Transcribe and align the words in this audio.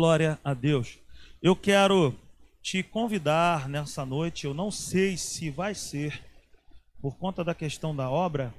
Glória 0.00 0.40
a 0.42 0.54
Deus. 0.54 0.98
Eu 1.42 1.54
quero 1.54 2.18
te 2.62 2.82
convidar 2.82 3.68
nessa 3.68 4.02
noite, 4.06 4.46
eu 4.46 4.54
não 4.54 4.70
sei 4.70 5.14
se 5.18 5.50
vai 5.50 5.74
ser, 5.74 6.24
por 7.02 7.18
conta 7.18 7.44
da 7.44 7.54
questão 7.54 7.94
da 7.94 8.08
obra, 8.08 8.54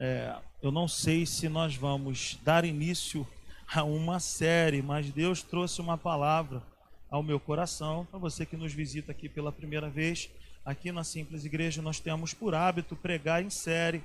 é, 0.00 0.34
eu 0.60 0.72
não 0.72 0.88
sei 0.88 1.24
se 1.24 1.48
nós 1.48 1.76
vamos 1.76 2.36
dar 2.42 2.64
início 2.64 3.24
a 3.72 3.84
uma 3.84 4.18
série, 4.18 4.82
mas 4.82 5.12
Deus 5.12 5.44
trouxe 5.44 5.80
uma 5.80 5.96
palavra 5.96 6.60
ao 7.08 7.22
meu 7.22 7.38
coração, 7.38 8.04
para 8.10 8.18
você 8.18 8.44
que 8.44 8.56
nos 8.56 8.72
visita 8.72 9.12
aqui 9.12 9.28
pela 9.28 9.52
primeira 9.52 9.88
vez. 9.88 10.28
Aqui 10.64 10.90
na 10.90 11.04
Simples 11.04 11.44
Igreja 11.44 11.80
nós 11.80 12.00
temos 12.00 12.34
por 12.34 12.52
hábito 12.52 12.96
pregar 12.96 13.44
em 13.44 13.48
série. 13.48 14.02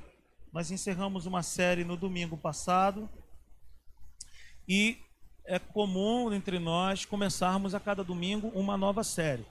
Nós 0.53 0.69
encerramos 0.69 1.25
uma 1.25 1.41
série 1.41 1.83
no 1.83 1.97
domingo 1.97 2.37
passado 2.37 3.09
e 4.67 4.99
é 5.49 5.57
comum 5.57 6.31
entre 6.31 6.59
nós 6.59 7.05
começarmos 7.05 7.73
a 7.73 7.79
cada 7.79 8.03
domingo 8.03 8.49
uma 8.49 8.77
nova 8.77 9.03
série. 9.03 9.43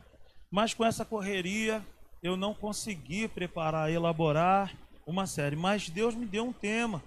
Mas 0.48 0.72
com 0.72 0.84
essa 0.84 1.04
correria, 1.04 1.84
eu 2.22 2.36
não 2.36 2.54
consegui 2.54 3.26
preparar, 3.26 3.90
elaborar 3.90 4.72
uma 5.04 5.26
série. 5.26 5.56
Mas 5.56 5.90
Deus 5.90 6.14
me 6.14 6.24
deu 6.24 6.46
um 6.46 6.52
tema 6.52 7.02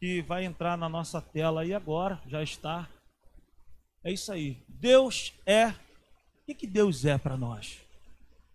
que 0.00 0.22
vai 0.22 0.44
entrar 0.44 0.78
na 0.78 0.88
nossa 0.88 1.20
tela 1.20 1.60
aí 1.60 1.74
agora, 1.74 2.18
já 2.26 2.42
está. 2.42 2.88
É 4.02 4.10
isso 4.10 4.32
aí. 4.32 4.56
Deus 4.66 5.34
é. 5.44 5.68
O 5.68 6.46
que, 6.46 6.54
que 6.54 6.66
Deus 6.66 7.04
é 7.04 7.18
para 7.18 7.36
nós? 7.36 7.78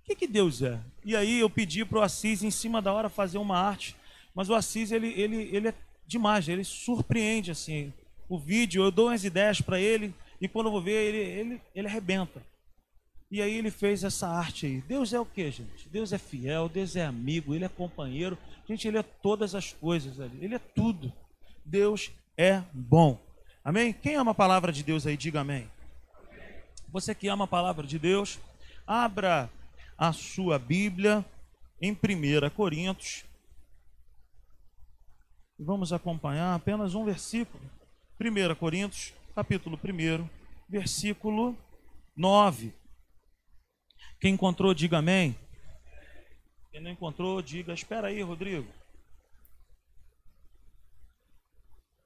O 0.02 0.06
que, 0.06 0.16
que 0.16 0.28
Deus 0.28 0.64
é? 0.64 0.80
E 1.06 1.16
aí 1.16 1.40
eu 1.40 1.50
pedi 1.50 1.86
para 1.86 2.00
o 2.00 2.02
Assis, 2.02 2.42
em 2.42 2.52
cima 2.52 2.82
da 2.82 2.92
hora, 2.92 3.08
fazer 3.08 3.38
uma 3.38 3.58
arte. 3.58 3.96
Mas 4.34 4.50
o 4.50 4.56
Assis, 4.56 4.92
ele, 4.92 5.10
ele, 5.10 5.56
ele 5.56 5.68
é 5.68 5.74
demais, 6.08 6.50
ele 6.50 6.64
surpreende 6.64 7.52
assim 7.52 7.94
o 8.30 8.40
vídeo, 8.40 8.84
eu 8.84 8.92
dou 8.92 9.08
umas 9.08 9.24
ideias 9.24 9.60
para 9.60 9.80
ele 9.80 10.14
e 10.40 10.48
quando 10.48 10.68
eu 10.68 10.72
vou 10.72 10.82
ver, 10.82 11.08
ele, 11.08 11.18
ele, 11.18 11.62
ele 11.76 11.88
arrebenta. 11.88 12.42
E 13.32 13.42
aí 13.42 13.56
ele 13.56 13.70
fez 13.70 14.04
essa 14.04 14.28
arte 14.28 14.66
aí. 14.66 14.82
Deus 14.82 15.14
é 15.14 15.20
o 15.20 15.26
que, 15.26 15.52
gente? 15.52 15.88
Deus 15.90 16.14
é 16.14 16.18
fiel, 16.18 16.68
Deus 16.68 16.96
é 16.96 17.06
amigo, 17.06 17.54
Ele 17.54 17.66
é 17.66 17.70
companheiro. 17.70 18.38
Gente, 18.68 18.88
Ele 18.88 18.98
é 18.98 19.04
todas 19.04 19.54
as 19.54 19.72
coisas 19.72 20.20
ali. 20.20 20.44
Ele 20.44 20.56
é 20.56 20.60
tudo. 20.60 21.14
Deus 21.64 22.12
é 22.36 22.64
bom. 22.74 23.20
Amém? 23.64 23.94
Quem 23.94 24.16
ama 24.16 24.32
a 24.32 24.36
palavra 24.36 24.72
de 24.72 24.82
Deus 24.82 25.06
aí, 25.06 25.16
diga 25.16 25.42
amém. 25.42 25.70
Você 26.88 27.14
que 27.14 27.28
ama 27.28 27.44
a 27.44 27.48
palavra 27.48 27.86
de 27.86 28.00
Deus, 28.00 28.40
abra 28.88 29.48
a 29.96 30.12
sua 30.12 30.58
Bíblia 30.58 31.24
em 31.80 31.92
1 31.92 32.50
Coríntios. 32.56 33.26
Vamos 35.60 35.94
acompanhar 35.94 36.56
apenas 36.56 36.96
um 36.96 37.06
versículo. 37.06 37.64
1 38.22 38.56
Coríntios, 38.56 39.14
capítulo 39.34 39.80
1, 39.82 40.28
versículo 40.68 41.58
9. 42.18 42.74
Quem 44.20 44.34
encontrou, 44.34 44.74
diga 44.74 44.98
amém. 44.98 45.34
Quem 46.70 46.82
não 46.82 46.92
encontrou, 46.92 47.42
diga, 47.42 47.74
espera 47.74 48.08
aí, 48.10 48.22
Rodrigo. 48.22 48.68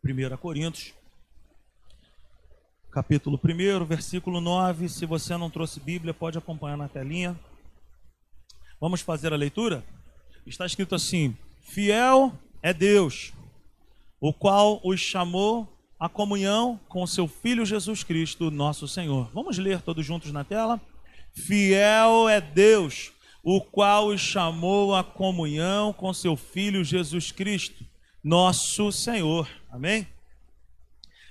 1 0.06 0.38
Coríntios, 0.38 0.94
capítulo 2.92 3.40
1, 3.44 3.84
versículo 3.84 4.40
9. 4.40 4.90
Se 4.90 5.08
você 5.08 5.36
não 5.36 5.50
trouxe 5.50 5.80
Bíblia, 5.80 6.14
pode 6.14 6.38
acompanhar 6.38 6.78
na 6.78 6.88
telinha. 6.88 7.36
Vamos 8.80 9.02
fazer 9.02 9.34
a 9.34 9.36
leitura? 9.36 9.84
Está 10.46 10.68
escrito 10.68 10.94
assim: 10.94 11.36
Fiel 11.64 12.38
é 12.62 12.72
Deus, 12.72 13.34
o 14.22 14.32
qual 14.32 14.80
os 14.84 15.00
chamou 15.00 15.73
a 16.04 16.10
comunhão 16.10 16.78
com 16.90 17.08
seu 17.08 17.30
Filho 17.30 17.66
Jesus 17.66 18.04
Cristo, 18.04 18.52
nosso 18.52 18.90
Senhor. 18.90 19.32
Vamos 19.34 19.58
ler 19.58 19.82
todos 19.82 20.06
juntos 20.06 20.34
na 20.34 20.44
tela? 20.44 20.82
Fiel 21.34 22.28
é 22.28 22.42
Deus, 22.42 23.14
o 23.42 23.62
qual 23.62 24.08
os 24.08 24.20
chamou 24.20 24.94
a 24.94 25.02
comunhão 25.02 25.94
com 25.94 26.14
seu 26.14 26.36
Filho 26.36 26.84
Jesus 26.84 27.32
Cristo, 27.32 27.86
nosso 28.22 28.92
Senhor. 28.92 29.48
Amém? 29.72 30.06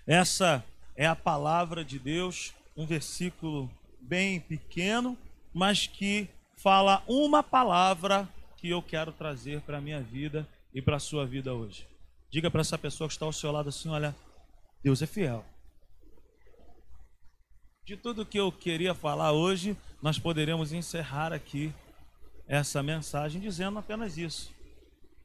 Essa 0.06 0.64
é 0.96 1.06
a 1.06 1.14
palavra 1.14 1.84
de 1.84 1.98
Deus, 1.98 2.54
um 2.74 2.86
versículo 2.86 3.70
bem 4.00 4.40
pequeno, 4.40 5.18
mas 5.52 5.86
que 5.86 6.26
fala 6.56 7.02
uma 7.06 7.42
palavra 7.42 8.26
que 8.56 8.70
eu 8.70 8.80
quero 8.80 9.12
trazer 9.12 9.60
para 9.60 9.76
a 9.76 9.82
minha 9.82 10.00
vida 10.00 10.48
e 10.72 10.80
para 10.80 10.96
a 10.96 10.98
sua 10.98 11.26
vida 11.26 11.52
hoje. 11.52 11.86
Diga 12.30 12.50
para 12.50 12.62
essa 12.62 12.78
pessoa 12.78 13.06
que 13.06 13.12
está 13.12 13.26
ao 13.26 13.34
seu 13.34 13.52
lado 13.52 13.68
assim: 13.68 13.90
olha, 13.90 14.16
Deus 14.82 15.00
é 15.00 15.06
fiel. 15.06 15.44
De 17.84 17.96
tudo 17.96 18.26
que 18.26 18.38
eu 18.38 18.50
queria 18.50 18.94
falar 18.94 19.32
hoje, 19.32 19.76
nós 20.00 20.18
poderemos 20.18 20.72
encerrar 20.72 21.32
aqui 21.32 21.72
essa 22.46 22.82
mensagem 22.82 23.40
dizendo 23.40 23.78
apenas 23.78 24.18
isso. 24.18 24.52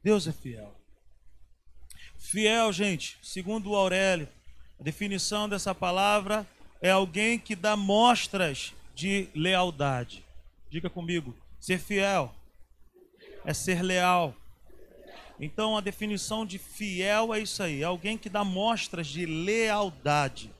Deus 0.03 0.28
é 0.28 0.31
fiel. 0.31 0.73
Fiel, 2.17 2.72
gente, 2.72 3.17
segundo 3.22 3.72
o 3.72 3.75
Aurélio, 3.75 4.28
a 4.79 4.84
definição 4.84 5.50
dessa 5.50 5.73
palavra 5.73 6.46
é 6.81 6.91
alguém 6.91 7.40
que 7.40 7.56
dá 7.56 7.75
mostras 7.75 8.73
de 8.94 9.29
lealdade. 9.34 10.23
Diga 10.69 10.90
comigo, 10.90 11.35
ser 11.59 11.79
fiel 11.79 12.34
é 13.46 13.53
ser 13.53 13.81
leal. 13.81 14.35
Então 15.40 15.78
a 15.78 15.81
definição 15.81 16.46
de 16.46 16.58
fiel 16.58 17.34
é 17.34 17.40
isso 17.40 17.62
aí, 17.62 17.84
alguém 17.84 18.18
que 18.18 18.30
dá 18.30 18.44
mostras 18.44 19.08
de 19.08 19.25
lealdade, 19.25 20.52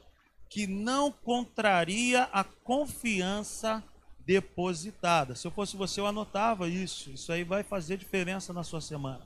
que 0.50 0.68
não 0.68 1.12
contraria 1.12 2.30
a 2.32 2.44
confiança 2.44 3.84
depositada. 4.26 5.36
Se 5.36 5.48
eu 5.48 5.52
fosse 5.52 5.76
você, 5.78 6.00
eu 6.00 6.06
anotava 6.06 6.68
isso. 6.68 7.10
Isso 7.10 7.32
aí 7.32 7.44
vai 7.44 7.64
fazer 7.64 7.98
diferença 7.98 8.52
na 8.52 8.64
sua 8.64 8.82
semana. 8.82 9.26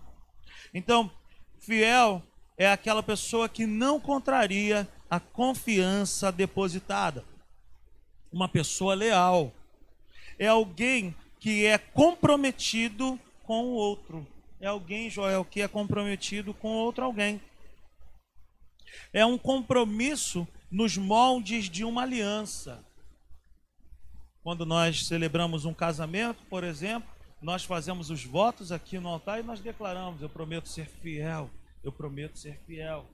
Então, 0.73 1.11
fiel 1.59 2.21
é 2.57 2.71
aquela 2.71 3.01
pessoa 3.01 3.49
que 3.49 3.65
não 3.65 3.99
contraria 3.99 4.87
a 5.09 5.19
confiança 5.19 6.31
depositada. 6.31 7.25
Uma 8.31 8.47
pessoa 8.47 8.93
leal 8.93 9.51
é 10.37 10.47
alguém 10.47 11.15
que 11.39 11.65
é 11.65 11.77
comprometido 11.77 13.19
com 13.43 13.65
o 13.65 13.73
outro 13.73 14.25
é 14.61 14.67
alguém, 14.67 15.09
Joel, 15.09 15.43
que 15.43 15.59
é 15.59 15.67
comprometido 15.67 16.53
com 16.53 16.69
outro 16.69 17.03
alguém. 17.03 17.41
É 19.11 19.25
um 19.25 19.37
compromisso 19.37 20.47
nos 20.69 20.95
moldes 20.95 21.65
de 21.65 21.83
uma 21.83 22.03
aliança. 22.03 22.85
Quando 24.43 24.63
nós 24.63 25.07
celebramos 25.07 25.65
um 25.65 25.73
casamento, 25.73 26.45
por 26.45 26.63
exemplo, 26.63 27.09
nós 27.41 27.63
fazemos 27.63 28.11
os 28.11 28.23
votos 28.23 28.71
aqui 28.71 28.99
no 28.99 29.09
altar 29.09 29.39
e 29.39 29.43
nós 29.43 29.59
declaramos: 29.59 30.21
Eu 30.21 30.29
prometo 30.29 30.69
ser 30.69 30.85
fiel, 30.85 31.49
eu 31.83 31.91
prometo 31.91 32.37
ser 32.37 32.59
fiel. 32.67 33.09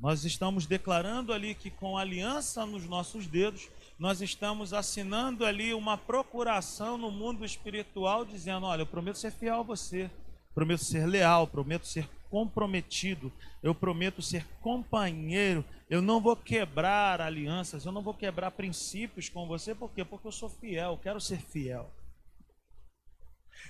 Nós 0.00 0.24
estamos 0.24 0.66
declarando 0.66 1.32
ali 1.32 1.54
que 1.54 1.70
com 1.70 1.96
aliança 1.96 2.66
nos 2.66 2.84
nossos 2.86 3.28
dedos, 3.28 3.68
nós 3.96 4.20
estamos 4.20 4.72
assinando 4.72 5.44
ali 5.44 5.72
uma 5.72 5.96
procuração 5.96 6.98
no 6.98 7.10
mundo 7.12 7.44
espiritual, 7.44 8.24
dizendo: 8.24 8.66
Olha, 8.66 8.82
eu 8.82 8.86
prometo 8.86 9.18
ser 9.18 9.30
fiel 9.30 9.60
a 9.60 9.62
você 9.62 10.10
prometo 10.54 10.84
ser 10.84 11.06
leal, 11.06 11.46
prometo 11.46 11.86
ser 11.86 12.08
comprometido, 12.30 13.30
eu 13.62 13.74
prometo 13.74 14.22
ser 14.22 14.46
companheiro, 14.60 15.62
eu 15.88 16.00
não 16.00 16.20
vou 16.20 16.34
quebrar 16.34 17.20
alianças, 17.20 17.84
eu 17.84 17.92
não 17.92 18.02
vou 18.02 18.14
quebrar 18.14 18.50
princípios 18.52 19.28
com 19.28 19.46
você, 19.46 19.74
por 19.74 19.90
quê? 19.90 20.04
Porque 20.04 20.26
eu 20.26 20.32
sou 20.32 20.48
fiel, 20.48 20.98
quero 21.02 21.20
ser 21.20 21.42
fiel. 21.42 21.90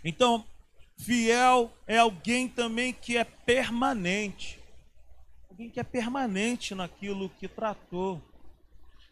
Então, 0.04 0.44
fiel 0.96 1.72
é 1.86 1.98
alguém 1.98 2.48
também 2.48 2.92
que 2.92 3.16
é 3.16 3.24
permanente, 3.24 4.60
alguém 5.50 5.68
que 5.68 5.80
é 5.80 5.84
permanente 5.84 6.74
naquilo 6.74 7.30
que 7.30 7.48
tratou. 7.48 8.22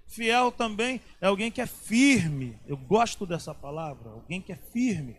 Fiel 0.06 0.50
também 0.50 1.00
é 1.20 1.26
alguém 1.26 1.50
que 1.50 1.61
é 1.61 1.66
firme, 1.66 2.58
eu 2.66 2.76
gosto 2.76 3.26
dessa 3.26 3.55
palavra, 3.55 4.11
alguém 4.11 4.40
que 4.40 4.52
é 4.52 4.56
firme. 4.56 5.16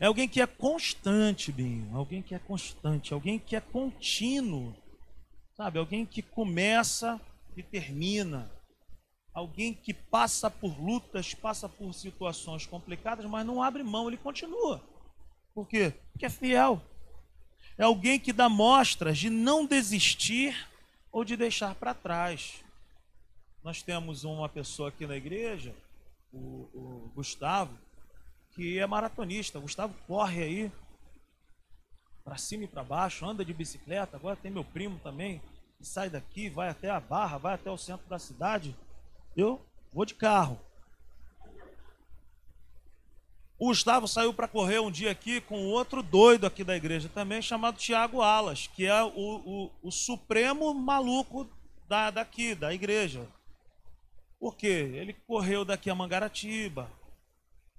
É 0.00 0.06
alguém 0.06 0.28
que 0.28 0.40
é 0.40 0.46
constante, 0.46 1.52
Binho. 1.52 1.96
Alguém 1.96 2.22
que 2.22 2.34
é 2.34 2.38
constante, 2.38 3.12
alguém 3.12 3.38
que 3.38 3.56
é 3.56 3.60
contínuo. 3.60 4.76
Sabe? 5.56 5.78
Alguém 5.78 6.04
que 6.04 6.22
começa 6.22 7.20
e 7.56 7.62
termina. 7.62 8.50
Alguém 9.32 9.74
que 9.74 9.92
passa 9.92 10.50
por 10.50 10.78
lutas, 10.80 11.34
passa 11.34 11.68
por 11.68 11.92
situações 11.92 12.66
complicadas, 12.66 13.26
mas 13.26 13.46
não 13.46 13.62
abre 13.62 13.82
mão, 13.82 14.08
ele 14.08 14.16
continua. 14.16 14.82
Por 15.54 15.66
quê? 15.68 15.92
Porque 16.12 16.26
é 16.26 16.30
fiel. 16.30 16.80
É 17.78 17.84
alguém 17.84 18.18
que 18.18 18.32
dá 18.32 18.48
mostras 18.48 19.18
de 19.18 19.28
não 19.28 19.66
desistir 19.66 20.68
ou 21.12 21.24
de 21.24 21.36
deixar 21.36 21.74
para 21.74 21.92
trás. 21.94 22.64
Nós 23.62 23.82
temos 23.82 24.24
uma 24.24 24.48
pessoa 24.48 24.88
aqui 24.88 25.06
na 25.06 25.16
igreja, 25.16 25.74
o, 26.32 26.68
o 26.72 27.12
Gustavo, 27.14 27.76
que 28.56 28.78
é 28.78 28.86
maratonista. 28.86 29.58
O 29.58 29.62
Gustavo 29.62 29.94
corre 30.08 30.42
aí 30.42 30.72
para 32.24 32.38
cima 32.38 32.64
e 32.64 32.68
para 32.68 32.82
baixo, 32.82 33.24
anda 33.24 33.44
de 33.44 33.54
bicicleta. 33.54 34.16
Agora 34.16 34.34
tem 34.34 34.50
meu 34.50 34.64
primo 34.64 34.98
também, 34.98 35.40
sai 35.80 36.10
daqui, 36.10 36.48
vai 36.48 36.68
até 36.68 36.90
a 36.90 36.98
Barra, 36.98 37.38
vai 37.38 37.54
até 37.54 37.70
o 37.70 37.78
centro 37.78 38.08
da 38.08 38.18
cidade. 38.18 38.74
Eu 39.36 39.64
vou 39.92 40.04
de 40.04 40.14
carro. 40.14 40.58
O 43.58 43.68
Gustavo 43.68 44.08
saiu 44.08 44.34
para 44.34 44.48
correr 44.48 44.80
um 44.80 44.90
dia 44.90 45.10
aqui 45.10 45.40
com 45.40 45.66
outro 45.66 46.02
doido 46.02 46.46
aqui 46.46 46.64
da 46.64 46.76
igreja 46.76 47.08
também, 47.08 47.40
chamado 47.40 47.78
Tiago 47.78 48.20
Alas, 48.20 48.66
que 48.66 48.84
é 48.84 49.02
o, 49.02 49.10
o, 49.14 49.70
o 49.82 49.90
supremo 49.90 50.74
maluco 50.74 51.48
da, 51.88 52.10
daqui, 52.10 52.54
da 52.54 52.74
igreja. 52.74 53.26
Por 54.38 54.56
quê? 54.56 54.90
Ele 54.94 55.14
correu 55.26 55.64
daqui 55.64 55.88
a 55.88 55.94
Mangaratiba. 55.94 56.90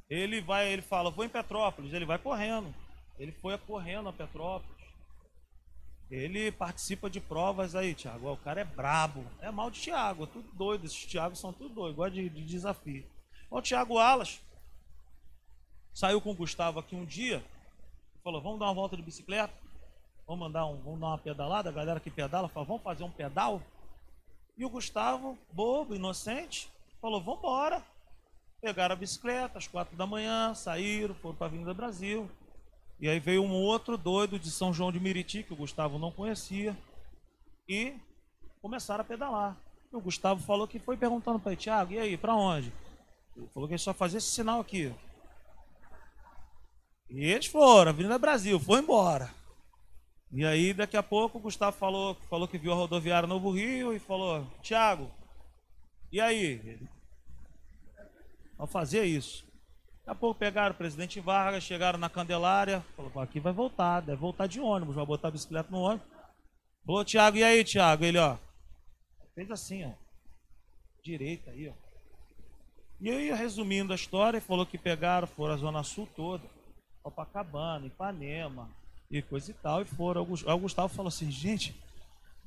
Ele 0.09 0.41
vai, 0.41 0.71
ele 0.71 0.81
fala, 0.81 1.11
vou 1.11 1.25
em 1.25 1.29
Petrópolis, 1.29 1.93
ele 1.93 2.05
vai 2.05 2.17
correndo. 2.17 2.73
Ele 3.19 3.31
foi 3.31 3.57
correndo 3.57 4.09
a 4.09 4.13
Petrópolis. 4.13 4.77
Ele 6.09 6.51
participa 6.51 7.09
de 7.09 7.19
provas 7.19 7.75
aí, 7.75 7.93
Tiago. 7.93 8.31
O 8.31 8.37
cara 8.37 8.61
é 8.61 8.63
brabo. 8.63 9.25
É 9.41 9.51
mal 9.51 9.69
de 9.69 9.81
Tiago, 9.81 10.23
é 10.23 10.27
tudo 10.27 10.49
doido. 10.53 10.85
Esses 10.85 11.05
Tiagos 11.05 11.39
são 11.39 11.51
tudo 11.51 11.75
doidos, 11.75 11.97
gosta 11.97 12.11
de, 12.11 12.29
de 12.29 12.45
desafio. 12.45 13.05
O 13.49 13.61
Tiago 13.61 13.97
Alas 13.97 14.39
saiu 15.93 16.21
com 16.21 16.31
o 16.31 16.35
Gustavo 16.35 16.79
aqui 16.79 16.95
um 16.95 17.03
dia. 17.03 17.43
Falou: 18.23 18.41
vamos 18.41 18.59
dar 18.59 18.65
uma 18.65 18.73
volta 18.73 18.95
de 18.95 19.01
bicicleta. 19.01 19.53
Vamos 20.25 20.47
mandar 20.47 20.65
um, 20.65 20.77
vamos 20.81 20.99
dar 20.99 21.07
uma 21.07 21.17
pedalada. 21.17 21.69
A 21.69 21.73
galera 21.73 21.99
que 21.99 22.09
pedala 22.09 22.47
falou: 22.47 22.67
vamos 22.67 22.83
fazer 22.83 23.03
um 23.03 23.11
pedal. 23.11 23.61
E 24.57 24.63
o 24.63 24.69
Gustavo, 24.69 25.37
bobo, 25.51 25.93
inocente, 25.93 26.69
falou: 27.01 27.21
vamos 27.21 27.39
embora. 27.39 27.83
Pegaram 28.61 28.93
a 28.93 28.97
bicicleta 28.97 29.57
às 29.57 29.67
quatro 29.67 29.95
da 29.95 30.07
manhã, 30.07 30.53
saíram, 30.53 31.13
foram 31.15 31.35
para 31.35 31.45
a 31.45 31.49
Avenida 31.49 31.73
Brasil. 31.73 32.29
E 32.99 33.07
aí 33.07 33.19
veio 33.19 33.43
um 33.43 33.53
outro 33.53 33.97
doido 33.97 34.39
de 34.39 34.49
São 34.49 34.73
João 34.73 34.91
de 34.91 34.99
Miriti, 34.99 35.43
que 35.43 35.53
o 35.53 35.57
Gustavo 35.57 35.99
não 35.99 36.11
conhecia, 36.11 36.75
e 37.69 37.93
começaram 38.59 39.01
a 39.01 39.05
pedalar. 39.05 39.55
O 39.91 40.01
Gustavo 40.01 40.41
falou 40.41 40.67
que 40.67 40.79
foi 40.79 40.97
perguntando 40.97 41.39
para 41.39 41.51
ele, 41.51 41.61
Tiago, 41.61 41.93
e 41.93 41.99
aí, 41.99 42.17
para 42.17 42.35
onde? 42.35 42.73
Ele 43.35 43.47
falou 43.53 43.67
que 43.67 43.75
ele 43.75 43.79
só 43.79 43.93
fazia 43.93 44.17
esse 44.17 44.31
sinal 44.31 44.59
aqui. 44.59 44.93
E 47.09 47.23
eles 47.23 47.45
foram, 47.45 47.91
Avenida 47.91 48.17
Brasil, 48.17 48.59
foi 48.59 48.79
embora. 48.79 49.31
E 50.31 50.43
aí, 50.43 50.73
daqui 50.73 50.97
a 50.97 51.03
pouco, 51.03 51.37
o 51.37 51.41
Gustavo 51.41 51.77
falou, 51.77 52.15
falou 52.29 52.47
que 52.47 52.57
viu 52.57 52.73
a 52.73 52.75
rodoviária 52.75 53.27
Novo 53.27 53.51
Rio 53.51 53.93
e 53.93 53.99
falou, 53.99 54.45
Tiago, 54.61 55.09
e 56.11 56.19
aí? 56.19 56.79
Vamos 58.57 58.71
fazer 58.71 59.05
isso. 59.05 59.45
Daqui 59.99 60.09
a 60.09 60.15
pouco 60.15 60.39
pegaram 60.39 60.73
o 60.73 60.77
presidente 60.77 61.19
Vargas, 61.19 61.63
chegaram 61.63 61.99
na 61.99 62.09
Candelária, 62.09 62.83
falou, 62.95 63.19
aqui 63.21 63.39
vai 63.39 63.53
voltar, 63.53 64.01
deve 64.01 64.19
voltar 64.19 64.47
de 64.47 64.59
ônibus, 64.59 64.95
vai 64.95 65.05
botar 65.05 65.27
a 65.27 65.31
bicicleta 65.31 65.69
no 65.69 65.79
ônibus. 65.79 66.07
Falou, 66.85 67.03
Tiago, 67.03 67.37
e 67.37 67.43
aí, 67.43 67.63
Tiago? 67.63 68.05
Ele, 68.05 68.17
ó, 68.17 68.37
fez 69.35 69.51
assim, 69.51 69.85
ó, 69.85 69.91
direita 71.03 71.51
aí, 71.51 71.69
ó. 71.69 71.73
E 72.99 73.11
aí, 73.11 73.31
resumindo 73.31 73.93
a 73.93 73.95
história, 73.95 74.41
falou 74.41 74.65
que 74.65 74.77
pegaram, 74.77 75.27
foram 75.27 75.53
a 75.53 75.57
Zona 75.57 75.83
Sul 75.83 76.07
toda, 76.15 76.43
Copacabana, 77.03 77.85
Ipanema 77.85 78.69
e 79.11 79.21
coisa 79.21 79.51
e 79.51 79.53
tal, 79.53 79.81
e 79.81 79.85
foram. 79.85 80.25
Aí 80.47 80.53
o 80.53 80.59
Gustavo 80.59 80.89
falou 80.89 81.09
assim, 81.09 81.29
gente, 81.29 81.75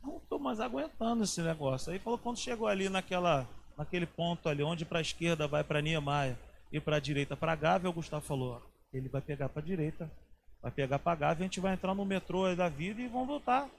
não 0.02 0.16
estou 0.16 0.38
mais 0.38 0.58
aguentando 0.60 1.22
esse 1.22 1.40
negócio. 1.40 1.92
Aí 1.92 1.98
falou, 1.98 2.18
quando 2.18 2.38
chegou 2.38 2.66
ali 2.66 2.88
naquela, 2.88 3.46
naquele 3.80 4.04
ponto 4.04 4.46
ali, 4.46 4.62
onde 4.62 4.84
para 4.84 4.98
a 4.98 5.02
esquerda 5.02 5.48
vai 5.48 5.64
para 5.64 5.80
Niemeyer, 5.80 6.36
e 6.70 6.78
para 6.78 6.96
a 6.96 7.00
direita 7.00 7.34
para 7.34 7.54
Gávea, 7.54 7.88
o 7.88 7.92
Gustavo 7.94 8.22
falou, 8.22 8.62
ele 8.92 9.08
vai 9.08 9.22
pegar 9.22 9.48
para 9.48 9.62
a 9.62 9.64
direita, 9.64 10.12
vai 10.60 10.70
pegar 10.70 10.98
para 10.98 11.16
Gávea, 11.16 11.44
a 11.44 11.46
gente 11.46 11.60
vai 11.60 11.72
entrar 11.72 11.94
no 11.94 12.04
metrô 12.04 12.54
da 12.54 12.68
vida 12.68 13.00
e 13.00 13.08
vão 13.08 13.24
voltar. 13.24 13.70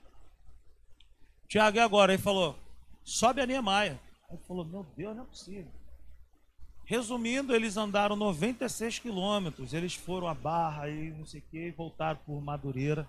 Tiago, 1.47 1.77
e 1.77 1.79
agora? 1.79 2.13
Ele 2.13 2.21
falou, 2.21 2.57
sobe 3.03 3.41
a 3.41 3.45
Niemeyer. 3.45 3.95
Aí 4.27 4.39
falou, 4.47 4.65
meu 4.65 4.83
Deus, 4.97 5.15
não 5.15 5.21
é 5.21 5.27
possível. 5.27 5.71
Resumindo, 6.83 7.55
eles 7.55 7.77
andaram 7.77 8.15
96 8.15 8.97
quilômetros, 8.97 9.71
eles 9.71 9.93
foram 9.93 10.27
a 10.27 10.33
Barra 10.33 10.89
e 10.89 11.11
não 11.11 11.27
sei 11.27 11.41
o 11.41 11.43
que, 11.43 11.67
e 11.67 11.71
voltaram 11.71 12.19
por 12.25 12.41
Madureira. 12.41 13.07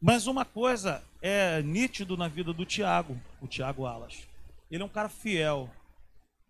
Mas 0.00 0.28
uma 0.28 0.44
coisa 0.44 1.02
é 1.20 1.60
nítido 1.60 2.16
na 2.16 2.28
vida 2.28 2.52
do 2.52 2.64
Tiago, 2.64 3.20
o 3.42 3.48
Tiago 3.48 3.84
Alas. 3.84 4.27
Ele 4.70 4.82
é 4.82 4.86
um 4.86 4.90
cara 4.90 5.08
fiel, 5.08 5.70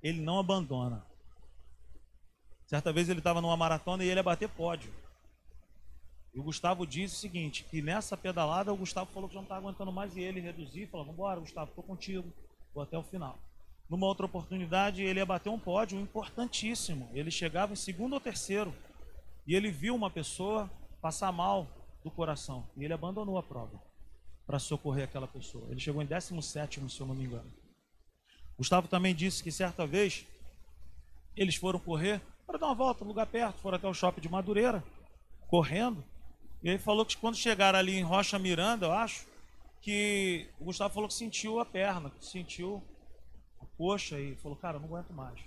ele 0.03 0.21
não 0.21 0.39
abandona. 0.39 1.07
Certa 2.67 2.93
vez 2.93 3.09
ele 3.09 3.21
estava 3.21 3.41
numa 3.41 3.57
maratona 3.57 4.05
e 4.05 4.09
ele 4.09 4.19
ia 4.19 4.23
bater 4.23 4.49
pódio. 4.49 4.93
E 6.35 6.39
o 6.39 6.43
Gustavo 6.43 6.87
disse 6.87 7.15
o 7.15 7.19
seguinte, 7.19 7.65
que 7.65 7.81
nessa 7.81 8.17
pedalada 8.17 8.73
o 8.73 8.77
Gustavo 8.77 9.11
falou 9.11 9.29
que 9.29 9.35
já 9.35 9.41
não 9.41 9.45
estava 9.45 9.61
aguentando 9.61 9.91
mais 9.91 10.17
e 10.17 10.21
ele 10.21 10.41
reduziu 10.41 10.85
e 10.85 10.87
falou, 10.87 11.07
vamos 11.07 11.19
embora 11.19 11.41
Gustavo, 11.41 11.71
estou 11.71 11.83
contigo, 11.83 12.31
vou 12.75 12.83
até 12.83 12.99
o 12.99 13.03
final. 13.03 13.39
Numa 13.89 14.07
outra 14.07 14.27
oportunidade 14.27 15.03
ele 15.03 15.19
ia 15.19 15.27
bater 15.27 15.49
um 15.49 15.59
pódio 15.59 15.99
importantíssimo. 15.99 17.09
Ele 17.15 17.31
chegava 17.31 17.73
em 17.73 17.77
segundo 17.77 18.13
ou 18.13 18.21
terceiro 18.21 18.75
e 19.47 19.55
ele 19.55 19.71
viu 19.71 19.95
uma 19.95 20.11
pessoa 20.11 20.71
passar 21.01 21.33
mal 21.33 21.67
do 22.05 22.11
coração 22.11 22.69
e 22.77 22.85
ele 22.85 22.93
abandonou 22.93 23.39
a 23.39 23.43
prova 23.43 23.81
para 24.47 24.59
socorrer 24.59 25.05
aquela 25.05 25.27
pessoa. 25.27 25.67
Ele 25.71 25.81
chegou 25.81 26.03
em 26.03 26.07
17, 26.07 26.91
se 26.91 27.01
eu 27.01 27.07
não 27.07 27.15
me 27.15 27.25
engano. 27.25 27.51
Gustavo 28.59 28.89
também 28.89 29.15
disse 29.15 29.43
que 29.43 29.53
certa 29.53 29.87
vez 29.87 30.27
eles 31.37 31.55
foram 31.55 31.79
correr 31.79 32.21
para 32.47 32.59
dar 32.59 32.67
uma 32.67 32.75
volta 32.75 33.05
no 33.05 33.09
lugar 33.09 33.27
perto, 33.27 33.61
foram 33.61 33.77
até 33.77 33.87
o 33.87 33.95
shopping 33.95 34.21
de 34.21 34.29
Madureira, 34.29 34.83
correndo. 35.47 36.05
E 36.63 36.69
ele 36.69 36.79
falou 36.79 37.07
que 37.07 37.17
quando 37.17 37.37
chegaram 37.37 37.79
ali 37.79 37.97
em 37.97 38.03
Rocha 38.03 38.39
Miranda, 38.39 38.87
eu 38.87 38.93
acho, 38.93 39.27
que 39.81 40.49
o 40.59 40.65
Gustavo 40.65 40.93
falou 40.93 41.09
que 41.09 41.15
sentiu 41.15 41.61
a 41.61 41.65
perna, 41.65 42.11
que 42.11 42.25
sentiu 42.25 42.83
a 43.61 43.67
coxa 43.77 44.19
e 44.19 44.35
falou, 44.37 44.57
cara, 44.57 44.77
eu 44.77 44.81
não 44.81 44.89
aguento 44.89 45.13
mais. 45.13 45.41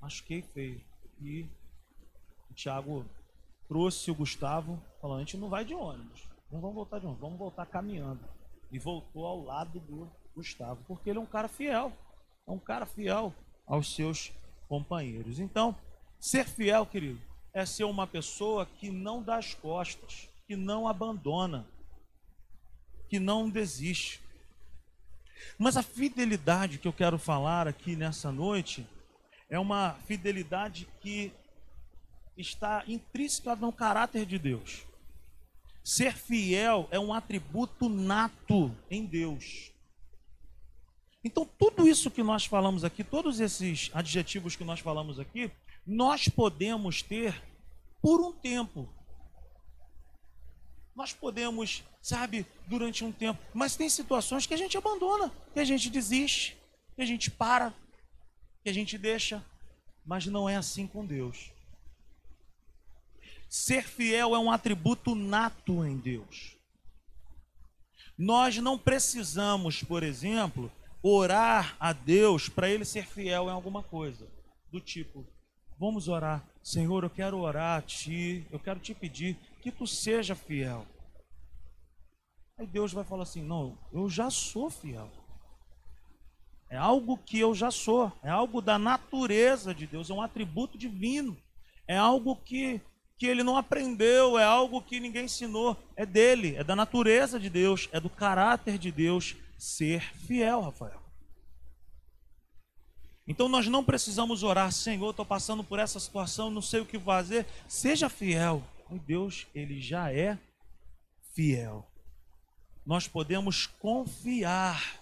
Machuquei 0.00 0.42
feio. 0.42 0.80
E 1.20 1.48
o 2.50 2.54
Thiago 2.54 3.06
trouxe 3.68 4.10
o 4.10 4.14
Gustavo, 4.14 4.82
falando, 5.00 5.18
a 5.18 5.20
gente 5.20 5.36
não 5.36 5.48
vai 5.48 5.64
de 5.64 5.74
ônibus, 5.74 6.28
não 6.50 6.60
vamos 6.60 6.76
voltar 6.76 6.98
de 6.98 7.06
ônibus, 7.06 7.22
vamos 7.22 7.38
voltar 7.38 7.66
caminhando. 7.66 8.20
E 8.70 8.78
voltou 8.78 9.24
ao 9.24 9.42
lado 9.42 9.80
do 9.80 10.10
Gustavo, 10.36 10.84
porque 10.86 11.08
ele 11.08 11.18
é 11.18 11.22
um 11.22 11.26
cara 11.26 11.48
fiel, 11.48 11.90
é 12.46 12.50
um 12.50 12.58
cara 12.58 12.84
fiel 12.84 13.34
aos 13.66 13.94
seus 13.94 14.30
companheiros. 14.68 15.38
Então, 15.40 15.74
ser 16.20 16.46
fiel, 16.46 16.84
querido, 16.84 17.20
é 17.54 17.64
ser 17.64 17.84
uma 17.84 18.06
pessoa 18.06 18.66
que 18.66 18.90
não 18.90 19.22
dá 19.22 19.36
as 19.36 19.54
costas, 19.54 20.28
que 20.46 20.54
não 20.54 20.86
abandona, 20.86 21.66
que 23.08 23.18
não 23.18 23.48
desiste. 23.48 24.20
Mas 25.58 25.76
a 25.78 25.82
fidelidade 25.82 26.78
que 26.78 26.86
eu 26.86 26.92
quero 26.92 27.18
falar 27.18 27.66
aqui 27.66 27.96
nessa 27.96 28.30
noite 28.30 28.86
é 29.48 29.58
uma 29.58 29.94
fidelidade 30.06 30.86
que 31.00 31.32
está 32.36 32.84
intrínseca 32.86 33.56
no 33.56 33.72
caráter 33.72 34.26
de 34.26 34.38
Deus. 34.38 34.84
Ser 35.82 36.14
fiel 36.14 36.88
é 36.90 36.98
um 36.98 37.14
atributo 37.14 37.88
nato 37.88 38.74
em 38.90 39.06
Deus. 39.06 39.72
Então, 41.26 41.44
tudo 41.44 41.88
isso 41.88 42.08
que 42.08 42.22
nós 42.22 42.46
falamos 42.46 42.84
aqui, 42.84 43.02
todos 43.02 43.40
esses 43.40 43.90
adjetivos 43.92 44.54
que 44.54 44.62
nós 44.62 44.78
falamos 44.78 45.18
aqui, 45.18 45.50
nós 45.84 46.28
podemos 46.28 47.02
ter 47.02 47.42
por 48.00 48.20
um 48.20 48.32
tempo. 48.32 48.88
Nós 50.94 51.12
podemos, 51.12 51.82
sabe, 52.00 52.46
durante 52.68 53.04
um 53.04 53.10
tempo, 53.10 53.42
mas 53.52 53.74
tem 53.74 53.88
situações 53.88 54.46
que 54.46 54.54
a 54.54 54.56
gente 54.56 54.78
abandona, 54.78 55.32
que 55.52 55.58
a 55.58 55.64
gente 55.64 55.90
desiste, 55.90 56.56
que 56.94 57.02
a 57.02 57.04
gente 57.04 57.28
para, 57.28 57.74
que 58.62 58.70
a 58.70 58.72
gente 58.72 58.96
deixa, 58.96 59.44
mas 60.04 60.26
não 60.26 60.48
é 60.48 60.54
assim 60.54 60.86
com 60.86 61.04
Deus. 61.04 61.50
Ser 63.50 63.82
fiel 63.82 64.32
é 64.32 64.38
um 64.38 64.48
atributo 64.48 65.16
nato 65.16 65.84
em 65.84 65.98
Deus. 65.98 66.56
Nós 68.16 68.58
não 68.58 68.78
precisamos, 68.78 69.82
por 69.82 70.04
exemplo, 70.04 70.70
orar 71.08 71.76
a 71.78 71.92
Deus 71.92 72.48
para 72.48 72.68
ele 72.68 72.84
ser 72.84 73.06
fiel 73.06 73.46
em 73.46 73.52
alguma 73.52 73.82
coisa. 73.82 74.26
Do 74.70 74.80
tipo, 74.80 75.26
vamos 75.78 76.08
orar, 76.08 76.44
Senhor, 76.62 77.04
eu 77.04 77.10
quero 77.10 77.38
orar 77.38 77.78
a 77.78 77.82
ti, 77.82 78.46
eu 78.50 78.58
quero 78.58 78.80
te 78.80 78.94
pedir 78.94 79.36
que 79.62 79.70
tu 79.70 79.86
seja 79.86 80.34
fiel. 80.34 80.86
Aí 82.58 82.66
Deus 82.66 82.92
vai 82.92 83.04
falar 83.04 83.22
assim: 83.22 83.42
não, 83.42 83.78
eu 83.92 84.08
já 84.08 84.30
sou 84.30 84.68
fiel. 84.68 85.10
É 86.68 86.76
algo 86.76 87.16
que 87.16 87.38
eu 87.38 87.54
já 87.54 87.70
sou, 87.70 88.10
é 88.24 88.28
algo 88.28 88.60
da 88.60 88.76
natureza 88.76 89.72
de 89.72 89.86
Deus, 89.86 90.10
é 90.10 90.14
um 90.14 90.20
atributo 90.20 90.76
divino, 90.76 91.36
é 91.86 91.96
algo 91.96 92.34
que, 92.34 92.80
que 93.16 93.26
ele 93.26 93.44
não 93.44 93.56
aprendeu, 93.56 94.36
é 94.36 94.42
algo 94.42 94.82
que 94.82 94.98
ninguém 94.98 95.26
ensinou, 95.26 95.76
é 95.94 96.04
dele, 96.04 96.56
é 96.56 96.64
da 96.64 96.74
natureza 96.74 97.38
de 97.38 97.48
Deus, 97.48 97.88
é 97.92 98.00
do 98.00 98.10
caráter 98.10 98.78
de 98.78 98.90
Deus 98.90 99.36
ser 99.58 100.14
fiel, 100.14 100.60
Rafael. 100.60 101.02
Então 103.26 103.48
nós 103.48 103.66
não 103.66 103.82
precisamos 103.82 104.42
orar, 104.42 104.70
Senhor, 104.70 105.10
estou 105.10 105.26
passando 105.26 105.64
por 105.64 105.78
essa 105.78 105.98
situação, 105.98 106.50
não 106.50 106.62
sei 106.62 106.80
o 106.80 106.86
que 106.86 106.98
fazer. 106.98 107.46
Seja 107.66 108.08
fiel. 108.08 108.62
O 108.88 108.98
Deus, 108.98 109.48
ele 109.52 109.80
já 109.80 110.12
é 110.12 110.38
fiel. 111.34 111.84
nós 112.86 113.08
podemos 113.08 113.66
confiar. 113.66 115.00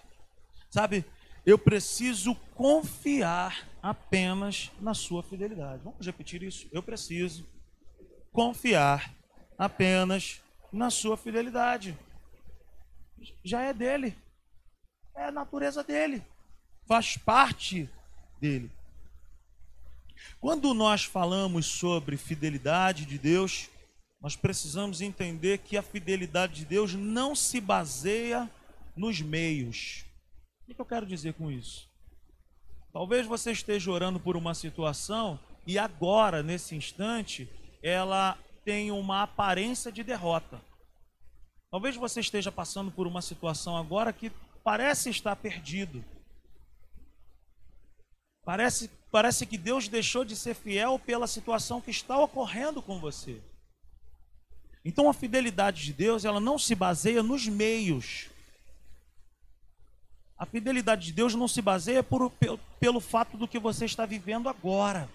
Sabe, 0.71 1.05
eu 1.45 1.59
preciso 1.59 2.33
confiar 2.55 3.69
apenas 3.81 4.71
na 4.81 4.95
sua 4.95 5.21
fidelidade. 5.21 5.83
Vamos 5.83 6.03
repetir 6.03 6.41
isso? 6.41 6.67
Eu 6.71 6.81
preciso 6.81 7.45
confiar 8.33 9.13
apenas 9.55 10.41
na 10.73 10.89
sua 10.89 11.15
fidelidade. 11.15 11.95
Já 13.43 13.61
é 13.61 13.71
dele. 13.71 14.17
É 15.15 15.25
a 15.25 15.31
natureza 15.31 15.83
dele. 15.83 16.23
Faz 16.85 17.17
parte 17.17 17.89
dele. 18.39 18.71
Quando 20.39 20.73
nós 20.73 21.03
falamos 21.03 21.65
sobre 21.65 22.17
fidelidade 22.17 23.05
de 23.05 23.17
Deus, 23.17 23.69
nós 24.21 24.35
precisamos 24.35 25.01
entender 25.01 25.59
que 25.59 25.77
a 25.77 25.81
fidelidade 25.81 26.55
de 26.55 26.65
Deus 26.65 26.93
não 26.93 27.35
se 27.35 27.59
baseia 27.61 28.49
nos 28.95 29.21
meios. 29.21 30.05
O 30.67 30.73
que 30.73 30.81
eu 30.81 30.85
quero 30.85 31.05
dizer 31.05 31.33
com 31.33 31.51
isso? 31.51 31.87
Talvez 32.91 33.27
você 33.27 33.51
esteja 33.51 33.91
orando 33.91 34.19
por 34.19 34.35
uma 34.35 34.53
situação 34.53 35.39
e 35.67 35.77
agora, 35.77 36.41
nesse 36.41 36.75
instante, 36.75 37.49
ela 37.81 38.37
tem 38.63 38.91
uma 38.91 39.23
aparência 39.23 39.91
de 39.91 40.03
derrota. 40.03 40.61
Talvez 41.69 41.95
você 41.95 42.19
esteja 42.19 42.51
passando 42.51 42.89
por 42.89 43.05
uma 43.05 43.21
situação 43.21 43.75
agora 43.75 44.13
que 44.13 44.31
parece 44.65 45.11
estar 45.11 45.35
perdido. 45.35 46.03
Parece, 48.43 48.89
parece 49.11 49.45
que 49.45 49.59
Deus 49.59 49.87
deixou 49.87 50.25
de 50.25 50.35
ser 50.35 50.55
fiel 50.55 50.97
pela 50.97 51.27
situação 51.27 51.79
que 51.79 51.91
está 51.91 52.17
ocorrendo 52.17 52.81
com 52.81 52.99
você. 52.99 53.39
Então 54.83 55.07
a 55.07 55.13
fidelidade 55.13 55.83
de 55.83 55.93
Deus, 55.93 56.25
ela 56.25 56.39
não 56.39 56.57
se 56.57 56.73
baseia 56.73 57.21
nos 57.21 57.47
meios. 57.47 58.27
A 60.35 60.47
fidelidade 60.47 61.05
de 61.05 61.13
Deus 61.13 61.35
não 61.35 61.47
se 61.47 61.61
baseia 61.61 62.01
por, 62.01 62.31
pelo, 62.31 62.57
pelo 62.79 62.99
fato 62.99 63.37
do 63.37 63.47
que 63.47 63.59
você 63.59 63.85
está 63.85 64.03
vivendo 64.03 64.49
agora. 64.49 65.07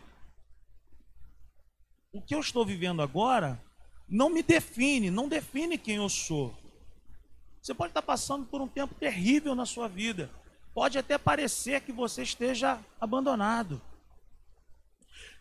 O 2.13 2.23
que 2.23 2.37
eu 2.37 2.41
estou 2.41 2.65
vivendo 2.65 3.03
agora 3.03 3.61
não 4.09 4.31
me 4.31 4.45
define, 4.45 5.11
não 5.11 5.29
define 5.29 5.77
quem 5.77 5.97
eu 5.97 6.09
sou. 6.09 6.57
Você 7.63 7.75
pode 7.75 7.91
estar 7.91 8.03
passando 8.03 8.47
por 8.47 8.61
um 8.61 8.69
tempo 8.69 8.95
terrível 8.95 9.55
na 9.55 9.67
sua 9.67 9.89
vida. 9.89 10.31
Pode 10.73 10.99
até 10.99 11.19
parecer 11.19 11.83
que 11.83 11.93
você 11.93 12.23
esteja 12.23 12.79
abandonado. 13.01 13.81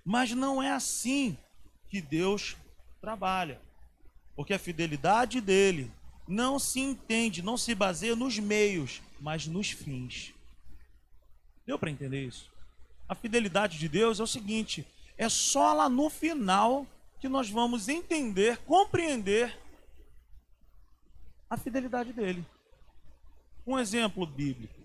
Mas 0.04 0.32
não 0.32 0.62
é 0.62 0.72
assim 0.72 1.38
que 1.90 2.02
Deus 2.02 2.58
trabalha. 3.00 3.62
Porque 4.36 4.54
a 4.54 4.60
fidelidade 4.60 5.40
dele 5.40 5.92
não 6.28 6.60
se 6.60 6.80
entende, 6.80 7.42
não 7.42 7.58
se 7.58 7.74
baseia 7.74 8.16
nos 8.16 8.38
meios, 8.38 9.02
mas 9.20 9.48
nos 9.48 9.72
fins. 9.72 10.34
Deu 11.66 11.78
para 11.78 11.90
entender 11.90 12.26
isso? 12.26 12.50
A 13.08 13.16
fidelidade 13.16 13.78
de 13.78 13.88
Deus 13.88 14.20
é 14.20 14.24
o 14.24 14.28
seguinte: 14.28 14.86
é 15.18 15.28
só 15.30 15.74
lá 15.74 15.90
no 15.90 16.10
final 16.10 16.86
que 17.20 17.28
nós 17.28 17.50
vamos 17.50 17.90
entender, 17.90 18.58
compreender 18.60 19.58
a 21.50 21.58
fidelidade 21.58 22.14
dele. 22.14 22.46
Um 23.66 23.80
exemplo 23.80 24.26
bíblico: 24.26 24.80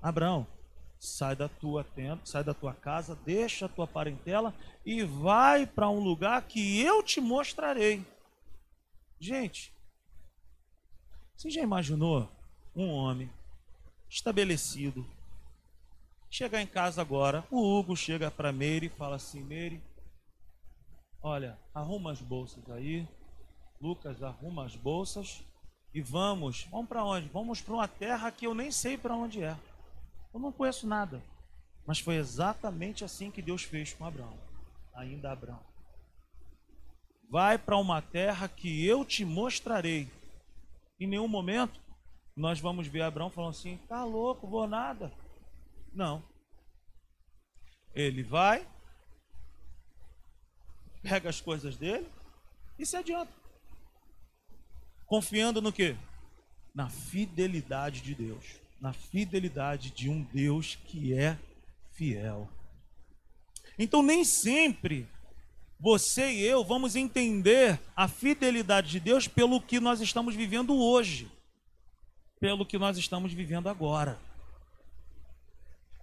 Abraão, 0.00 0.46
sai 0.98 1.34
da 1.34 1.48
tua 1.48 1.82
tenda, 1.82 2.20
sai 2.24 2.44
da 2.44 2.54
tua 2.54 2.74
casa, 2.74 3.16
deixa 3.24 3.66
a 3.66 3.68
tua 3.68 3.86
parentela 3.86 4.54
e 4.84 5.02
vai 5.02 5.66
para 5.66 5.88
um 5.88 6.00
lugar 6.00 6.42
que 6.42 6.80
eu 6.80 7.02
te 7.02 7.20
mostrarei. 7.20 8.04
Gente, 9.18 9.74
você 11.36 11.50
já 11.50 11.62
imaginou 11.62 12.30
um 12.74 12.88
homem 12.88 13.30
estabelecido. 14.08 15.06
Chegar 16.30 16.62
em 16.62 16.66
casa 16.66 17.00
agora, 17.00 17.44
o 17.50 17.60
Hugo 17.60 17.96
chega 17.96 18.30
para 18.30 18.52
Meire 18.52 18.86
e 18.86 18.90
fala 18.90 19.16
assim: 19.16 19.42
Meire, 19.42 19.82
olha, 21.20 21.58
arruma 21.74 22.12
as 22.12 22.20
bolsas 22.20 22.68
aí. 22.70 23.06
Lucas, 23.80 24.22
arruma 24.22 24.64
as 24.64 24.76
bolsas 24.76 25.42
e 25.92 26.00
vamos. 26.00 26.66
Vamos 26.70 26.88
para 26.88 27.04
onde? 27.04 27.28
Vamos 27.28 27.60
para 27.60 27.74
uma 27.74 27.88
terra 27.88 28.30
que 28.30 28.46
eu 28.46 28.54
nem 28.54 28.70
sei 28.70 28.96
para 28.96 29.14
onde 29.14 29.42
é. 29.42 29.56
Eu 30.32 30.40
não 30.40 30.52
conheço 30.52 30.86
nada. 30.86 31.22
Mas 31.86 31.98
foi 31.98 32.16
exatamente 32.16 33.04
assim 33.04 33.30
que 33.30 33.42
Deus 33.42 33.62
fez 33.62 33.92
com 33.92 34.04
Abraão. 34.04 34.38
Ainda 34.94 35.32
Abraão. 35.32 35.60
Vai 37.28 37.58
para 37.58 37.76
uma 37.76 38.02
terra 38.02 38.48
que 38.48 38.84
eu 38.84 39.04
te 39.04 39.24
mostrarei. 39.24 40.08
Em 40.98 41.06
nenhum 41.06 41.28
momento 41.28 41.80
nós 42.36 42.60
vamos 42.60 42.86
ver 42.86 43.02
Abraão 43.02 43.30
falando 43.30 43.50
assim: 43.50 43.76
tá 43.88 44.04
louco, 44.04 44.46
vou 44.46 44.66
nada. 44.66 45.12
Não. 45.92 46.22
Ele 47.92 48.22
vai, 48.22 48.66
pega 51.02 51.28
as 51.28 51.40
coisas 51.40 51.76
dele 51.76 52.08
e 52.78 52.86
se 52.86 52.96
adianta. 52.96 53.39
Confiando 55.10 55.60
no 55.60 55.70
que? 55.70 55.94
Na 56.74 56.88
fidelidade 56.88 58.00
de 58.00 58.14
Deus. 58.14 58.60
Na 58.80 58.94
fidelidade 58.94 59.90
de 59.90 60.08
um 60.08 60.22
Deus 60.22 60.78
que 60.86 61.12
é 61.12 61.38
fiel. 61.92 62.48
Então, 63.78 64.02
nem 64.02 64.24
sempre 64.24 65.06
você 65.78 66.30
e 66.30 66.42
eu 66.46 66.64
vamos 66.64 66.96
entender 66.96 67.78
a 67.94 68.08
fidelidade 68.08 68.88
de 68.88 69.00
Deus 69.00 69.28
pelo 69.28 69.60
que 69.60 69.78
nós 69.80 70.00
estamos 70.00 70.34
vivendo 70.34 70.74
hoje 70.74 71.30
pelo 72.40 72.64
que 72.64 72.78
nós 72.78 72.96
estamos 72.96 73.32
vivendo 73.32 73.68
agora. 73.68 74.18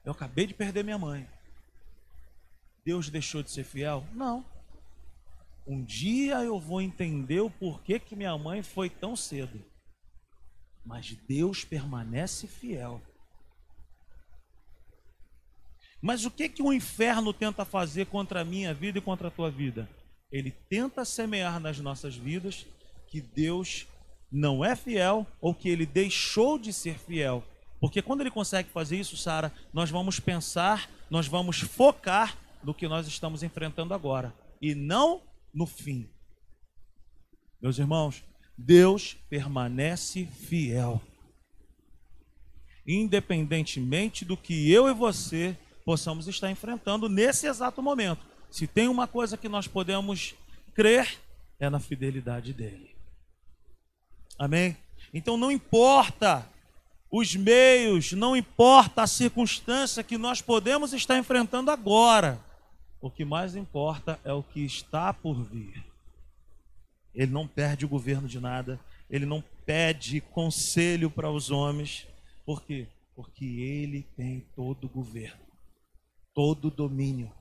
Eu 0.05 0.11
acabei 0.11 0.45
de 0.45 0.53
perder 0.53 0.83
minha 0.83 0.97
mãe. 0.97 1.27
Deus 2.85 3.09
deixou 3.09 3.41
de 3.41 3.51
ser 3.51 3.65
fiel? 3.65 4.05
Não. 4.13 4.45
Um 5.67 5.83
dia 5.83 6.36
eu 6.45 6.57
vou 6.57 6.81
entender 6.81 7.41
o 7.41 7.50
porquê 7.50 8.00
que 8.00 8.15
minha 8.15 8.38
mãe 8.38 8.63
foi 8.63 8.89
tão 8.89 9.17
cedo. 9.17 9.62
Mas 10.86 11.13
Deus 11.27 11.65
permanece 11.65 12.47
fiel. 12.47 13.01
Mas 16.01 16.24
o 16.24 16.31
que 16.31 16.47
que 16.47 16.62
o 16.62 16.71
inferno 16.71 17.33
tenta 17.33 17.65
fazer 17.65 18.05
contra 18.05 18.41
a 18.41 18.45
minha 18.45 18.74
vida 18.74 19.00
e 19.00 19.01
contra 19.01 19.27
a 19.27 19.31
tua 19.31 19.51
vida? 19.51 19.89
Ele 20.31 20.51
tenta 20.51 21.03
semear 21.03 21.59
nas 21.59 21.79
nossas 21.79 22.15
vidas 22.15 22.65
que 23.09 23.19
Deus 23.19 23.86
não 24.31 24.63
é 24.63 24.74
fiel 24.74 25.27
ou 25.41 25.53
que 25.53 25.67
ele 25.67 25.86
deixou 25.86 26.57
de 26.57 26.71
ser 26.71 26.97
fiel. 26.97 27.43
Porque 27.79 28.01
quando 28.01 28.21
ele 28.21 28.31
consegue 28.31 28.69
fazer 28.69 28.97
isso, 28.97 29.17
Sara, 29.17 29.51
nós 29.74 29.89
vamos 29.89 30.17
pensar, 30.19 30.89
nós 31.09 31.27
vamos 31.27 31.59
focar 31.59 32.38
no 32.63 32.74
que 32.74 32.88
nós 32.88 33.05
estamos 33.05 33.43
enfrentando 33.43 33.93
agora 33.93 34.33
e 34.62 34.74
não 34.74 35.21
no 35.54 35.66
fim. 35.66 36.10
Meus 37.62 37.80
irmãos, 37.80 38.24
Deus 38.58 39.16
permanece 39.30 40.25
fiel. 40.25 41.01
Independentemente 42.86 44.24
do 44.24 44.38
que 44.38 44.72
eu 44.72 44.88
e 44.88 44.94
você 44.94 45.58
possamos 45.84 46.27
estar 46.27 46.50
enfrentando 46.50 47.10
nesse 47.10 47.48
exato 47.48 47.82
momento. 47.82 48.25
Se 48.50 48.66
tem 48.68 48.88
uma 48.88 49.08
coisa 49.08 49.38
que 49.38 49.50
nós 49.50 49.68
podemos 49.68 50.36
crer, 50.74 51.20
é 51.60 51.70
na 51.70 51.80
fidelidade 51.80 52.54
dele. 52.54 52.96
Amém? 54.38 54.77
Então 55.13 55.38
não 55.38 55.51
importa 55.51 56.48
os 57.12 57.36
meios, 57.36 58.12
não 58.12 58.36
importa 58.36 59.04
a 59.04 59.08
circunstância 59.08 60.04
que 60.04 60.18
nós 60.18 60.42
podemos 60.42 60.94
estar 60.94 61.18
enfrentando 61.18 61.72
agora. 61.72 62.44
O 63.01 63.12
que 63.12 63.24
mais 63.24 63.56
importa 63.56 64.20
é 64.24 64.34
o 64.34 64.44
que 64.44 64.66
está 64.66 65.13
por 65.13 65.44
vir. 65.44 65.84
Ele 67.13 67.32
não 67.32 67.48
perde 67.48 67.86
o 67.86 67.89
governo 67.89 68.27
de 68.27 68.39
nada, 68.39 68.80
ele 69.10 69.25
não 69.25 69.44
pede 69.66 70.22
conselho 70.22 71.10
para 71.10 71.32
os 71.32 71.50
homens. 71.50 72.08
Por 72.46 72.62
quê? 72.63 72.88
Porque 73.16 73.46
ele 73.46 74.06
tem 74.16 74.46
todo 74.56 74.86
o 74.86 74.89
governo, 74.89 75.42
todo 76.34 76.66
o 76.66 76.72
domínio. 76.72 77.32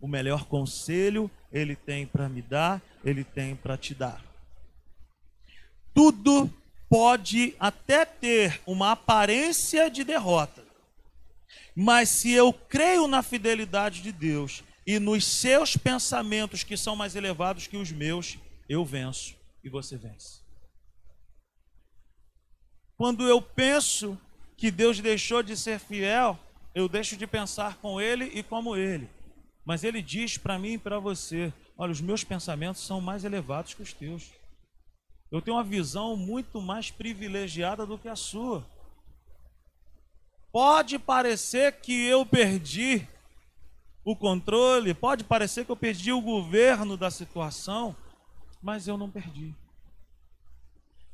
O 0.00 0.08
melhor 0.08 0.44
conselho 0.46 1.30
ele 1.52 1.76
tem 1.76 2.06
para 2.06 2.28
me 2.28 2.42
dar, 2.42 2.82
ele 3.04 3.22
tem 3.22 3.54
para 3.54 3.76
te 3.76 3.94
dar 3.94 4.32
tudo 5.94 6.50
pode 6.88 7.54
até 7.58 8.04
ter 8.04 8.60
uma 8.66 8.92
aparência 8.92 9.90
de 9.90 10.04
derrota. 10.04 10.62
Mas 11.74 12.08
se 12.10 12.32
eu 12.32 12.52
creio 12.52 13.06
na 13.06 13.22
fidelidade 13.22 14.02
de 14.02 14.12
Deus 14.12 14.62
e 14.86 14.98
nos 14.98 15.24
seus 15.24 15.76
pensamentos 15.76 16.64
que 16.64 16.76
são 16.76 16.96
mais 16.96 17.14
elevados 17.14 17.66
que 17.66 17.76
os 17.76 17.92
meus, 17.92 18.38
eu 18.68 18.84
venço 18.84 19.36
e 19.62 19.68
você 19.68 19.96
vence. 19.96 20.40
Quando 22.96 23.26
eu 23.28 23.40
penso 23.40 24.18
que 24.56 24.70
Deus 24.70 25.00
deixou 25.00 25.42
de 25.42 25.56
ser 25.56 25.78
fiel, 25.78 26.38
eu 26.74 26.88
deixo 26.88 27.16
de 27.16 27.26
pensar 27.26 27.76
com 27.78 28.00
Ele 28.00 28.26
e 28.26 28.42
como 28.42 28.76
Ele. 28.76 29.08
Mas 29.64 29.84
Ele 29.84 30.02
diz 30.02 30.36
para 30.36 30.58
mim 30.58 30.74
e 30.74 30.78
para 30.78 30.98
você: 30.98 31.52
olha, 31.76 31.92
os 31.92 32.00
meus 32.00 32.24
pensamentos 32.24 32.84
são 32.84 33.00
mais 33.00 33.24
elevados 33.24 33.74
que 33.74 33.82
os 33.82 33.92
teus. 33.92 34.30
Eu 35.30 35.40
tenho 35.40 35.56
uma 35.56 35.64
visão 35.64 36.16
muito 36.16 36.60
mais 36.60 36.90
privilegiada 36.90 37.86
do 37.86 37.98
que 37.98 38.08
a 38.08 38.16
sua. 38.16 38.66
Pode 40.52 40.98
parecer 40.98 41.80
que 41.80 42.06
eu 42.06 42.26
perdi 42.26 43.08
o 44.04 44.16
controle, 44.16 44.94
pode 44.94 45.24
parecer 45.24 45.64
que 45.64 45.70
eu 45.70 45.76
perdi 45.76 46.12
o 46.12 46.20
governo 46.20 46.96
da 46.96 47.10
situação, 47.10 47.96
mas 48.60 48.88
eu 48.88 48.96
não 48.96 49.10
perdi. 49.10 49.54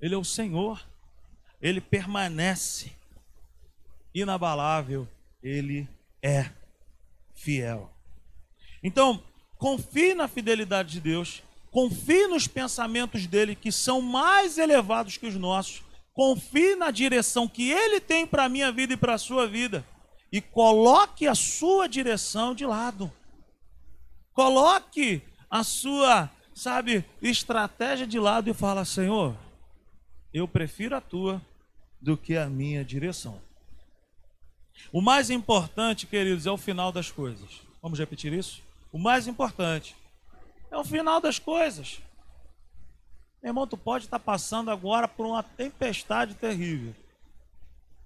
Ele 0.01 0.15
é 0.15 0.19
o 0.19 0.25
Senhor, 0.25 0.87
ele 1.61 1.81
permanece 1.81 2.93
inabalável, 4.15 5.07
ele 5.43 5.89
é 6.23 6.51
fiel. 7.35 7.91
Então, 8.83 9.23
confie 9.57 10.15
na 10.15 10.29
fidelidade 10.29 10.93
de 10.93 11.01
Deus, 11.01 11.43
confie 11.71 12.27
nos 12.27 12.47
pensamentos 12.47 13.27
dele 13.27 13.55
que 13.55 13.71
são 13.71 14.01
mais 14.01 14.57
elevados 14.57 15.17
que 15.17 15.27
os 15.27 15.35
nossos 15.35 15.83
confie 16.19 16.75
na 16.75 16.91
direção 16.91 17.47
que 17.47 17.71
Ele 17.71 18.01
tem 18.01 18.27
para 18.27 18.47
a 18.47 18.49
minha 18.49 18.73
vida 18.73 18.93
e 18.93 18.97
para 18.97 19.15
a 19.15 19.19
sua 19.19 19.47
vida. 19.47 19.87
E 20.31 20.41
coloque 20.41 21.27
a 21.27 21.35
sua 21.35 21.89
direção 21.89 22.55
de 22.55 22.67
lado. 22.67 23.11
Coloque 24.33 25.23
a 25.51 25.65
sua, 25.65 26.31
sabe, 26.55 27.05
estratégia 27.23 28.07
de 28.07 28.19
lado 28.19 28.51
e 28.51 28.55
fala: 28.55 28.85
Senhor, 28.85 29.35
eu 30.33 30.47
prefiro 30.47 30.95
a 30.95 31.01
tua 31.01 31.41
do 32.01 32.17
que 32.17 32.37
a 32.37 32.47
minha 32.47 32.85
direção. 32.85 33.41
O 34.93 35.01
mais 35.01 35.31
importante, 35.31 36.07
queridos, 36.07 36.47
é 36.47 36.51
o 36.51 36.57
final 36.57 36.93
das 36.93 37.11
coisas. 37.11 37.63
Vamos 37.83 37.99
repetir 37.99 38.33
isso? 38.33 38.63
O 38.93 38.99
mais 38.99 39.27
importante 39.27 39.97
é 40.71 40.77
o 40.77 40.85
final 40.85 41.21
das 41.21 41.39
coisas. 41.39 42.01
Meu 43.43 43.51
irmão, 43.51 43.67
tu 43.67 43.77
pode 43.77 44.05
estar 44.05 44.19
passando 44.19 44.71
agora 44.71 45.07
por 45.07 45.27
uma 45.27 45.43
tempestade 45.43 46.35
terrível. 46.35 46.95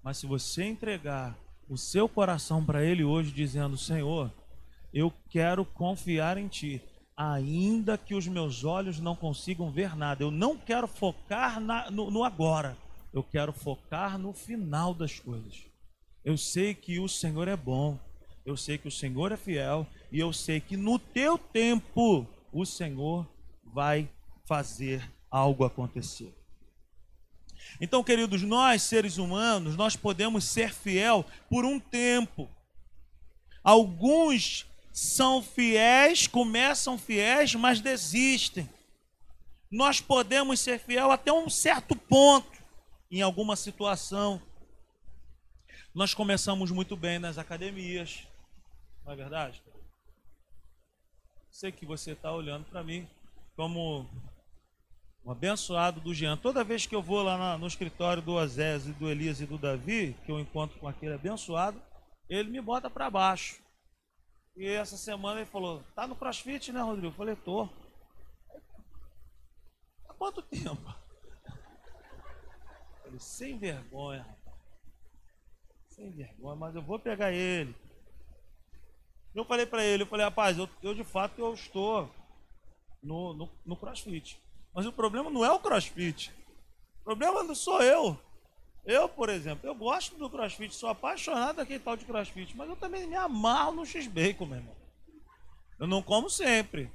Mas 0.03 0.17
se 0.17 0.25
você 0.25 0.63
entregar 0.63 1.35
o 1.69 1.77
seu 1.77 2.07
coração 2.07 2.63
para 2.63 2.83
Ele 2.83 3.03
hoje, 3.03 3.31
dizendo: 3.31 3.77
Senhor, 3.77 4.31
eu 4.93 5.11
quero 5.29 5.65
confiar 5.65 6.37
em 6.37 6.47
Ti, 6.47 6.81
ainda 7.15 7.97
que 7.97 8.15
os 8.15 8.27
meus 8.27 8.63
olhos 8.63 8.99
não 8.99 9.15
consigam 9.15 9.71
ver 9.71 9.95
nada. 9.95 10.23
Eu 10.23 10.31
não 10.31 10.57
quero 10.57 10.87
focar 10.87 11.59
na, 11.59 11.89
no, 11.89 12.11
no 12.11 12.23
agora, 12.23 12.77
eu 13.13 13.23
quero 13.23 13.51
focar 13.51 14.17
no 14.17 14.33
final 14.33 14.93
das 14.93 15.19
coisas. 15.19 15.63
Eu 16.23 16.37
sei 16.37 16.73
que 16.73 16.99
o 16.99 17.07
Senhor 17.07 17.47
é 17.47 17.57
bom, 17.57 17.99
eu 18.45 18.55
sei 18.55 18.77
que 18.77 18.87
o 18.87 18.91
Senhor 18.91 19.31
é 19.31 19.37
fiel, 19.37 19.85
e 20.11 20.19
eu 20.19 20.31
sei 20.31 20.59
que 20.59 20.77
no 20.77 20.97
teu 20.97 21.37
tempo 21.37 22.27
o 22.51 22.65
Senhor 22.65 23.27
vai 23.63 24.09
fazer 24.45 25.03
algo 25.29 25.65
acontecer. 25.65 26.33
Então, 27.79 28.03
queridos, 28.03 28.41
nós 28.41 28.83
seres 28.83 29.17
humanos, 29.17 29.75
nós 29.75 29.95
podemos 29.95 30.45
ser 30.45 30.73
fiel 30.73 31.25
por 31.49 31.65
um 31.65 31.79
tempo. 31.79 32.49
Alguns 33.63 34.65
são 34.91 35.41
fiéis, 35.41 36.27
começam 36.27 36.97
fiéis, 36.97 37.55
mas 37.55 37.81
desistem. 37.81 38.69
Nós 39.71 39.99
podemos 39.99 40.59
ser 40.59 40.79
fiel 40.79 41.11
até 41.11 41.33
um 41.33 41.49
certo 41.49 41.95
ponto 41.95 42.51
em 43.09 43.21
alguma 43.21 43.55
situação. 43.55 44.41
Nós 45.93 46.13
começamos 46.13 46.71
muito 46.71 46.95
bem 46.95 47.19
nas 47.19 47.37
academias, 47.37 48.27
não 49.03 49.13
é 49.13 49.15
verdade? 49.15 49.61
Sei 51.51 51.71
que 51.71 51.85
você 51.85 52.11
está 52.11 52.31
olhando 52.31 52.65
para 52.65 52.83
mim 52.83 53.07
como 53.55 54.09
um 55.25 55.31
abençoado 55.31 56.01
do 56.01 56.13
Jean. 56.13 56.35
Toda 56.35 56.63
vez 56.63 56.85
que 56.85 56.95
eu 56.95 57.01
vou 57.01 57.23
lá 57.23 57.57
no 57.57 57.67
escritório 57.67 58.21
do 58.21 58.33
Osés 58.33 58.87
e 58.87 58.93
do 58.93 59.09
Elias 59.09 59.39
e 59.39 59.45
do 59.45 59.57
Davi, 59.57 60.15
que 60.25 60.31
eu 60.31 60.39
encontro 60.39 60.77
com 60.79 60.87
aquele 60.87 61.13
abençoado, 61.13 61.81
ele 62.29 62.49
me 62.49 62.61
bota 62.61 62.89
para 62.89 63.09
baixo. 63.09 63.61
E 64.55 64.67
essa 64.67 64.97
semana 64.97 65.39
ele 65.39 65.49
falou: 65.49 65.81
Tá 65.95 66.05
no 66.05 66.15
crossfit, 66.15 66.71
né, 66.71 66.81
Rodrigo? 66.81 67.07
Eu 67.07 67.11
falei: 67.13 67.35
Tô. 67.37 67.69
Há 70.07 70.13
quanto 70.13 70.41
tempo? 70.41 70.93
Ele, 73.05 73.19
sem 73.19 73.57
vergonha, 73.57 74.23
rapaz. 74.23 74.57
Sem 75.89 76.11
vergonha, 76.11 76.55
mas 76.55 76.75
eu 76.75 76.81
vou 76.81 76.99
pegar 76.99 77.31
ele. 77.31 77.75
Eu 79.33 79.45
falei 79.45 79.65
para 79.65 79.83
ele: 79.83 80.03
Eu 80.03 80.07
falei, 80.07 80.25
rapaz, 80.25 80.57
eu, 80.57 80.69
eu 80.83 80.93
de 80.93 81.03
fato 81.03 81.39
eu 81.39 81.53
estou 81.53 82.13
no, 83.01 83.33
no, 83.33 83.49
no 83.65 83.77
crossfit. 83.77 84.39
Mas 84.73 84.85
o 84.85 84.91
problema 84.91 85.29
não 85.29 85.45
é 85.45 85.51
o 85.51 85.59
crossfit. 85.59 86.33
O 87.01 87.03
problema 87.03 87.43
não 87.43 87.53
sou 87.53 87.81
eu. 87.81 88.19
Eu, 88.85 89.07
por 89.07 89.29
exemplo, 89.29 89.67
eu 89.67 89.75
gosto 89.75 90.17
do 90.17 90.29
crossfit, 90.29 90.73
sou 90.75 90.89
apaixonado 90.89 91.57
daquele 91.57 91.79
tal 91.79 91.95
de 91.95 92.05
crossfit, 92.05 92.55
mas 92.55 92.67
eu 92.67 92.75
também 92.75 93.07
me 93.07 93.15
amarro 93.15 93.73
no 93.73 93.85
X-Bacon, 93.85 94.45
meu 94.45 94.57
irmão. 94.57 94.75
Eu 95.79 95.87
não 95.87 96.01
como 96.01 96.29
sempre, 96.29 96.91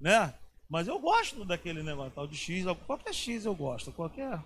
né? 0.00 0.34
Mas 0.68 0.88
eu 0.88 0.98
gosto 0.98 1.44
daquele 1.44 1.82
negócio 1.82 2.12
tal 2.12 2.26
de 2.26 2.36
X, 2.36 2.64
qualquer 2.86 3.12
X 3.12 3.44
eu 3.44 3.54
gosto, 3.54 3.92
qualquer. 3.92 4.42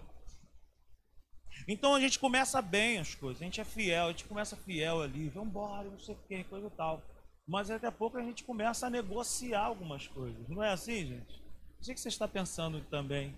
Então 1.69 1.95
a 1.95 2.01
gente 2.01 2.19
começa 2.19 2.61
bem 2.61 2.99
as 2.99 3.15
coisas, 3.15 3.41
a 3.41 3.45
gente 3.45 3.61
é 3.61 3.65
fiel, 3.65 4.07
a 4.07 4.11
gente 4.11 4.25
começa 4.25 4.57
fiel 4.57 5.01
ali, 5.01 5.29
vamos 5.29 5.51
embora, 5.51 5.89
não 5.89 5.99
sei 5.99 6.15
o 6.15 6.19
que, 6.27 6.45
coisa 6.45 6.67
e 6.67 6.71
tal. 6.71 7.03
Mas 7.47 7.69
daqui 7.69 7.87
a 7.87 7.93
pouco 7.93 8.19
a 8.19 8.23
gente 8.23 8.45
começa 8.45 8.87
a 8.87 8.91
negociar 8.91 9.65
algumas 9.65 10.07
coisas, 10.07 10.49
não 10.49 10.63
é 10.63 10.71
assim, 10.71 11.07
gente? 11.07 11.44
O 11.85 11.87
que 11.87 12.01
você 12.01 12.09
está 12.09 12.27
pensando 12.27 12.81
também? 12.89 13.37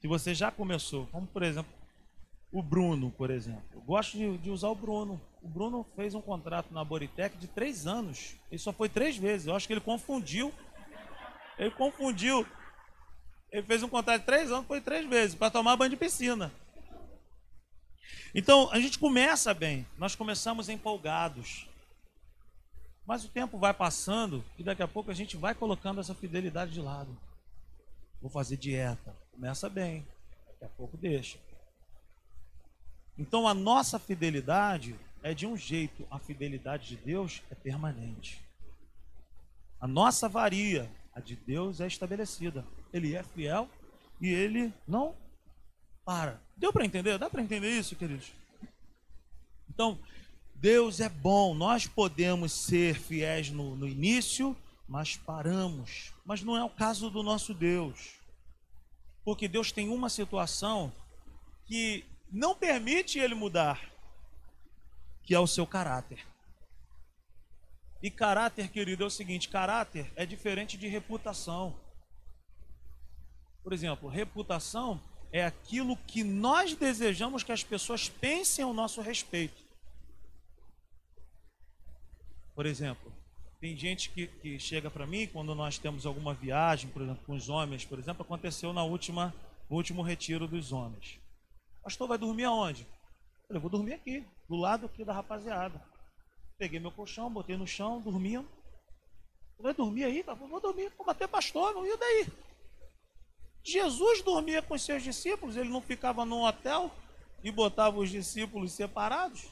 Que 0.00 0.08
você 0.08 0.34
já 0.34 0.50
começou, 0.50 1.06
como 1.12 1.28
por 1.28 1.44
exemplo, 1.44 1.72
o 2.50 2.60
Bruno, 2.60 3.12
por 3.12 3.30
exemplo. 3.30 3.62
Eu 3.72 3.80
gosto 3.82 4.18
de, 4.18 4.36
de, 4.38 4.50
usar 4.50 4.68
o 4.68 4.74
Bruno. 4.74 5.20
O 5.40 5.48
Bruno 5.48 5.86
fez 5.94 6.12
um 6.12 6.20
contrato 6.20 6.74
na 6.74 6.82
Boritec 6.82 7.36
de 7.38 7.46
três 7.46 7.86
anos. 7.86 8.34
Ele 8.50 8.58
só 8.58 8.72
foi 8.72 8.88
três 8.88 9.16
vezes. 9.16 9.46
Eu 9.46 9.54
acho 9.54 9.68
que 9.68 9.72
ele 9.72 9.80
confundiu. 9.80 10.52
Ele 11.56 11.70
confundiu. 11.70 12.44
Ele 13.52 13.62
fez 13.62 13.80
um 13.84 13.88
contrato 13.88 14.22
de 14.22 14.26
três 14.26 14.50
anos, 14.50 14.66
foi 14.66 14.80
três 14.80 15.08
vezes, 15.08 15.36
para 15.36 15.48
tomar 15.48 15.76
banho 15.76 15.90
de 15.90 15.96
piscina. 15.96 16.52
Então, 18.34 18.68
a 18.72 18.80
gente 18.80 18.98
começa 18.98 19.54
bem. 19.54 19.86
Nós 19.96 20.16
começamos 20.16 20.68
empolgados. 20.68 21.68
Mas 23.06 23.24
o 23.24 23.28
tempo 23.28 23.56
vai 23.56 23.72
passando 23.72 24.44
e 24.58 24.64
daqui 24.64 24.82
a 24.82 24.88
pouco 24.88 25.12
a 25.12 25.14
gente 25.14 25.36
vai 25.36 25.54
colocando 25.54 26.00
essa 26.00 26.14
fidelidade 26.14 26.72
de 26.72 26.80
lado. 26.80 27.16
Vou 28.20 28.30
fazer 28.30 28.56
dieta. 28.56 29.14
Começa 29.32 29.68
bem, 29.68 30.06
daqui 30.46 30.64
a 30.64 30.68
pouco 30.68 30.96
deixa. 30.96 31.38
Então 33.16 33.48
a 33.48 33.54
nossa 33.54 33.98
fidelidade 33.98 34.94
é 35.22 35.34
de 35.34 35.46
um 35.46 35.56
jeito, 35.56 36.06
a 36.10 36.18
fidelidade 36.18 36.88
de 36.88 36.96
Deus 36.96 37.42
é 37.50 37.54
permanente. 37.54 38.40
A 39.80 39.86
nossa 39.86 40.28
varia, 40.28 40.90
a 41.12 41.20
de 41.20 41.36
Deus 41.36 41.80
é 41.80 41.86
estabelecida. 41.86 42.64
Ele 42.92 43.14
é 43.14 43.22
fiel 43.22 43.68
e 44.20 44.28
ele 44.28 44.72
não 44.86 45.14
para. 46.04 46.40
Deu 46.56 46.72
para 46.72 46.84
entender? 46.84 47.18
Dá 47.18 47.28
para 47.30 47.42
entender 47.42 47.70
isso, 47.70 47.94
queridos? 47.94 48.32
Então, 49.68 49.98
Deus 50.54 51.00
é 51.00 51.08
bom. 51.08 51.54
Nós 51.54 51.86
podemos 51.86 52.52
ser 52.52 52.98
fiéis 52.98 53.50
no, 53.50 53.76
no 53.76 53.86
início, 53.86 54.56
mas 54.88 55.16
paramos. 55.16 56.12
Mas 56.24 56.42
não 56.42 56.56
é 56.56 56.64
o 56.64 56.70
caso 56.70 57.10
do 57.10 57.22
nosso 57.22 57.52
Deus. 57.52 58.14
Porque 59.24 59.46
Deus 59.46 59.70
tem 59.70 59.90
uma 59.90 60.08
situação 60.08 60.92
que 61.66 62.04
não 62.32 62.54
permite 62.54 63.18
ele 63.18 63.34
mudar, 63.34 63.92
que 65.22 65.34
é 65.34 65.38
o 65.38 65.46
seu 65.46 65.66
caráter. 65.66 66.26
E 68.02 68.10
caráter, 68.10 68.70
querido, 68.70 69.04
é 69.04 69.06
o 69.06 69.10
seguinte: 69.10 69.48
caráter 69.48 70.10
é 70.16 70.24
diferente 70.24 70.78
de 70.78 70.88
reputação. 70.88 71.78
Por 73.62 73.72
exemplo, 73.72 74.08
reputação 74.08 75.02
é 75.30 75.44
aquilo 75.44 75.96
que 75.96 76.24
nós 76.24 76.74
desejamos 76.74 77.42
que 77.42 77.52
as 77.52 77.62
pessoas 77.62 78.08
pensem 78.08 78.64
ao 78.64 78.72
nosso 78.72 79.02
respeito. 79.02 79.62
Por 82.54 82.64
exemplo, 82.64 83.12
tem 83.60 83.76
gente 83.76 84.10
que, 84.10 84.26
que 84.26 84.58
chega 84.58 84.90
para 84.90 85.06
mim 85.06 85.26
quando 85.26 85.54
nós 85.54 85.78
temos 85.78 86.06
alguma 86.06 86.32
viagem, 86.32 86.88
por 86.90 87.02
exemplo, 87.02 87.24
com 87.26 87.34
os 87.34 87.48
homens, 87.48 87.84
por 87.84 87.98
exemplo, 87.98 88.22
aconteceu 88.22 88.72
na 88.72 88.84
última, 88.84 89.34
no 89.68 89.76
último 89.76 90.02
retiro 90.02 90.46
dos 90.46 90.72
homens. 90.72 91.18
Pastor, 91.82 92.06
vai 92.06 92.18
dormir 92.18 92.44
aonde? 92.44 92.86
Eu 93.50 93.60
vou 93.60 93.70
dormir 93.70 93.94
aqui, 93.94 94.24
do 94.48 94.56
lado 94.56 94.86
aqui 94.86 95.04
da 95.04 95.12
rapaziada. 95.12 95.82
Peguei 96.56 96.78
meu 96.78 96.92
colchão, 96.92 97.32
botei 97.32 97.56
no 97.56 97.66
chão, 97.66 98.00
dormindo. 98.00 98.48
Vai 99.58 99.74
dormir 99.74 100.04
aí? 100.04 100.22
Vou 100.22 100.60
dormir, 100.60 100.92
vou 100.96 101.04
bater 101.04 101.26
pastor, 101.26 101.74
não 101.74 101.84
ia 101.84 101.96
daí. 101.96 102.26
Jesus 103.64 104.22
dormia 104.22 104.62
com 104.62 104.78
seus 104.78 105.02
discípulos, 105.02 105.56
ele 105.56 105.68
não 105.68 105.80
ficava 105.80 106.24
num 106.24 106.44
hotel 106.44 106.92
e 107.42 107.50
botava 107.50 107.98
os 107.98 108.10
discípulos 108.10 108.72
separados. 108.72 109.48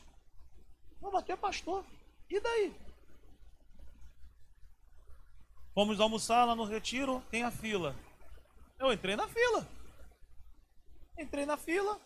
Vou 1.00 1.10
bater 1.10 1.36
pastor. 1.36 1.84
E 2.30 2.40
daí? 2.40 2.85
Fomos 5.76 6.00
almoçar 6.00 6.46
lá 6.46 6.56
no 6.56 6.64
retiro, 6.64 7.22
tem 7.30 7.42
a 7.42 7.50
fila. 7.50 7.94
Eu 8.78 8.90
entrei 8.94 9.14
na 9.14 9.28
fila. 9.28 9.68
Entrei 11.18 11.44
na 11.44 11.58
fila. 11.58 12.00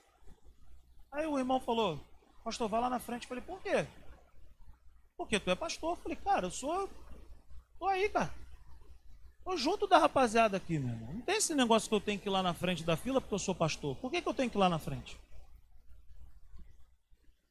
Aí 1.12 1.24
o 1.24 1.38
irmão 1.38 1.61
falou: 1.61 2.04
Pastor, 2.42 2.68
vai 2.68 2.80
lá 2.80 2.90
na 2.90 2.98
frente. 2.98 3.22
Eu 3.22 3.28
falei: 3.28 3.44
Por 3.44 3.61
quê? 3.61 3.87
Porque 5.16 5.38
tu 5.38 5.52
é 5.52 5.54
pastor. 5.54 5.92
Eu 5.92 6.02
falei: 6.02 6.16
Cara, 6.16 6.46
eu 6.46 6.50
sou. 6.50 6.90
Tô 7.78 7.87
aí, 7.87 8.09
cara. 8.09 8.35
Tô 9.44 9.56
junto 9.56 9.87
da 9.87 9.98
rapaziada 9.98 10.56
aqui, 10.56 10.76
meu 10.76 10.92
irmão. 10.92 11.14
Não 11.14 11.20
tem 11.20 11.37
esse 11.37 11.54
negócio 11.54 11.88
que 11.88 11.94
eu 11.94 12.00
tenho 12.00 12.18
que 12.18 12.28
ir 12.28 12.33
lá 12.33 12.42
na 12.42 12.52
frente 12.52 12.83
da 12.83 12.96
fila 12.96 13.20
porque 13.20 13.37
eu 13.37 13.38
sou 13.38 13.54
pastor. 13.54 13.94
Por 13.98 14.11
que, 14.11 14.20
que 14.20 14.28
eu 14.28 14.35
tenho 14.35 14.50
que 14.50 14.56
ir 14.56 14.59
lá 14.59 14.68
na 14.68 14.80
frente? 14.80 15.16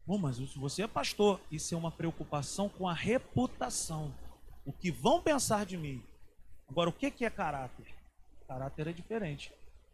Bom, 0.06 0.18
mas 0.18 0.38
você 0.38 0.84
é 0.84 0.88
pastor. 0.88 1.40
Isso 1.50 1.74
é 1.74 1.78
uma 1.78 1.92
preocupação 1.92 2.68
com 2.68 2.90
a 2.90 2.94
reputação. 2.94 4.14
O 4.66 4.74
que 4.74 4.92
vão 4.92 5.22
pensar 5.22 5.66
de 5.66 5.78
mim. 5.78 6.09
Agora, 6.70 6.90
o 6.90 6.94
que 6.94 7.26
é 7.26 7.30
caráter? 7.30 7.86
Caráter 8.48 8.88
é 8.88 8.94
diferente. 8.94 9.52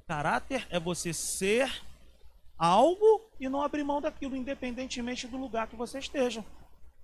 Caráter 0.08 0.68
é 0.70 0.80
você 0.80 1.14
ser 1.14 1.72
algo 2.58 3.22
e 3.40 3.50
não 3.50 3.62
abrir 3.62 3.84
mão 3.84 4.02
daquilo, 4.02 4.36
independentemente 4.36 5.28
do 5.28 5.38
lugar 5.38 5.68
que 5.68 5.76
você 5.76 6.00
esteja. 6.00 6.44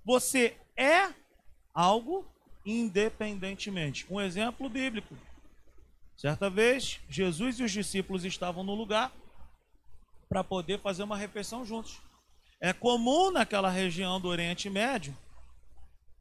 Você 0.04 0.58
é 0.76 1.14
algo 1.74 2.26
independentemente. 2.66 4.06
Um 4.10 4.22
exemplo 4.22 4.70
bíblico. 4.70 5.16
Certa 6.16 6.50
vez, 6.50 7.00
Jesus 7.10 7.60
e 7.60 7.64
os 7.64 7.72
discípulos 7.72 8.24
estavam 8.24 8.64
no 8.64 8.76
lugar 8.76 9.12
para 10.30 10.44
poder 10.44 10.80
fazer 10.80 11.04
uma 11.04 11.18
refeição 11.18 11.66
juntos. 11.66 12.00
É 12.60 12.72
comum 12.72 13.32
naquela 13.32 13.70
região 13.70 14.22
do 14.22 14.28
Oriente 14.28 14.70
Médio 14.70 15.18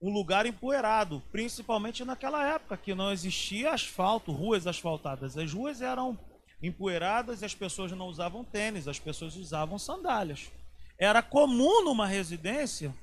um 0.00 0.10
lugar 0.10 0.46
empoeirado, 0.46 1.22
principalmente 1.30 2.04
naquela 2.04 2.44
época 2.46 2.76
que 2.76 2.94
não 2.94 3.12
existia 3.12 3.72
asfalto, 3.72 4.32
ruas 4.32 4.66
asfaltadas. 4.66 5.36
As 5.36 5.52
ruas 5.52 5.82
eram 5.82 6.18
empoeiradas 6.62 7.42
e 7.42 7.44
as 7.44 7.54
pessoas 7.54 7.92
não 7.92 8.06
usavam 8.06 8.42
tênis, 8.42 8.88
as 8.88 8.98
pessoas 8.98 9.36
usavam 9.36 9.78
sandálias. 9.78 10.50
Era 10.98 11.22
comum 11.22 11.84
numa 11.84 12.06
residência 12.06 12.94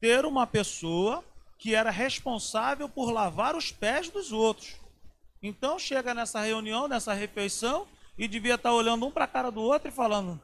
ter 0.00 0.24
uma 0.24 0.46
pessoa 0.46 1.24
que 1.58 1.74
era 1.74 1.90
responsável 1.90 2.88
por 2.88 3.10
lavar 3.10 3.54
os 3.54 3.70
pés 3.70 4.10
dos 4.10 4.32
outros. 4.32 4.76
Então 5.42 5.78
chega 5.78 6.12
nessa 6.12 6.40
reunião, 6.40 6.86
nessa 6.86 7.14
refeição, 7.14 7.86
e 8.18 8.28
devia 8.28 8.56
estar 8.56 8.72
olhando 8.72 9.06
um 9.06 9.10
para 9.10 9.24
a 9.24 9.28
cara 9.28 9.50
do 9.50 9.60
outro 9.60 9.88
e 9.88 9.92
falando: 9.92 10.40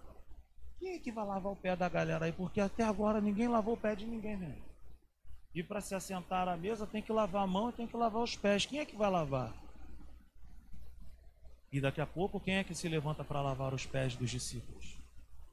quem 0.78 0.94
é 0.94 0.98
que 0.98 1.12
vai 1.12 1.26
lavar 1.26 1.52
o 1.52 1.56
pé 1.56 1.76
da 1.76 1.88
galera 1.88 2.24
aí? 2.24 2.32
Porque 2.32 2.60
até 2.60 2.82
agora 2.82 3.20
ninguém 3.20 3.48
lavou 3.48 3.74
o 3.74 3.76
pé 3.76 3.94
de 3.94 4.06
ninguém 4.06 4.36
mesmo. 4.36 4.67
E 5.54 5.62
para 5.62 5.80
se 5.80 5.94
assentar 5.94 6.48
à 6.48 6.56
mesa 6.56 6.86
tem 6.86 7.02
que 7.02 7.12
lavar 7.12 7.42
a 7.42 7.46
mão 7.46 7.70
e 7.70 7.72
tem 7.72 7.86
que 7.86 7.96
lavar 7.96 8.22
os 8.22 8.36
pés. 8.36 8.66
Quem 8.66 8.80
é 8.80 8.84
que 8.84 8.96
vai 8.96 9.10
lavar? 9.10 9.52
E 11.72 11.80
daqui 11.80 12.00
a 12.00 12.06
pouco, 12.06 12.40
quem 12.40 12.56
é 12.56 12.64
que 12.64 12.74
se 12.74 12.88
levanta 12.88 13.24
para 13.24 13.42
lavar 13.42 13.74
os 13.74 13.84
pés 13.84 14.16
dos 14.16 14.30
discípulos? 14.30 14.98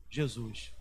Jesus. 0.09 0.71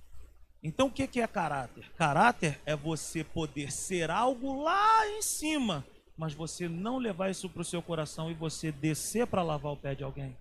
Então 0.62 0.86
o 0.86 0.90
que 0.90 1.20
é 1.20 1.26
caráter? 1.26 1.90
Caráter 1.92 2.60
é 2.64 2.74
você 2.74 3.22
poder 3.22 3.70
ser 3.70 4.10
algo 4.10 4.62
lá 4.62 5.06
em 5.08 5.22
cima, 5.22 5.84
mas 6.16 6.32
você 6.32 6.68
não 6.68 6.98
levar 6.98 7.30
isso 7.30 7.50
para 7.50 7.62
o 7.62 7.64
seu 7.64 7.82
coração 7.82 8.30
e 8.30 8.34
você 8.34 8.72
descer 8.72 9.26
para 9.26 9.42
lavar 9.42 9.72
o 9.72 9.76
pé 9.76 9.94
de 9.94 10.04
alguém. 10.04 10.36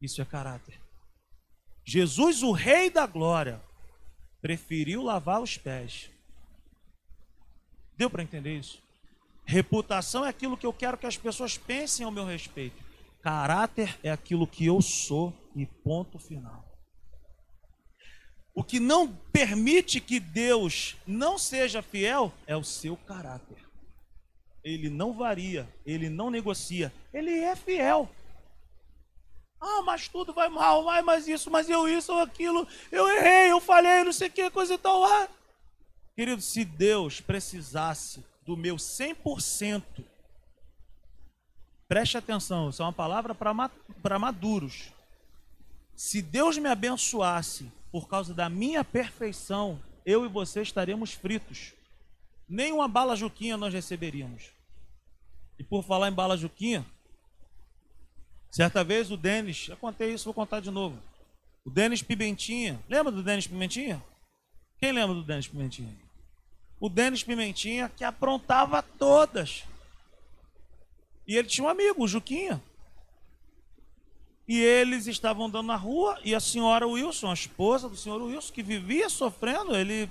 Isso 0.00 0.20
é 0.20 0.24
caráter. 0.24 0.80
Jesus, 1.84 2.42
o 2.42 2.50
Rei 2.50 2.90
da 2.90 3.06
Glória, 3.06 3.60
preferiu 4.40 5.02
lavar 5.02 5.40
os 5.40 5.56
pés. 5.56 6.10
Deu 7.96 8.10
para 8.10 8.22
entender 8.22 8.58
isso? 8.58 8.82
Reputação 9.44 10.24
é 10.24 10.28
aquilo 10.28 10.56
que 10.56 10.66
eu 10.66 10.72
quero 10.72 10.96
que 10.96 11.06
as 11.06 11.16
pessoas 11.16 11.58
pensem 11.58 12.04
ao 12.04 12.12
meu 12.12 12.24
respeito. 12.24 12.82
Caráter 13.22 13.98
é 14.02 14.10
aquilo 14.10 14.46
que 14.46 14.66
eu 14.66 14.80
sou 14.82 15.32
e 15.54 15.66
ponto 15.66 16.18
final. 16.18 16.64
O 18.54 18.62
que 18.62 18.78
não 18.78 19.12
permite 19.32 20.00
que 20.00 20.20
Deus 20.20 20.96
não 21.06 21.36
seja 21.36 21.82
fiel 21.82 22.32
é 22.46 22.56
o 22.56 22.62
seu 22.64 22.96
caráter. 22.96 23.58
Ele 24.62 24.88
não 24.88 25.12
varia, 25.12 25.68
ele 25.84 26.08
não 26.08 26.30
negocia, 26.30 26.92
ele 27.12 27.38
é 27.38 27.54
fiel. 27.54 28.08
Ah, 29.60 29.82
mas 29.82 30.08
tudo 30.08 30.32
vai 30.32 30.48
mal, 30.48 30.84
vai, 30.84 31.02
mas 31.02 31.26
isso, 31.26 31.50
mas 31.50 31.68
eu 31.68 31.88
isso 31.88 32.12
ou 32.12 32.20
aquilo, 32.20 32.66
eu 32.92 33.08
errei, 33.08 33.50
eu 33.50 33.60
falhei, 33.60 34.04
não 34.04 34.12
sei 34.12 34.28
o 34.28 34.30
que, 34.30 34.50
coisa 34.50 34.74
e 34.74 34.78
tal. 34.78 35.04
Ah. 35.04 35.28
Querido, 36.14 36.40
se 36.40 36.64
Deus 36.64 37.20
precisasse 37.20 38.24
do 38.46 38.56
meu 38.56 38.76
100%, 38.76 39.82
preste 41.88 42.16
atenção, 42.16 42.70
isso 42.70 42.82
é 42.82 42.84
uma 42.84 42.92
palavra 42.92 43.34
para 43.34 44.18
maduros. 44.18 44.92
Se 45.96 46.22
Deus 46.22 46.58
me 46.58 46.68
abençoasse 46.68 47.70
por 47.90 48.08
causa 48.08 48.32
da 48.32 48.48
minha 48.48 48.84
perfeição, 48.84 49.80
eu 50.04 50.24
e 50.24 50.28
você 50.28 50.62
estaremos 50.62 51.12
fritos. 51.12 51.72
Nem 52.48 52.72
uma 52.72 52.86
bala 52.86 53.16
juquinha 53.16 53.56
nós 53.56 53.72
receberíamos. 53.72 54.50
E 55.58 55.64
por 55.64 55.82
falar 55.82 56.08
em 56.08 56.12
bala 56.12 56.36
juquinha, 56.36 56.84
Certa 58.54 58.84
vez 58.84 59.10
o 59.10 59.16
Denis, 59.16 59.56
já 59.56 59.74
contei 59.74 60.14
isso, 60.14 60.26
vou 60.26 60.32
contar 60.32 60.60
de 60.60 60.70
novo. 60.70 60.96
O 61.64 61.70
Denis 61.70 62.02
Pimentinha, 62.02 62.80
lembra 62.88 63.10
do 63.10 63.20
Denis 63.20 63.48
Pimentinha? 63.48 64.00
Quem 64.78 64.92
lembra 64.92 65.12
do 65.12 65.24
Denis 65.24 65.48
Pimentinha? 65.48 66.03
O 66.80 66.88
Denis 66.88 67.22
Pimentinha 67.22 67.88
que 67.88 68.04
aprontava 68.04 68.82
todas. 68.82 69.64
E 71.26 71.36
ele 71.36 71.48
tinha 71.48 71.66
um 71.66 71.70
amigo, 71.70 72.04
o 72.04 72.08
Juquinha. 72.08 72.62
E 74.46 74.60
eles 74.60 75.06
estavam 75.06 75.46
andando 75.46 75.66
na 75.66 75.76
rua 75.76 76.20
e 76.22 76.34
a 76.34 76.40
senhora 76.40 76.86
Wilson, 76.86 77.30
a 77.30 77.34
esposa 77.34 77.88
do 77.88 77.96
senhor 77.96 78.20
Wilson, 78.20 78.52
que 78.52 78.62
vivia 78.62 79.08
sofrendo, 79.08 79.74
ele 79.74 80.10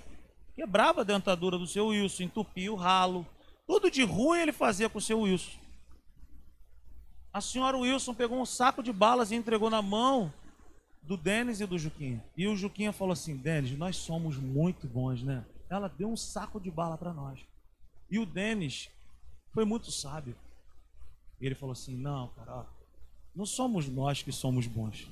quebrava 0.56 1.02
a 1.02 1.04
dentadura 1.04 1.58
do 1.58 1.68
seu 1.68 1.88
Wilson, 1.88 2.24
entupia 2.24 2.72
o 2.72 2.76
ralo. 2.76 3.26
Tudo 3.68 3.92
de 3.92 4.04
ruim 4.04 4.40
ele 4.40 4.52
fazia 4.52 4.90
com 4.90 4.98
o 4.98 5.02
seu 5.02 5.22
Wilson. 5.22 5.52
A 7.32 7.42
senhora 7.42 7.78
Wilson 7.78 8.14
pegou 8.14 8.40
um 8.40 8.46
saco 8.46 8.82
de 8.82 8.92
balas 8.92 9.32
e 9.32 9.36
entregou 9.36 9.70
na 9.70 9.82
mão 9.82 10.34
do 11.02 11.16
Denis 11.16 11.62
e 11.62 11.66
do 11.66 11.78
Juquinha. 11.78 12.24
E 12.36 12.48
o 12.48 12.56
Juquinha 12.56 12.92
falou 12.92 13.14
assim: 13.14 13.36
Denis, 13.36 13.78
nós 13.78 13.98
somos 13.98 14.38
muito 14.38 14.88
bons, 14.88 15.22
né? 15.22 15.44
Ela 15.74 15.88
deu 15.88 16.10
um 16.10 16.18
saco 16.18 16.60
de 16.60 16.70
bala 16.70 16.98
para 16.98 17.14
nós. 17.14 17.40
E 18.10 18.20
o 18.20 18.26
Denis 18.26 18.90
foi 19.52 19.66
muito 19.66 19.92
sábio. 19.92 20.36
Ele 21.42 21.56
falou 21.56 21.74
assim: 21.74 21.96
Não, 21.96 22.28
cara, 22.30 22.66
não 23.36 23.46
somos 23.46 23.88
nós 23.88 24.22
que 24.22 24.32
somos 24.32 24.68
bons. 24.68 25.08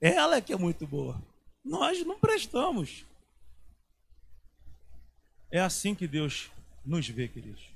Ela 0.00 0.36
é 0.36 0.40
que 0.40 0.52
é 0.52 0.56
muito 0.56 0.86
boa. 0.86 1.20
Nós 1.64 2.04
não 2.04 2.18
prestamos. 2.18 3.04
É 5.50 5.60
assim 5.60 5.94
que 5.94 6.06
Deus 6.06 6.50
nos 6.84 7.08
vê, 7.08 7.28
queridos. 7.28 7.70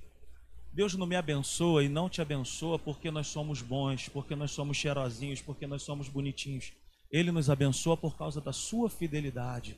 Deus 0.73 0.95
não 0.95 1.07
me 1.07 1.17
abençoa 1.17 1.83
e 1.83 1.89
não 1.89 2.09
te 2.09 2.21
abençoa 2.21 2.79
porque 2.79 3.11
nós 3.11 3.27
somos 3.27 3.61
bons, 3.63 4.09
porque 4.09 4.37
nós 4.37 4.53
somos 4.53 4.77
cheirosinhos, 4.77 5.41
porque 5.41 5.67
nós 5.67 5.83
somos 5.83 6.09
bonitinhos. 6.09 6.73
Ele 7.11 7.33
nos 7.33 7.51
abençoa 7.51 7.97
por 7.97 8.17
causa 8.17 8.41
da 8.41 8.53
sua 8.53 8.89
fidelidade. 8.89 9.77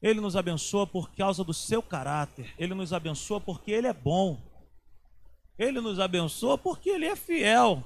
Ele 0.00 0.20
nos 0.20 0.36
abençoa 0.36 0.86
por 0.86 1.10
causa 1.10 1.42
do 1.42 1.52
seu 1.52 1.82
caráter. 1.82 2.54
Ele 2.58 2.74
nos 2.74 2.92
abençoa 2.92 3.40
porque 3.40 3.70
ele 3.70 3.86
é 3.86 3.92
bom. 3.92 4.40
Ele 5.58 5.80
nos 5.80 5.98
abençoa 5.98 6.56
porque 6.56 6.90
ele 6.90 7.06
é 7.06 7.16
fiel. 7.16 7.82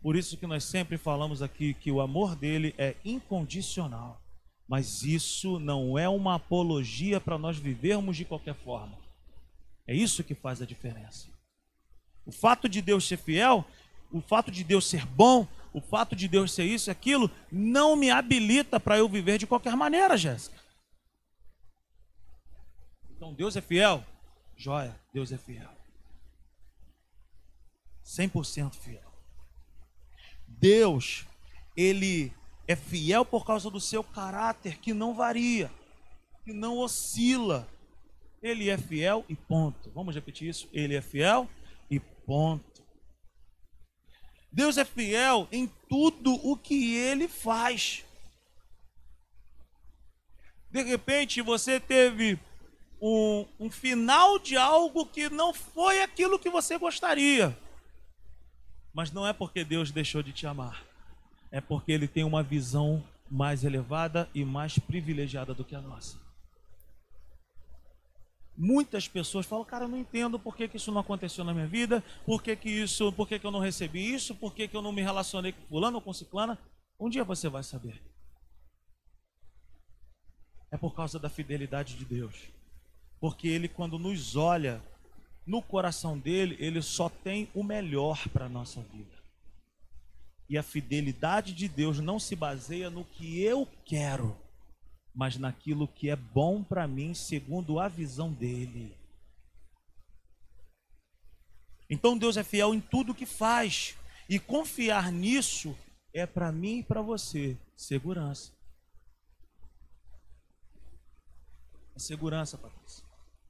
Por 0.00 0.16
isso 0.16 0.36
que 0.36 0.46
nós 0.46 0.64
sempre 0.64 0.96
falamos 0.96 1.42
aqui 1.42 1.74
que 1.74 1.90
o 1.90 2.00
amor 2.00 2.36
dele 2.36 2.74
é 2.78 2.94
incondicional. 3.04 4.20
Mas 4.68 5.02
isso 5.02 5.58
não 5.58 5.98
é 5.98 6.08
uma 6.08 6.36
apologia 6.36 7.20
para 7.20 7.38
nós 7.38 7.58
vivermos 7.58 8.16
de 8.16 8.24
qualquer 8.24 8.54
forma. 8.54 8.96
É 9.86 9.94
isso 9.94 10.24
que 10.24 10.34
faz 10.34 10.62
a 10.62 10.66
diferença. 10.66 11.26
O 12.24 12.32
fato 12.32 12.68
de 12.68 12.80
Deus 12.80 13.06
ser 13.06 13.18
fiel, 13.18 13.64
o 14.12 14.20
fato 14.20 14.50
de 14.50 14.62
Deus 14.62 14.86
ser 14.86 15.04
bom, 15.04 15.46
o 15.72 15.80
fato 15.80 16.14
de 16.14 16.28
Deus 16.28 16.52
ser 16.52 16.64
isso 16.64 16.88
e 16.88 16.92
aquilo, 16.92 17.30
não 17.50 17.96
me 17.96 18.10
habilita 18.10 18.78
para 18.78 18.96
eu 18.96 19.08
viver 19.08 19.38
de 19.38 19.46
qualquer 19.46 19.76
maneira, 19.76 20.16
Jéssica. 20.16 20.63
Então 23.16 23.32
Deus 23.32 23.56
é 23.56 23.60
fiel? 23.60 24.04
Joia, 24.56 24.98
Deus 25.12 25.32
é 25.32 25.38
fiel. 25.38 25.70
100% 28.04 28.74
fiel. 28.74 29.12
Deus, 30.46 31.26
ele 31.76 32.32
é 32.66 32.76
fiel 32.76 33.24
por 33.24 33.44
causa 33.44 33.70
do 33.70 33.80
seu 33.80 34.04
caráter 34.04 34.78
que 34.78 34.92
não 34.92 35.14
varia, 35.14 35.70
que 36.44 36.52
não 36.52 36.78
oscila. 36.78 37.68
Ele 38.42 38.68
é 38.68 38.76
fiel 38.76 39.24
e 39.28 39.34
ponto. 39.34 39.90
Vamos 39.90 40.14
repetir 40.14 40.48
isso? 40.48 40.68
Ele 40.72 40.94
é 40.94 41.00
fiel 41.00 41.48
e 41.90 41.98
ponto. 41.98 42.84
Deus 44.52 44.76
é 44.76 44.84
fiel 44.84 45.48
em 45.50 45.66
tudo 45.88 46.34
o 46.46 46.56
que 46.56 46.94
ele 46.94 47.26
faz. 47.26 48.04
De 50.70 50.82
repente 50.82 51.40
você 51.40 51.80
teve 51.80 52.38
um, 53.06 53.44
um, 53.60 53.70
final 53.70 54.38
de 54.38 54.56
algo 54.56 55.04
que 55.04 55.28
não 55.28 55.52
foi 55.52 56.00
aquilo 56.00 56.38
que 56.38 56.48
você 56.48 56.78
gostaria. 56.78 57.54
Mas 58.94 59.12
não 59.12 59.26
é 59.26 59.32
porque 59.34 59.62
Deus 59.62 59.90
deixou 59.90 60.22
de 60.22 60.32
te 60.32 60.46
amar, 60.46 60.82
é 61.50 61.60
porque 61.60 61.92
Ele 61.92 62.08
tem 62.08 62.24
uma 62.24 62.42
visão 62.42 63.04
mais 63.30 63.62
elevada 63.62 64.26
e 64.34 64.42
mais 64.42 64.78
privilegiada 64.78 65.52
do 65.52 65.62
que 65.62 65.74
a 65.74 65.82
nossa. 65.82 66.18
Muitas 68.56 69.06
pessoas 69.06 69.44
falam, 69.44 69.66
cara, 69.66 69.84
eu 69.84 69.88
não 69.88 69.98
entendo 69.98 70.38
por 70.38 70.56
que, 70.56 70.66
que 70.66 70.78
isso 70.78 70.90
não 70.90 71.00
aconteceu 71.00 71.44
na 71.44 71.52
minha 71.52 71.66
vida, 71.66 72.02
por 72.24 72.42
que, 72.42 72.56
que 72.56 72.70
isso, 72.70 73.12
por 73.12 73.28
que, 73.28 73.38
que 73.38 73.46
eu 73.46 73.50
não 73.50 73.60
recebi 73.60 74.14
isso, 74.14 74.34
por 74.34 74.54
que, 74.54 74.66
que 74.66 74.76
eu 74.76 74.80
não 74.80 74.92
me 74.92 75.02
relacionei 75.02 75.52
com 75.52 75.66
fulano 75.66 75.96
ou 75.96 76.00
com 76.00 76.12
ciclana. 76.14 76.58
Um 76.98 77.10
dia 77.10 77.24
você 77.24 77.50
vai 77.50 77.62
saber. 77.62 78.00
É 80.70 80.78
por 80.78 80.94
causa 80.94 81.18
da 81.18 81.28
fidelidade 81.28 81.96
de 81.96 82.04
Deus. 82.06 82.54
Porque 83.24 83.48
Ele, 83.48 83.68
quando 83.68 83.98
nos 83.98 84.36
olha, 84.36 84.82
no 85.46 85.62
coração 85.62 86.18
dele, 86.18 86.58
Ele 86.60 86.82
só 86.82 87.08
tem 87.08 87.48
o 87.54 87.62
melhor 87.64 88.28
para 88.28 88.44
a 88.44 88.48
nossa 88.50 88.82
vida. 88.82 89.16
E 90.46 90.58
a 90.58 90.62
fidelidade 90.62 91.54
de 91.54 91.66
Deus 91.66 92.00
não 92.00 92.20
se 92.20 92.36
baseia 92.36 92.90
no 92.90 93.02
que 93.02 93.40
eu 93.40 93.66
quero, 93.86 94.36
mas 95.14 95.38
naquilo 95.38 95.88
que 95.88 96.10
é 96.10 96.16
bom 96.16 96.62
para 96.62 96.86
mim, 96.86 97.14
segundo 97.14 97.80
a 97.80 97.88
visão 97.88 98.30
dele. 98.30 98.94
Então 101.88 102.18
Deus 102.18 102.36
é 102.36 102.44
fiel 102.44 102.74
em 102.74 102.80
tudo 102.82 103.14
que 103.14 103.24
faz, 103.24 103.96
e 104.28 104.38
confiar 104.38 105.10
nisso 105.10 105.74
é 106.12 106.26
para 106.26 106.52
mim 106.52 106.80
e 106.80 106.84
para 106.84 107.00
você 107.00 107.56
segurança. 107.74 108.52
A 111.96 111.98
segurança, 111.98 112.58
Patrícia. 112.58 113.03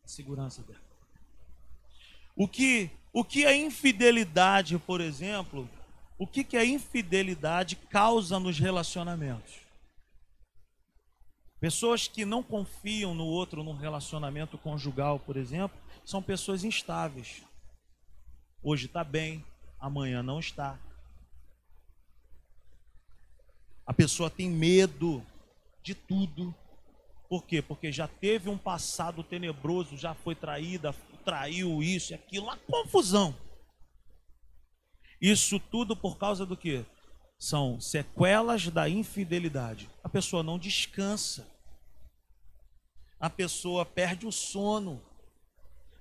A 0.04 0.08
segurança 0.08 0.62
dela. 0.62 0.80
O 2.36 2.48
que, 2.48 2.90
o 3.12 3.24
que 3.24 3.46
a 3.46 3.56
infidelidade, 3.56 4.78
por 4.78 5.00
exemplo, 5.00 5.68
o 6.18 6.26
que, 6.26 6.44
que 6.44 6.56
a 6.56 6.64
infidelidade 6.64 7.76
causa 7.76 8.38
nos 8.38 8.58
relacionamentos? 8.58 9.64
Pessoas 11.60 12.06
que 12.06 12.24
não 12.24 12.42
confiam 12.42 13.14
no 13.14 13.24
outro 13.24 13.62
num 13.62 13.72
relacionamento 13.72 14.58
conjugal, 14.58 15.18
por 15.18 15.36
exemplo, 15.36 15.78
são 16.04 16.22
pessoas 16.22 16.62
instáveis. 16.62 17.42
Hoje 18.62 18.86
está 18.86 19.02
bem, 19.02 19.44
amanhã 19.80 20.22
não 20.22 20.38
está. 20.38 20.78
A 23.86 23.92
pessoa 23.92 24.30
tem 24.30 24.50
medo 24.50 25.24
de 25.82 25.94
tudo. 25.94 26.54
Por 27.28 27.44
quê? 27.44 27.62
Porque 27.62 27.90
já 27.90 28.06
teve 28.06 28.48
um 28.48 28.58
passado 28.58 29.22
tenebroso, 29.22 29.96
já 29.96 30.14
foi 30.14 30.34
traída, 30.34 30.94
traiu 31.24 31.82
isso 31.82 32.12
e 32.12 32.14
aquilo, 32.14 32.46
uma 32.46 32.56
confusão. 32.56 33.34
Isso 35.20 35.58
tudo 35.58 35.96
por 35.96 36.18
causa 36.18 36.44
do 36.44 36.56
que? 36.56 36.84
São 37.38 37.80
sequelas 37.80 38.68
da 38.68 38.88
infidelidade. 38.88 39.88
A 40.02 40.08
pessoa 40.08 40.42
não 40.42 40.58
descansa. 40.58 41.46
A 43.18 43.30
pessoa 43.30 43.86
perde 43.86 44.26
o 44.26 44.32
sono. 44.32 45.02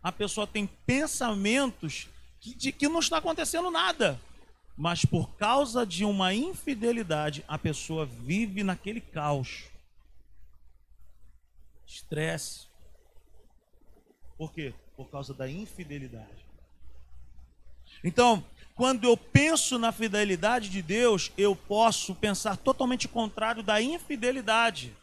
A 0.01 0.11
pessoa 0.11 0.45
tem 0.45 0.67
pensamentos 0.85 2.09
que, 2.39 2.53
de 2.53 2.71
que 2.73 2.89
não 2.89 2.99
está 2.99 3.17
acontecendo 3.17 3.71
nada. 3.71 4.19
Mas 4.75 5.05
por 5.05 5.35
causa 5.35 5.85
de 5.85 6.03
uma 6.03 6.33
infidelidade, 6.33 7.45
a 7.47 7.57
pessoa 7.57 8.05
vive 8.05 8.63
naquele 8.63 8.99
caos. 8.99 9.65
Estresse. 11.85 12.67
Por 14.37 14.51
quê? 14.51 14.73
Por 14.95 15.09
causa 15.09 15.33
da 15.33 15.49
infidelidade. 15.49 16.45
Então, 18.03 18.43
quando 18.75 19.05
eu 19.05 19.15
penso 19.15 19.77
na 19.77 19.91
fidelidade 19.91 20.69
de 20.69 20.81
Deus, 20.81 21.31
eu 21.37 21.55
posso 21.55 22.15
pensar 22.15 22.57
totalmente 22.57 23.07
contrário 23.07 23.61
da 23.61 23.81
infidelidade. 23.81 24.95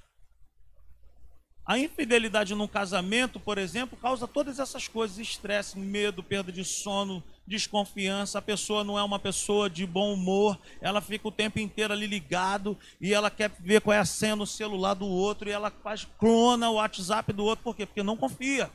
A 1.65 1.79
infidelidade 1.79 2.55
num 2.55 2.67
casamento, 2.67 3.39
por 3.39 3.59
exemplo, 3.59 3.97
causa 3.97 4.27
todas 4.27 4.59
essas 4.59 4.89
coisas: 4.89 5.19
estresse, 5.19 5.79
medo, 5.79 6.23
perda 6.23 6.51
de 6.51 6.65
sono, 6.65 7.23
desconfiança. 7.47 8.39
A 8.39 8.43
pessoa 8.43 8.83
não 8.83 8.99
é 8.99 9.03
uma 9.03 9.19
pessoa 9.19 9.69
de 9.69 9.87
bom 9.87 10.13
humor, 10.15 10.59
ela 10.81 11.01
fica 11.01 11.29
o 11.29 11.33
tempo 11.33 11.59
inteiro 11.59 11.93
ali 11.93 12.07
ligado 12.07 12.77
e 13.01 13.13
ela 13.13 13.31
quer 13.31 13.51
ver 13.61 13.81
qual 13.81 13.95
é 13.95 13.99
a 13.99 14.05
senha 14.05 14.35
no 14.35 14.47
celular 14.47 14.95
do 14.95 15.07
outro 15.07 15.49
e 15.49 15.53
ela 15.53 15.71
faz 15.71 16.07
clona 16.19 16.71
o 16.71 16.75
WhatsApp 16.75 17.33
do 17.33 17.45
outro, 17.45 17.65
por 17.65 17.77
quê? 17.77 17.87
Porque 17.87 18.03
não 18.03 18.17
confia. 18.17 18.71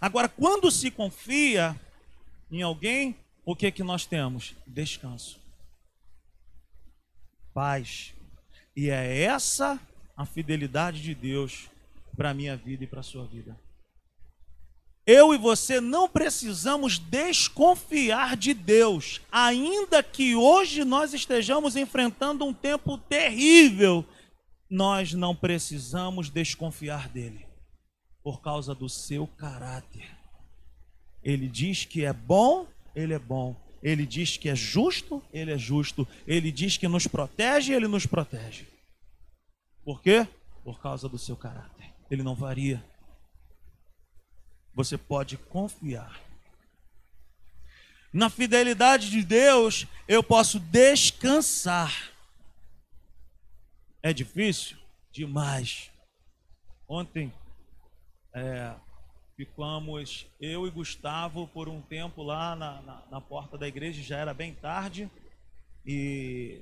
Agora, 0.00 0.28
quando 0.28 0.70
se 0.70 0.90
confia, 0.90 1.78
em 2.50 2.62
alguém, 2.62 3.16
o 3.44 3.56
que 3.56 3.70
que 3.72 3.82
nós 3.82 4.06
temos? 4.06 4.54
Descanso. 4.66 5.40
Paz. 7.52 8.14
E 8.74 8.88
é 8.88 9.22
essa 9.22 9.80
a 10.16 10.24
fidelidade 10.26 11.02
de 11.02 11.14
Deus 11.14 11.68
para 12.16 12.30
a 12.30 12.34
minha 12.34 12.56
vida 12.56 12.84
e 12.84 12.86
para 12.86 13.00
a 13.00 13.04
sua 13.04 13.26
vida. 13.26 13.56
Eu 15.04 15.34
e 15.34 15.38
você 15.38 15.80
não 15.80 16.08
precisamos 16.08 16.98
desconfiar 16.98 18.36
de 18.36 18.54
Deus, 18.54 19.20
ainda 19.32 20.00
que 20.02 20.36
hoje 20.36 20.84
nós 20.84 21.12
estejamos 21.12 21.74
enfrentando 21.74 22.44
um 22.44 22.54
tempo 22.54 22.96
terrível, 22.96 24.04
nós 24.70 25.12
não 25.12 25.34
precisamos 25.34 26.30
desconfiar 26.30 27.08
dele, 27.08 27.44
por 28.22 28.40
causa 28.40 28.74
do 28.74 28.88
seu 28.88 29.26
caráter. 29.26 30.08
Ele 31.22 31.48
diz 31.48 31.84
que 31.84 32.04
é 32.04 32.12
bom, 32.12 32.66
ele 32.94 33.12
é 33.12 33.18
bom. 33.18 33.56
Ele 33.82 34.06
diz 34.06 34.36
que 34.36 34.48
é 34.48 34.54
justo, 34.54 35.20
ele 35.32 35.52
é 35.52 35.58
justo. 35.58 36.06
Ele 36.26 36.52
diz 36.52 36.76
que 36.76 36.86
nos 36.86 37.08
protege, 37.08 37.72
ele 37.72 37.88
nos 37.88 38.06
protege. 38.06 38.66
Por 39.84 40.00
quê? 40.00 40.26
Por 40.64 40.80
causa 40.80 41.08
do 41.08 41.18
seu 41.18 41.36
caráter. 41.36 41.92
Ele 42.10 42.22
não 42.22 42.34
varia. 42.34 42.84
Você 44.74 44.96
pode 44.96 45.36
confiar. 45.36 46.20
Na 48.12 48.28
fidelidade 48.28 49.10
de 49.10 49.22
Deus, 49.22 49.86
eu 50.06 50.22
posso 50.22 50.60
descansar. 50.60 52.12
É 54.02 54.12
difícil? 54.12 54.76
Demais. 55.10 55.90
Ontem, 56.88 57.32
é, 58.34 58.74
Ficamos 59.36 60.26
eu 60.40 60.66
e 60.66 60.70
Gustavo 60.70 61.48
por 61.48 61.68
um 61.68 61.80
tempo 61.80 62.22
lá 62.22 62.54
na, 62.54 62.82
na, 62.82 63.02
na 63.10 63.20
porta 63.20 63.56
da 63.56 63.66
igreja, 63.66 64.02
já 64.02 64.18
era 64.18 64.34
bem 64.34 64.54
tarde 64.54 65.10
e 65.86 66.60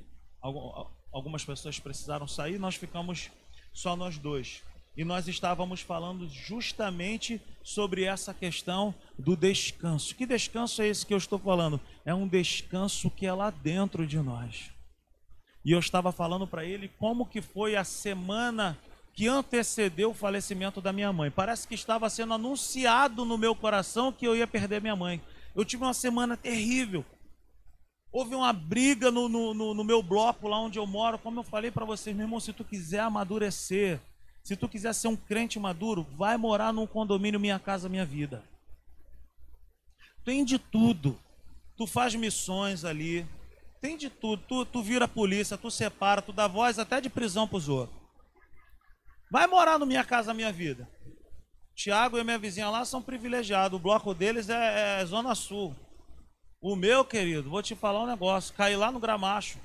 algumas 1.13 1.45
pessoas 1.45 1.79
precisaram 1.79 2.27
sair, 2.27 2.59
nós 2.59 2.77
ficamos 2.77 3.31
só 3.73 3.97
nós 3.97 4.19
dois. 4.19 4.63
E 4.97 5.05
nós 5.05 5.29
estávamos 5.29 5.81
falando 5.81 6.29
justamente 6.29 7.41
sobre 7.63 8.05
essa 8.05 8.35
questão 8.35 8.95
do 9.19 9.37
descanso. 9.37 10.15
Que 10.15 10.27
descanso 10.27 10.83
é 10.83 10.89
esse 10.89 11.07
que 11.07 11.15
eu 11.15 11.19
estou 11.19 11.39
falando? 11.39 11.81
É 12.05 12.15
um 12.15 12.27
descanso 12.27 13.11
que 13.11 13.25
é 13.25 13.33
lá 13.33 13.51
dentro 13.51 14.07
de 14.07 14.19
nós. 14.19 14.71
E 15.65 15.73
eu 15.73 15.79
estava 15.79 16.11
falando 16.11 16.47
para 16.47 16.65
ele 16.65 16.89
como 16.99 17.27
que 17.27 17.41
foi 17.41 17.77
a 17.77 17.85
semana 17.85 18.77
que 19.15 19.29
antecedeu 19.29 20.11
o 20.11 20.15
falecimento 20.15 20.81
da 20.81 20.93
minha 20.93 21.13
mãe. 21.13 21.31
Parece 21.31 21.69
que 21.69 21.75
estava 21.75 22.09
sendo 22.11 22.35
anunciado 22.35 23.25
no 23.25 23.37
meu 23.37 23.55
coração 23.55 24.13
que 24.13 24.27
eu 24.27 24.35
ia 24.35 24.47
perder 24.47 24.81
minha 24.81 24.97
mãe. 24.97 25.21
Eu 25.55 25.65
tive 25.65 25.83
uma 25.83 25.95
semana 25.95 26.37
terrível. 26.37 27.05
Houve 28.13 28.35
uma 28.35 28.53
briga 28.53 29.11
no, 29.11 29.29
no, 29.29 29.55
no, 29.55 29.75
no 29.75 29.85
meu 29.85 30.03
bloco, 30.03 30.49
lá 30.49 30.59
onde 30.59 30.79
eu 30.79 30.87
moro. 30.87 31.19
Como 31.19 31.41
eu 31.41 31.45
falei 31.45 31.71
para 31.71 31.85
vocês, 31.85 32.15
meu 32.15 32.25
irmão, 32.25 32.41
se 32.41 32.53
tu 32.53 32.65
quiser 32.65 33.01
amadurecer, 33.01 34.01
se 34.43 34.57
tu 34.57 34.69
quiser 34.69 34.93
ser 34.95 35.09
um 35.09 35.17
crente 35.17 35.59
maduro, 35.61 36.07
vai 36.17 36.37
morar 36.37 36.73
num 36.73 36.87
condomínio 36.87 37.39
Minha 37.39 37.59
Casa 37.59 37.89
Minha 37.89 38.05
Vida. 38.05 38.43
Tem 40.25 40.45
de 40.45 40.59
tudo. 40.59 41.19
Tu 41.77 41.87
faz 41.87 42.15
missões 42.15 42.85
ali. 42.85 43.27
Tem 43.81 43.97
de 43.97 44.11
tudo. 44.11 44.43
Tu, 44.47 44.65
tu 44.67 44.83
vira 44.83 45.07
polícia, 45.07 45.57
tu 45.57 45.71
separa, 45.71 46.21
tu 46.21 46.33
dá 46.33 46.49
voz 46.49 46.79
até 46.79 47.01
de 47.01 47.09
prisão 47.09 47.47
para 47.47 47.59
os 47.59 47.69
outros. 47.69 47.99
Vai 49.31 49.47
morar 49.47 49.79
no 49.79 49.87
Minha 49.87 50.05
Casa 50.05 50.35
Minha 50.35 50.51
Vida. 50.51 50.89
Tiago 51.81 52.19
e 52.19 52.25
minha 52.25 52.39
vizinha 52.39 52.69
lá 52.69 52.85
são 52.85 53.01
privilegiados. 53.01 53.79
O 53.79 53.83
bloco 53.83 54.13
deles 54.13 54.51
é, 54.51 55.01
é, 55.01 55.07
Zona 55.07 55.35
Sul. 55.35 55.75
O 56.63 56.77
meu, 56.77 57.05
querido, 57.05 57.49
vou 57.49 57.63
te 57.63 57.75
falar 57.75 58.03
um 58.03 58.07
negócio. 58.07 58.55
Caí 58.55 58.77
lá 58.77 58.93
no 58.93 59.01
Gramacho. 59.01 59.59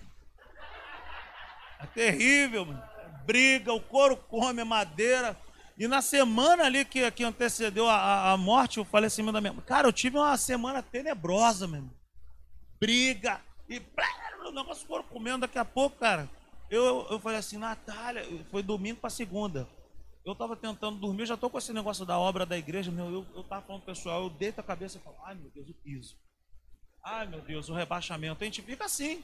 É 1.80 1.86
terrível, 1.88 2.66
mano. 2.66 2.82
Briga, 3.26 3.74
o 3.74 3.82
couro 3.82 4.16
come 4.16 4.64
madeira. 4.64 5.38
E 5.78 5.90
na 5.90 6.02
semana 6.02 6.64
ali 6.64 6.86
que, 6.86 7.12
que 7.12 7.24
antecedeu 7.26 7.90
a, 7.90 8.32
a 8.32 8.38
morte, 8.38 8.80
o 8.80 8.86
falecimento 8.86 9.34
da 9.34 9.42
minha 9.42 9.52
mãe. 9.52 9.64
Cara, 9.66 9.90
eu 9.90 9.94
tive 9.94 10.18
uma 10.18 10.38
semana 10.38 10.82
tenebrosa, 10.82 11.68
mesmo. 11.68 11.92
Briga. 12.80 13.42
E 13.68 13.82
o 14.48 14.52
negócio 14.52 14.88
couro 14.88 15.04
comendo 15.04 15.40
daqui 15.40 15.60
a 15.60 15.66
pouco, 15.66 15.98
cara. 15.98 16.30
Eu, 16.70 17.06
eu 17.10 17.20
falei 17.20 17.40
assim, 17.40 17.58
Natália, 17.58 18.24
foi 18.50 18.64
domingo 18.64 19.02
para 19.02 19.10
segunda. 19.10 19.68
Eu 20.26 20.32
estava 20.32 20.56
tentando 20.56 20.98
dormir, 20.98 21.24
eu 21.24 21.28
já 21.28 21.34
estou 21.34 21.50
com 21.50 21.58
esse 21.58 21.74
negócio 21.74 22.06
da 22.06 22.18
obra 22.18 22.46
da 22.46 22.58
igreja, 22.58 22.92
meu, 22.92 23.12
eu, 23.12 23.26
eu 23.36 23.44
tava 23.44 23.62
falando 23.62 23.84
pessoal, 23.84 24.24
eu 24.24 24.30
deito 24.32 24.60
a 24.60 24.64
cabeça 24.64 24.98
e 24.98 25.02
falo, 25.02 25.18
ai 25.24 25.36
meu 25.36 25.52
Deus, 25.52 25.70
o 25.70 25.74
piso. 25.76 26.16
Ai 27.06 27.28
meu 27.28 27.40
Deus, 27.40 27.70
o 27.70 27.74
rebaixamento. 27.76 28.44
A 28.44 28.46
gente 28.46 28.64
fica 28.64 28.86
assim. 28.86 29.24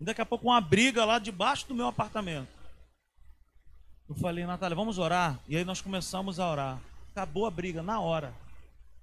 E 0.00 0.04
daqui 0.04 0.22
a 0.22 0.26
pouco 0.26 0.46
uma 0.46 0.60
briga 0.62 1.04
lá 1.04 1.18
debaixo 1.18 1.68
do 1.68 1.74
meu 1.74 1.86
apartamento. 1.86 2.48
Eu 4.08 4.14
falei, 4.14 4.46
Natália, 4.46 4.74
vamos 4.74 4.98
orar? 4.98 5.38
E 5.46 5.58
aí 5.58 5.64
nós 5.64 5.82
começamos 5.82 6.40
a 6.40 6.50
orar. 6.50 6.80
Acabou 7.10 7.44
a 7.44 7.50
briga 7.50 7.82
na 7.82 8.00
hora. 8.00 8.34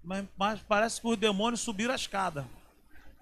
Mas, 0.04 0.26
mas 0.36 0.60
parece 0.62 1.00
que 1.00 1.08
os 1.08 1.18
demônios 1.18 1.62
subiram 1.62 1.94
a 1.94 1.96
escada. 1.96 2.48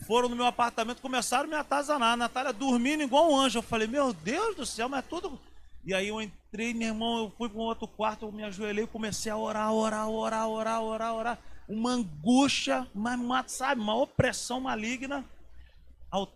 Foram 0.05 0.29
no 0.29 0.37
meu 0.37 0.45
apartamento, 0.45 1.01
começaram 1.01 1.43
a 1.43 1.47
me 1.47 1.55
atazanar. 1.55 2.13
A 2.13 2.17
Natália 2.17 2.53
dormindo 2.53 3.03
igual 3.03 3.29
um 3.29 3.37
anjo. 3.37 3.59
Eu 3.59 3.63
falei, 3.63 3.87
meu 3.87 4.13
Deus 4.13 4.55
do 4.55 4.65
céu, 4.65 4.87
mas 4.87 5.03
é 5.03 5.07
tudo. 5.07 5.37
E 5.83 5.93
aí 5.93 6.07
eu 6.07 6.21
entrei, 6.21 6.73
meu 6.73 6.87
irmão, 6.87 7.17
eu 7.17 7.33
fui 7.37 7.49
para 7.49 7.59
um 7.59 7.63
outro 7.63 7.87
quarto, 7.87 8.25
eu 8.25 8.31
me 8.31 8.43
ajoelhei 8.43 8.87
comecei 8.87 9.31
a 9.31 9.37
orar, 9.37 9.71
orar, 9.71 10.09
orar, 10.09 10.47
orar, 10.47 10.81
orar, 10.81 11.13
orar. 11.13 11.39
Uma 11.67 11.91
angústia, 11.91 12.87
mas, 12.93 13.51
sabe, 13.51 13.81
uma 13.81 13.95
opressão 13.95 14.61
maligna 14.61 15.25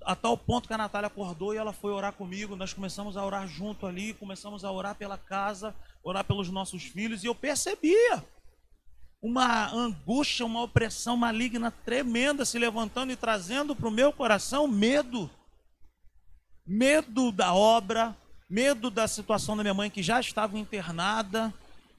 a 0.05 0.15
tal 0.15 0.37
ponto 0.37 0.67
que 0.67 0.73
a 0.73 0.77
Natália 0.77 1.07
acordou 1.07 1.53
e 1.53 1.57
ela 1.57 1.71
foi 1.71 1.91
orar 1.91 2.13
comigo. 2.13 2.55
Nós 2.55 2.73
começamos 2.73 3.15
a 3.15 3.25
orar 3.25 3.47
junto 3.47 3.87
ali, 3.87 4.13
começamos 4.13 4.65
a 4.65 4.71
orar 4.71 4.95
pela 4.95 5.17
casa, 5.17 5.73
orar 6.03 6.25
pelos 6.25 6.49
nossos 6.49 6.83
filhos, 6.83 7.23
e 7.23 7.27
eu 7.27 7.35
percebia 7.35 8.23
uma 9.21 9.71
angústia, 9.71 10.45
uma 10.45 10.63
opressão 10.63 11.15
maligna 11.15 11.71
tremenda 11.71 12.43
se 12.43 12.57
levantando 12.57 13.11
e 13.11 13.15
trazendo 13.15 13.75
para 13.75 13.87
o 13.87 13.91
meu 13.91 14.11
coração 14.11 14.67
medo. 14.67 15.29
Medo 16.65 17.31
da 17.31 17.53
obra, 17.53 18.15
medo 18.49 18.89
da 18.89 19.07
situação 19.07 19.55
da 19.55 19.63
minha 19.63 19.73
mãe 19.73 19.89
que 19.89 20.03
já 20.03 20.19
estava 20.19 20.57
internada. 20.57 21.53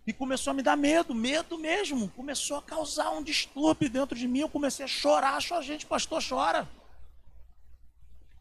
E 0.07 0.13
começou 0.13 0.51
a 0.51 0.55
me 0.55 0.63
dar 0.63 0.77
medo, 0.77 1.15
medo 1.15 1.57
mesmo. 1.59 2.09
Começou 2.11 2.57
a 2.57 2.63
causar 2.63 3.11
um 3.11 3.23
distúrbio 3.23 3.89
dentro 3.89 4.19
de 4.19 4.27
mim. 4.27 4.41
Eu 4.41 4.49
comecei 4.49 4.85
a 4.85 4.89
chorar. 4.89 5.37
A 5.37 5.63
gente, 5.63 5.87
pastor, 5.87 6.23
chora. 6.27 6.69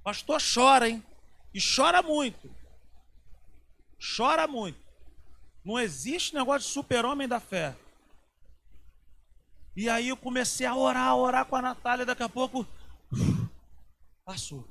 Pastor 0.04 0.42
chora, 0.42 0.90
hein? 0.90 1.04
E 1.54 1.60
chora 1.60 2.02
muito. 2.02 2.50
Chora 4.18 4.48
muito. 4.48 4.80
Não 5.64 5.80
existe 5.80 6.34
negócio 6.34 6.68
de 6.68 6.74
super-homem 6.74 7.28
da 7.28 7.40
fé. 7.40 7.76
E 9.76 9.88
aí 9.88 10.10
eu 10.10 10.18
comecei 10.18 10.66
a 10.66 10.76
orar, 10.76 11.08
a 11.08 11.16
orar 11.16 11.46
com 11.46 11.56
a 11.56 11.62
Natália, 11.62 12.06
daqui 12.06 12.24
a 12.24 12.30
pouco 12.30 12.66
passou. 14.26 14.68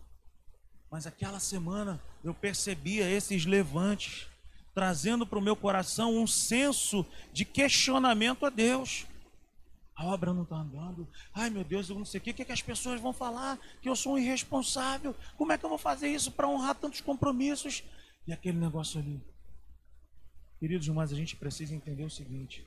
Mas 0.91 1.07
aquela 1.07 1.39
semana 1.39 2.03
eu 2.25 2.35
percebia 2.35 3.09
esses 3.09 3.47
levantes, 3.47 4.27
trazendo 4.75 5.27
para 5.27 5.39
o 5.39 5.43
meu 5.43 5.57
coração 5.57 6.17
um 6.17 6.27
senso 6.27 7.05
de 7.33 7.45
questionamento 7.45 8.47
a 8.47 8.51
Deus 8.51 9.07
a 10.01 10.07
obra 10.07 10.33
não 10.33 10.45
está 10.45 10.57
andando. 10.57 11.07
Ai 11.35 11.51
meu 11.51 11.63
Deus, 11.63 11.91
eu 11.91 11.99
não 11.99 12.07
sei 12.07 12.19
o 12.19 12.23
que, 12.23 12.31
o 12.31 12.35
que, 12.35 12.45
que 12.47 12.53
as 12.53 12.63
pessoas 12.63 12.99
vão 12.99 13.13
falar, 13.13 13.59
que 13.83 13.89
eu 13.89 13.95
sou 13.95 14.15
um 14.15 14.19
irresponsável. 14.19 15.15
Como 15.37 15.53
é 15.53 15.59
que 15.59 15.65
eu 15.65 15.69
vou 15.69 15.77
fazer 15.77 16.09
isso 16.09 16.33
para 16.33 16.49
honrar 16.49 16.75
tantos 16.75 17.03
compromissos? 17.03 17.85
E 18.27 18.33
aquele 18.33 18.59
negócio 18.59 18.99
ali. 18.99 19.23
Queridos 20.59 20.87
irmãos, 20.87 21.13
a 21.13 21.15
gente 21.15 21.37
precisa 21.37 21.75
entender 21.75 22.03
o 22.03 22.11
seguinte: 22.11 22.67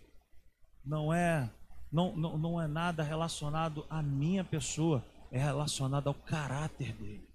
não 0.85 1.11
é, 1.11 1.51
não, 1.91 2.15
não, 2.15 2.37
não 2.37 2.61
é 2.61 2.67
nada 2.67 3.01
relacionado 3.01 3.83
à 3.89 4.03
minha 4.03 4.43
pessoa, 4.43 5.03
é 5.31 5.39
relacionado 5.39 6.09
ao 6.09 6.13
caráter 6.13 6.93
dele. 6.93 7.27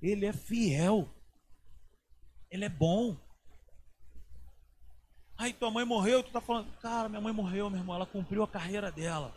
Ele 0.00 0.24
é 0.24 0.32
fiel, 0.32 1.06
ele 2.50 2.64
é 2.64 2.70
bom. 2.70 3.14
Aí 5.38 5.52
tua 5.52 5.70
mãe 5.70 5.84
morreu, 5.84 6.20
tu 6.20 6.32
tá 6.32 6.40
falando, 6.40 6.66
cara, 6.82 7.08
minha 7.08 7.20
mãe 7.20 7.32
morreu, 7.32 7.70
meu 7.70 7.78
irmão, 7.78 7.94
ela 7.94 8.04
cumpriu 8.04 8.42
a 8.42 8.48
carreira 8.48 8.90
dela. 8.90 9.32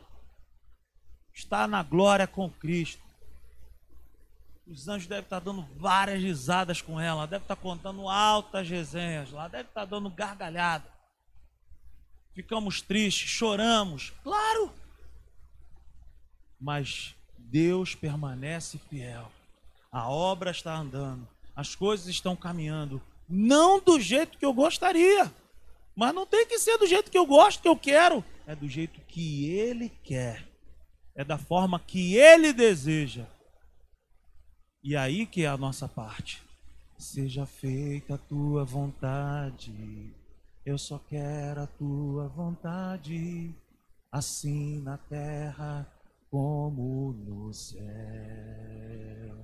Está 1.31 1.67
na 1.67 1.83
glória 1.83 2.25
com 2.25 2.49
Cristo. 2.49 3.03
Os 4.65 4.87
anjos 4.87 5.07
devem 5.07 5.23
estar 5.23 5.39
dando 5.39 5.61
várias 5.77 6.19
risadas 6.19 6.81
com 6.81 6.99
ela, 6.99 7.27
deve 7.27 7.43
estar 7.43 7.55
contando 7.55 8.09
altas 8.09 8.67
resenhas 8.67 9.31
lá, 9.31 9.47
deve 9.47 9.69
estar 9.69 9.85
dando 9.85 10.09
gargalhada. 10.09 10.89
Ficamos 12.33 12.81
tristes, 12.81 13.29
choramos, 13.29 14.11
claro. 14.23 14.73
Mas 16.59 17.13
Deus 17.37 17.93
permanece 17.93 18.79
fiel. 18.89 19.31
A 19.91 20.09
obra 20.09 20.49
está 20.49 20.73
andando, 20.73 21.27
as 21.55 21.75
coisas 21.75 22.07
estão 22.07 22.35
caminhando, 22.35 23.01
não 23.29 23.79
do 23.79 23.99
jeito 23.99 24.37
que 24.37 24.45
eu 24.45 24.53
gostaria. 24.53 25.31
Mas 26.01 26.15
não 26.15 26.25
tem 26.25 26.47
que 26.47 26.57
ser 26.57 26.79
do 26.79 26.87
jeito 26.87 27.11
que 27.11 27.17
eu 27.17 27.27
gosto, 27.27 27.61
que 27.61 27.67
eu 27.67 27.77
quero. 27.77 28.25
É 28.47 28.55
do 28.55 28.67
jeito 28.67 28.99
que 29.01 29.51
ele 29.51 29.87
quer. 30.03 30.49
É 31.15 31.23
da 31.23 31.37
forma 31.37 31.79
que 31.79 32.15
ele 32.15 32.51
deseja. 32.51 33.27
E 34.83 34.95
aí 34.95 35.27
que 35.27 35.43
é 35.43 35.47
a 35.47 35.55
nossa 35.55 35.87
parte. 35.87 36.41
Seja 36.97 37.45
feita 37.45 38.15
a 38.15 38.17
tua 38.17 38.65
vontade. 38.65 40.11
Eu 40.65 40.75
só 40.75 40.97
quero 40.97 41.61
a 41.61 41.67
tua 41.67 42.27
vontade. 42.29 43.53
Assim 44.11 44.81
na 44.81 44.97
terra 44.97 45.87
como 46.31 47.13
no 47.13 47.53
céu. 47.53 47.83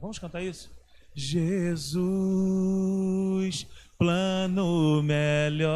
Vamos 0.01 0.17
cantar 0.17 0.41
isso? 0.41 0.75
Jesus, 1.13 1.97
plano 3.97 5.01
melhor, 5.01 5.73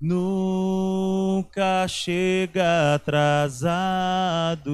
nunca 0.00 1.86
chega 1.88 2.94
atrasado. 2.94 4.70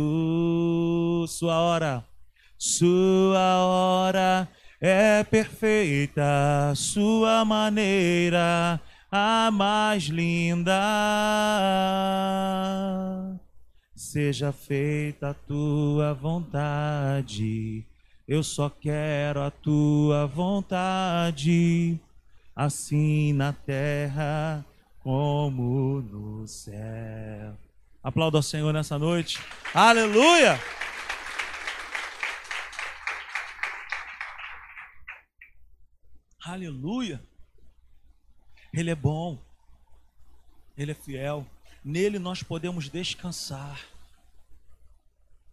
Sua 1.29 1.61
hora, 1.61 2.05
sua 2.59 3.64
hora 3.64 4.48
é 4.81 5.22
perfeita, 5.24 6.72
sua 6.74 7.44
maneira 7.44 8.81
a 9.11 9.51
mais 9.51 10.05
linda 10.05 10.79
Seja 13.94 14.53
feita 14.53 15.31
a 15.31 15.35
tua 15.35 16.14
vontade, 16.14 17.85
eu 18.29 18.43
só 18.43 18.69
quero 18.69 19.43
a 19.43 19.51
tua 19.51 20.27
vontade, 20.27 21.99
assim 22.55 23.33
na 23.33 23.55
terra 23.55 24.62
como 24.99 26.03
no 26.03 26.47
céu. 26.47 27.57
Aplauda 28.03 28.37
ao 28.37 28.43
Senhor 28.43 28.71
nessa 28.75 28.99
noite. 28.99 29.41
Aleluia! 29.73 30.61
Aleluia! 36.45 37.27
Ele 38.75 38.91
é 38.91 38.95
bom, 38.95 39.43
Ele 40.77 40.93
é 40.93 40.95
fiel. 40.95 41.47
Nele 41.83 42.19
nós 42.19 42.43
podemos 42.43 42.91
descansar. 42.91 43.81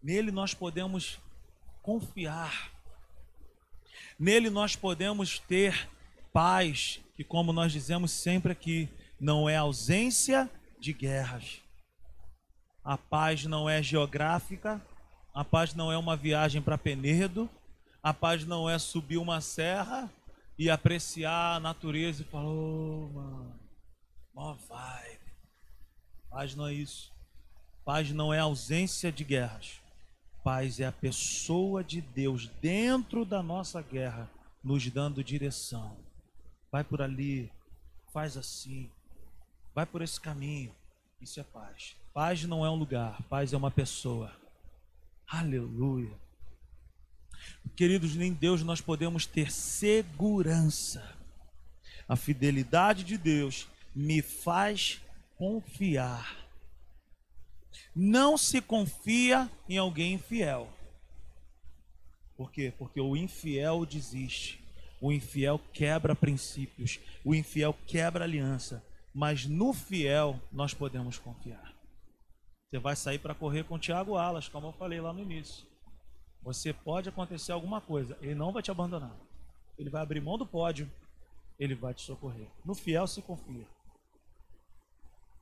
Nele 0.02 0.30
nós 0.30 0.52
podemos 0.52 1.18
confiar. 1.86 2.72
Nele 4.18 4.50
nós 4.50 4.74
podemos 4.74 5.38
ter 5.38 5.88
paz, 6.32 7.00
que 7.14 7.22
como 7.22 7.52
nós 7.52 7.70
dizemos 7.70 8.10
sempre 8.10 8.50
aqui, 8.50 8.88
não 9.20 9.48
é 9.48 9.56
ausência 9.56 10.50
de 10.80 10.92
guerras. 10.92 11.62
A 12.82 12.98
paz 12.98 13.44
não 13.44 13.70
é 13.70 13.80
geográfica, 13.80 14.84
a 15.32 15.44
paz 15.44 15.74
não 15.74 15.92
é 15.92 15.96
uma 15.96 16.16
viagem 16.16 16.60
para 16.60 16.76
Penedo, 16.76 17.48
a 18.02 18.12
paz 18.12 18.44
não 18.44 18.68
é 18.68 18.80
subir 18.80 19.18
uma 19.18 19.40
serra 19.40 20.10
e 20.58 20.68
apreciar 20.68 21.54
a 21.54 21.60
natureza 21.60 22.22
e 22.22 22.24
falar, 22.24 22.48
oh, 22.48 23.10
mano, 23.14 23.60
ó 24.34 24.54
vai. 24.68 25.20
Paz 26.28 26.52
não 26.56 26.66
é 26.66 26.74
isso. 26.74 27.12
Paz 27.84 28.10
não 28.10 28.34
é 28.34 28.40
ausência 28.40 29.12
de 29.12 29.22
guerras. 29.22 29.85
Paz 30.46 30.78
é 30.78 30.86
a 30.86 30.92
pessoa 30.92 31.82
de 31.82 32.00
Deus 32.00 32.46
dentro 32.62 33.24
da 33.24 33.42
nossa 33.42 33.82
guerra, 33.82 34.30
nos 34.62 34.88
dando 34.88 35.24
direção. 35.24 35.96
Vai 36.70 36.84
por 36.84 37.02
ali, 37.02 37.50
faz 38.12 38.36
assim, 38.36 38.88
vai 39.74 39.84
por 39.84 40.02
esse 40.02 40.20
caminho. 40.20 40.72
Isso 41.20 41.40
é 41.40 41.42
paz. 41.42 41.96
Paz 42.14 42.44
não 42.44 42.64
é 42.64 42.70
um 42.70 42.76
lugar, 42.76 43.20
paz 43.24 43.52
é 43.52 43.56
uma 43.56 43.72
pessoa. 43.72 44.30
Aleluia. 45.26 46.16
Queridos, 47.74 48.14
em 48.14 48.32
Deus 48.32 48.62
nós 48.62 48.80
podemos 48.80 49.26
ter 49.26 49.50
segurança. 49.50 51.12
A 52.08 52.14
fidelidade 52.14 53.02
de 53.02 53.18
Deus 53.18 53.66
me 53.92 54.22
faz 54.22 55.00
confiar. 55.36 56.45
Não 57.98 58.36
se 58.36 58.60
confia 58.60 59.50
em 59.66 59.78
alguém 59.78 60.12
infiel. 60.12 60.68
Por 62.36 62.52
quê? 62.52 62.70
Porque 62.76 63.00
o 63.00 63.16
infiel 63.16 63.86
desiste. 63.86 64.62
O 65.00 65.10
infiel 65.10 65.58
quebra 65.72 66.14
princípios. 66.14 67.00
O 67.24 67.34
infiel 67.34 67.74
quebra 67.86 68.24
aliança. 68.24 68.84
Mas 69.14 69.46
no 69.46 69.72
fiel 69.72 70.38
nós 70.52 70.74
podemos 70.74 71.18
confiar. 71.18 71.74
Você 72.68 72.78
vai 72.78 72.94
sair 72.94 73.18
para 73.18 73.34
correr 73.34 73.64
com 73.64 73.76
o 73.76 73.78
Tiago 73.78 74.16
Alas, 74.16 74.46
como 74.46 74.66
eu 74.66 74.72
falei 74.72 75.00
lá 75.00 75.10
no 75.10 75.22
início. 75.22 75.66
Você 76.42 76.74
pode 76.74 77.08
acontecer 77.08 77.52
alguma 77.52 77.80
coisa, 77.80 78.18
ele 78.20 78.34
não 78.34 78.52
vai 78.52 78.62
te 78.62 78.70
abandonar. 78.70 79.16
Ele 79.78 79.88
vai 79.88 80.02
abrir 80.02 80.20
mão 80.20 80.36
do 80.36 80.44
pódio, 80.44 80.90
ele 81.58 81.74
vai 81.74 81.94
te 81.94 82.02
socorrer. 82.02 82.48
No 82.62 82.74
fiel 82.74 83.06
se 83.06 83.22
confia. 83.22 83.66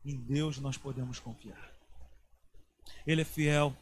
Em 0.05 0.17
Deus 0.17 0.59
nós 0.59 0.77
podemos 0.77 1.19
confiar. 1.19 1.74
Ele 3.07 3.22
é 3.22 3.24
fiel. 3.24 3.76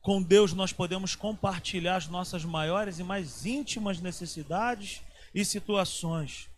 Com 0.00 0.22
Deus 0.22 0.52
nós 0.52 0.72
podemos 0.72 1.14
compartilhar 1.14 1.96
as 1.96 2.08
nossas 2.08 2.44
maiores 2.44 2.98
e 2.98 3.04
mais 3.04 3.46
íntimas 3.46 4.00
necessidades 4.00 5.00
e 5.34 5.44
situações. 5.44 6.48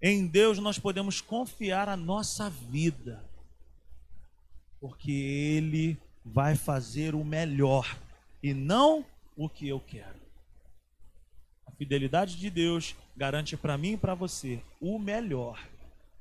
Em 0.00 0.26
Deus 0.26 0.58
nós 0.58 0.78
podemos 0.78 1.20
confiar 1.20 1.88
a 1.88 1.96
nossa 1.96 2.48
vida, 2.48 3.24
porque 4.80 5.10
Ele 5.10 5.98
vai 6.24 6.54
fazer 6.54 7.14
o 7.14 7.24
melhor 7.24 7.98
e 8.42 8.54
não 8.54 9.04
o 9.36 9.48
que 9.48 9.68
eu 9.68 9.80
quero. 9.80 10.20
A 11.66 11.72
fidelidade 11.72 12.36
de 12.36 12.50
Deus 12.50 12.94
garante 13.16 13.56
para 13.56 13.78
mim 13.78 13.92
e 13.92 13.96
para 13.96 14.14
você 14.14 14.62
o 14.80 14.98
melhor 14.98 15.60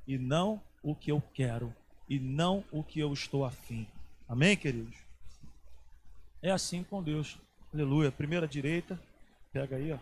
e 0.07 0.17
não 0.17 0.61
o 0.83 0.95
que 0.95 1.11
eu 1.11 1.21
quero 1.33 1.73
e 2.09 2.19
não 2.19 2.63
o 2.71 2.83
que 2.83 2.99
eu 2.99 3.13
estou 3.13 3.45
afim. 3.45 3.87
Amém, 4.31 4.55
queridos? 4.55 4.95
É 6.41 6.51
assim 6.51 6.85
com 6.85 7.03
Deus. 7.03 7.37
Aleluia. 7.73 8.13
Primeira 8.13 8.47
direita. 8.47 8.97
Pega 9.51 9.75
aí, 9.75 9.91
ó. 9.91 9.97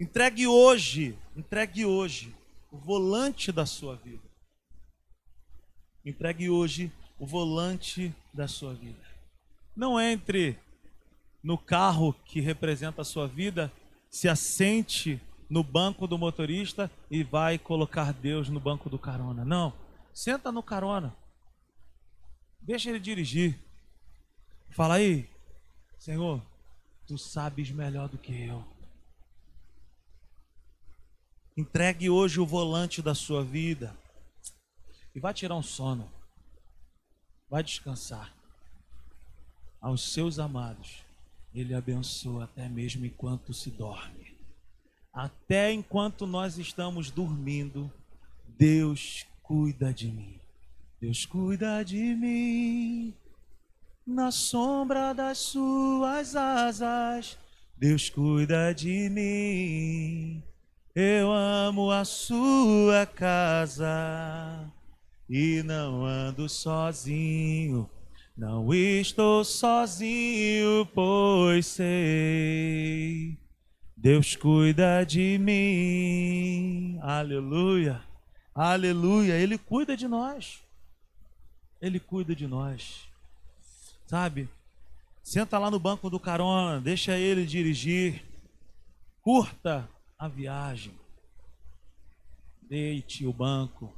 Entregue 0.00 0.46
hoje, 0.46 1.14
entregue 1.36 1.84
hoje 1.84 2.34
o 2.72 2.78
volante 2.78 3.52
da 3.52 3.66
sua 3.66 3.96
vida. 3.96 4.22
Entregue 6.06 6.48
hoje 6.48 6.90
o 7.18 7.26
volante 7.26 8.14
da 8.32 8.48
sua 8.48 8.72
vida. 8.72 9.04
Não 9.76 10.00
entre 10.00 10.58
no 11.42 11.58
carro 11.58 12.14
que 12.24 12.40
representa 12.40 13.02
a 13.02 13.04
sua 13.04 13.28
vida, 13.28 13.70
se 14.08 14.26
assente 14.26 15.20
no 15.50 15.62
banco 15.62 16.06
do 16.06 16.16
motorista 16.16 16.90
e 17.10 17.22
vai 17.22 17.58
colocar 17.58 18.10
Deus 18.14 18.48
no 18.48 18.58
banco 18.58 18.88
do 18.88 18.98
carona. 18.98 19.44
Não. 19.44 19.70
Senta 20.14 20.50
no 20.50 20.62
carona. 20.62 21.14
Deixa 22.64 22.88
ele 22.88 22.98
dirigir. 22.98 23.58
Fala 24.70 24.94
aí, 24.94 25.28
Senhor, 25.98 26.42
tu 27.06 27.18
sabes 27.18 27.70
melhor 27.70 28.08
do 28.08 28.16
que 28.16 28.32
eu. 28.32 28.64
Entregue 31.54 32.08
hoje 32.08 32.40
o 32.40 32.46
volante 32.46 33.02
da 33.02 33.14
sua 33.14 33.44
vida 33.44 33.94
e 35.14 35.20
vai 35.20 35.34
tirar 35.34 35.54
um 35.54 35.62
sono. 35.62 36.10
Vai 37.48 37.62
descansar. 37.62 38.34
Aos 39.80 40.12
seus 40.12 40.38
amados, 40.38 41.04
Ele 41.54 41.74
abençoa 41.74 42.44
até 42.44 42.66
mesmo 42.66 43.04
enquanto 43.04 43.52
se 43.52 43.70
dorme. 43.70 44.34
Até 45.12 45.70
enquanto 45.70 46.26
nós 46.26 46.56
estamos 46.56 47.10
dormindo, 47.10 47.92
Deus 48.58 49.26
cuida 49.42 49.92
de 49.92 50.08
mim. 50.08 50.40
Deus 51.04 51.26
cuida 51.26 51.84
de 51.84 52.16
mim. 52.16 53.14
Na 54.06 54.30
sombra 54.30 55.12
das 55.12 55.36
suas 55.36 56.34
asas, 56.34 57.36
Deus 57.76 58.08
cuida 58.08 58.72
de 58.72 59.10
mim. 59.10 60.42
Eu 60.94 61.30
amo 61.30 61.90
a 61.90 62.06
sua 62.06 63.04
casa 63.04 64.64
e 65.28 65.62
não 65.62 66.06
ando 66.06 66.48
sozinho. 66.48 67.86
Não 68.34 68.72
estou 68.72 69.44
sozinho, 69.44 70.88
pois 70.94 71.66
sei. 71.66 73.38
Deus 73.94 74.36
cuida 74.36 75.04
de 75.04 75.36
mim. 75.38 76.98
Aleluia. 77.02 78.00
Aleluia. 78.54 79.34
Ele 79.34 79.58
cuida 79.58 79.94
de 79.94 80.08
nós. 80.08 80.63
Ele 81.84 82.00
cuida 82.00 82.34
de 82.34 82.46
nós. 82.46 83.06
Sabe? 84.06 84.48
Senta 85.22 85.58
lá 85.58 85.70
no 85.70 85.78
banco 85.78 86.08
do 86.08 86.18
carona, 86.18 86.80
deixa 86.80 87.18
ele 87.18 87.44
dirigir. 87.44 88.24
Curta 89.20 89.86
a 90.18 90.26
viagem. 90.26 90.98
Deite 92.62 93.26
o 93.26 93.32
banco. 93.34 93.94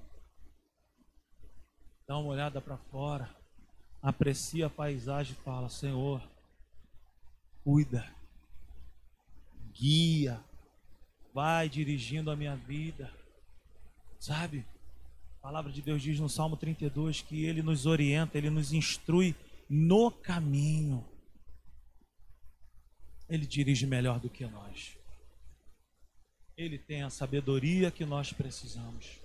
Dá 2.09 2.19
uma 2.19 2.31
olhada 2.31 2.61
para 2.61 2.77
fora. 2.77 3.31
Aprecia 4.03 4.67
a 4.67 4.71
paisagem 4.71 5.37
e 5.39 5.45
fala: 5.45 5.69
Senhor, 5.69 6.21
cuida, 7.63 8.05
guia, 9.73 10.41
vai 11.33 11.69
dirigindo 11.69 12.33
a 12.33 12.37
minha 12.37 12.57
vida. 12.57 13.13
Sabe? 14.19 14.67
A 15.47 15.49
palavra 15.49 15.71
de 15.71 15.81
Deus 15.81 16.03
diz 16.03 16.19
no 16.19 16.29
Salmo 16.29 16.57
32 16.57 17.23
que 17.23 17.45
ele 17.45 17.63
nos 17.63 17.87
orienta, 17.87 18.37
ele 18.37 18.51
nos 18.51 18.73
instrui 18.73 19.33
no 19.71 20.11
caminho. 20.11 21.07
Ele 23.29 23.47
dirige 23.47 23.87
melhor 23.87 24.19
do 24.19 24.29
que 24.29 24.45
nós. 24.45 24.99
Ele 26.57 26.77
tem 26.77 27.05
a 27.05 27.11
sabedoria 27.11 27.93
que 27.93 28.05
nós 28.05 28.33
precisamos. 28.33 29.21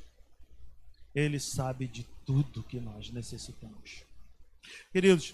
Ele 1.15 1.39
sabe 1.39 1.88
de 1.88 2.03
tudo 2.24 2.61
que 2.61 2.80
nós 2.80 3.09
necessitamos. 3.09 4.03
Queridos, 4.91 5.34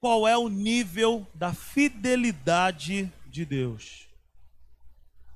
qual 0.00 0.26
é 0.26 0.38
o 0.38 0.48
nível 0.48 1.26
da 1.34 1.52
fidelidade 1.52 3.12
de 3.26 3.44
Deus? 3.44 4.08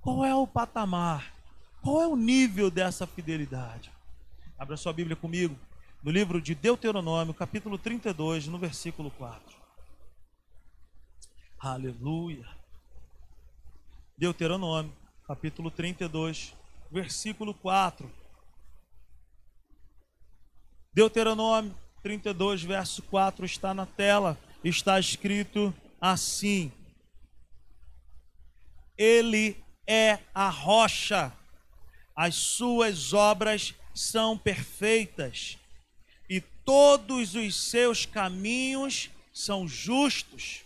Qual 0.00 0.24
é 0.24 0.34
o 0.34 0.46
patamar? 0.46 1.30
Qual 1.82 2.00
é 2.00 2.06
o 2.06 2.16
nível 2.16 2.70
dessa 2.70 3.06
fidelidade? 3.06 3.91
Abra 4.62 4.76
sua 4.76 4.92
Bíblia 4.92 5.16
comigo, 5.16 5.58
no 6.04 6.08
livro 6.12 6.40
de 6.40 6.54
Deuteronômio, 6.54 7.34
capítulo 7.34 7.76
32, 7.76 8.46
no 8.46 8.60
versículo 8.60 9.10
4. 9.10 9.56
Aleluia. 11.58 12.48
Deuteronômio, 14.16 14.94
capítulo 15.26 15.68
32, 15.68 16.54
versículo 16.92 17.52
4. 17.54 18.08
Deuteronômio 20.94 21.76
32, 22.00 22.62
verso 22.62 23.02
4 23.02 23.44
está 23.44 23.74
na 23.74 23.84
tela, 23.84 24.38
está 24.62 25.00
escrito 25.00 25.74
assim: 26.00 26.70
Ele 28.96 29.56
é 29.88 30.20
a 30.32 30.48
rocha, 30.48 31.32
as 32.14 32.36
suas 32.36 33.12
obras 33.12 33.74
são 33.94 34.36
perfeitas, 34.36 35.58
e 36.28 36.40
todos 36.64 37.34
os 37.34 37.54
seus 37.54 38.06
caminhos 38.06 39.10
são 39.32 39.66
justos. 39.66 40.62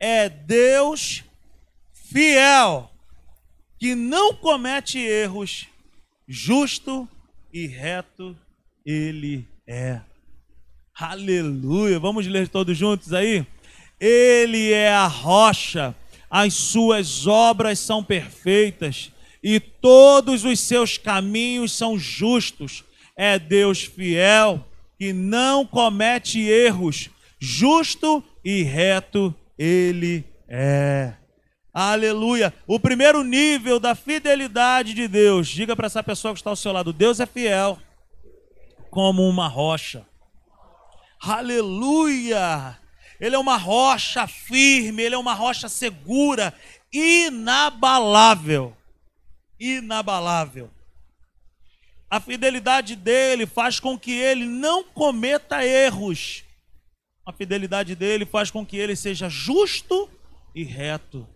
É 0.00 0.28
Deus 0.28 1.24
fiel 1.92 2.90
que 3.78 3.94
não 3.94 4.34
comete 4.34 4.98
erros, 4.98 5.66
justo 6.26 7.08
e 7.52 7.66
reto 7.66 8.36
ele 8.84 9.46
é. 9.66 10.00
Aleluia! 10.94 11.98
Vamos 11.98 12.26
ler 12.26 12.48
todos 12.48 12.76
juntos 12.76 13.12
aí? 13.12 13.46
Ele 14.00 14.72
é 14.72 14.92
a 14.92 15.06
rocha, 15.06 15.94
as 16.30 16.54
suas 16.54 17.26
obras 17.26 17.78
são 17.78 18.02
perfeitas 18.02 19.12
e 19.42 19.60
todos 19.60 20.44
os 20.44 20.60
seus 20.60 20.98
caminhos 20.98 21.72
são 21.72 21.98
justos. 21.98 22.84
É 23.16 23.38
Deus 23.38 23.82
fiel 23.82 24.64
que 24.98 25.12
não 25.12 25.64
comete 25.64 26.40
erros, 26.40 27.10
justo 27.38 28.22
e 28.44 28.62
reto 28.62 29.34
ele 29.58 30.24
é. 30.48 31.12
Aleluia. 31.72 32.52
O 32.66 32.80
primeiro 32.80 33.22
nível 33.22 33.78
da 33.78 33.94
fidelidade 33.94 34.94
de 34.94 35.06
Deus. 35.06 35.46
Diga 35.46 35.76
para 35.76 35.86
essa 35.86 36.02
pessoa 36.02 36.34
que 36.34 36.40
está 36.40 36.50
ao 36.50 36.56
seu 36.56 36.72
lado: 36.72 36.92
Deus 36.92 37.20
é 37.20 37.26
fiel 37.26 37.78
como 38.90 39.28
uma 39.28 39.46
rocha. 39.46 40.06
Aleluia. 41.20 42.78
Ele 43.20 43.34
é 43.34 43.38
uma 43.38 43.56
rocha 43.56 44.26
firme, 44.26 45.02
ele 45.02 45.14
é 45.14 45.18
uma 45.18 45.34
rocha 45.34 45.68
segura, 45.68 46.54
inabalável. 46.92 48.76
Inabalável. 49.58 50.70
A 52.10 52.20
fidelidade 52.20 52.96
dele 52.96 53.46
faz 53.46 53.78
com 53.78 53.98
que 53.98 54.12
ele 54.12 54.46
não 54.46 54.82
cometa 54.82 55.64
erros. 55.64 56.44
A 57.24 57.32
fidelidade 57.32 57.94
dele 57.94 58.24
faz 58.24 58.50
com 58.50 58.64
que 58.64 58.76
ele 58.76 58.96
seja 58.96 59.28
justo 59.28 60.10
e 60.54 60.62
reto. 60.64 61.28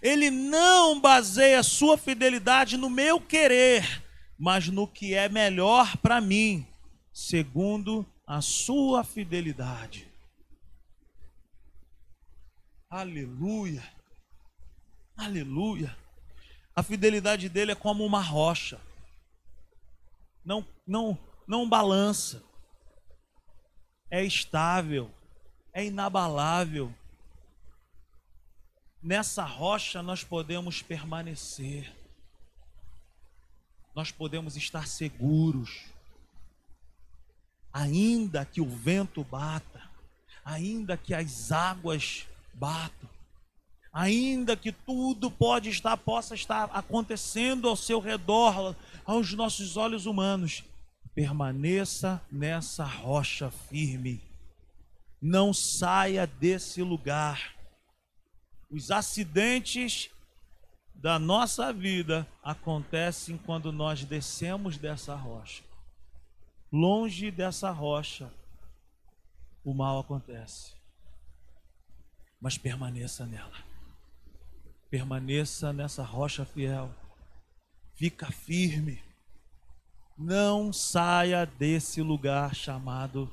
Ele 0.00 0.30
não 0.30 1.00
baseia 1.00 1.62
sua 1.62 1.98
fidelidade 1.98 2.76
no 2.76 2.88
meu 2.88 3.20
querer, 3.20 4.04
mas 4.38 4.68
no 4.68 4.86
que 4.86 5.14
é 5.14 5.28
melhor 5.28 5.96
para 5.96 6.20
mim, 6.20 6.66
segundo 7.12 8.06
a 8.26 8.40
sua 8.40 9.02
fidelidade. 9.02 10.06
Aleluia. 12.88 13.82
Aleluia. 15.16 15.96
A 16.74 16.82
fidelidade 16.82 17.48
dele 17.48 17.72
é 17.72 17.76
como 17.76 18.04
uma 18.04 18.20
rocha. 18.20 18.80
Não, 20.44 20.66
não, 20.86 21.18
não 21.46 21.68
balança. 21.68 22.42
É 24.10 24.24
estável, 24.24 25.10
é 25.72 25.84
inabalável. 25.84 26.92
Nessa 29.02 29.44
rocha 29.44 30.02
nós 30.02 30.24
podemos 30.24 30.82
permanecer. 30.82 31.94
Nós 33.94 34.10
podemos 34.10 34.56
estar 34.56 34.88
seguros. 34.88 35.84
Ainda 37.72 38.44
que 38.44 38.60
o 38.60 38.68
vento 38.68 39.22
bata, 39.24 39.82
ainda 40.44 40.96
que 40.96 41.14
as 41.14 41.52
águas 41.52 42.26
batam, 42.52 43.13
ainda 43.94 44.56
que 44.56 44.72
tudo 44.72 45.30
pode 45.30 45.70
estar, 45.70 45.96
possa 45.96 46.34
estar 46.34 46.64
acontecendo 46.72 47.68
ao 47.68 47.76
seu 47.76 48.00
redor, 48.00 48.74
aos 49.04 49.32
nossos 49.34 49.76
olhos 49.76 50.04
humanos, 50.04 50.64
permaneça 51.14 52.20
nessa 52.30 52.84
rocha 52.84 53.52
firme. 53.52 54.20
Não 55.22 55.54
saia 55.54 56.26
desse 56.26 56.82
lugar. 56.82 57.54
Os 58.68 58.90
acidentes 58.90 60.10
da 60.92 61.16
nossa 61.16 61.72
vida 61.72 62.26
acontecem 62.42 63.38
quando 63.38 63.70
nós 63.70 64.04
descemos 64.04 64.76
dessa 64.76 65.14
rocha. 65.14 65.62
Longe 66.72 67.30
dessa 67.30 67.70
rocha, 67.70 68.28
o 69.64 69.72
mal 69.72 70.00
acontece. 70.00 70.72
Mas 72.40 72.58
permaneça 72.58 73.24
nela. 73.24 73.73
Permaneça 74.94 75.72
nessa 75.72 76.04
rocha 76.04 76.44
fiel. 76.44 76.88
Fica 77.96 78.30
firme. 78.30 79.02
Não 80.16 80.72
saia 80.72 81.44
desse 81.44 82.00
lugar 82.00 82.54
chamado 82.54 83.28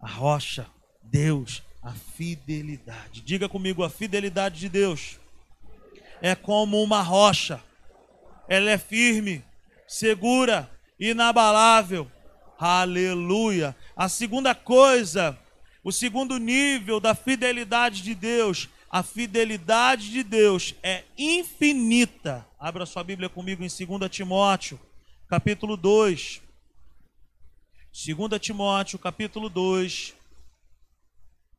a 0.00 0.06
rocha, 0.08 0.64
Deus, 1.02 1.60
a 1.82 1.90
fidelidade. 1.90 3.20
Diga 3.20 3.48
comigo, 3.48 3.82
a 3.82 3.90
fidelidade 3.90 4.60
de 4.60 4.68
Deus 4.68 5.18
é 6.20 6.36
como 6.36 6.80
uma 6.80 7.02
rocha. 7.02 7.60
Ela 8.48 8.70
é 8.70 8.78
firme, 8.78 9.44
segura, 9.88 10.70
inabalável. 11.00 12.08
Aleluia. 12.56 13.74
A 13.96 14.08
segunda 14.08 14.54
coisa, 14.54 15.36
o 15.82 15.90
segundo 15.90 16.38
nível 16.38 17.00
da 17.00 17.12
fidelidade 17.12 18.02
de 18.02 18.14
Deus, 18.14 18.68
a 18.92 19.02
fidelidade 19.02 20.10
de 20.10 20.22
Deus 20.22 20.74
é 20.82 21.04
infinita. 21.16 22.46
Abra 22.60 22.84
sua 22.84 23.02
Bíblia 23.02 23.30
comigo 23.30 23.64
em 23.64 23.68
2 23.68 24.10
Timóteo, 24.10 24.78
capítulo 25.26 25.78
2. 25.78 26.42
2 27.90 28.40
Timóteo, 28.40 28.98
capítulo 28.98 29.48
2, 29.48 30.14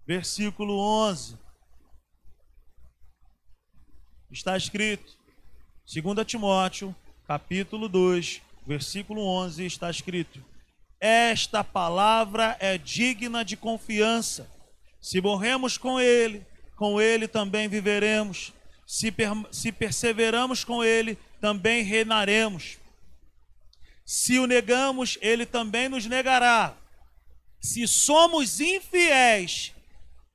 versículo 0.05 0.77
11 0.77 1.41
está 4.31 4.57
escrito, 4.57 5.15
2 5.85 6.25
Timóteo, 6.25 6.95
capítulo 7.27 7.87
2, 7.87 8.41
versículo 8.65 9.21
11, 9.21 9.65
está 9.65 9.89
escrito: 9.89 10.43
Esta 10.99 11.63
palavra 11.63 12.55
é 12.59 12.77
digna 12.77 13.43
de 13.43 13.57
confiança. 13.57 14.47
Se 14.99 15.21
morremos 15.21 15.77
com 15.77 15.99
ele, 15.99 16.45
com 16.75 17.01
ele 17.01 17.27
também 17.27 17.67
viveremos. 17.67 18.53
Se, 18.85 19.11
per 19.11 19.29
se 19.51 19.71
perseveramos 19.71 20.63
com 20.63 20.83
ele, 20.83 21.17
também 21.39 21.83
reinaremos. 21.83 22.77
Se 24.05 24.37
o 24.39 24.45
negamos, 24.45 25.17
ele 25.21 25.45
também 25.45 25.87
nos 25.87 26.05
negará. 26.05 26.75
Se 27.59 27.87
somos 27.87 28.59
infiéis, 28.59 29.73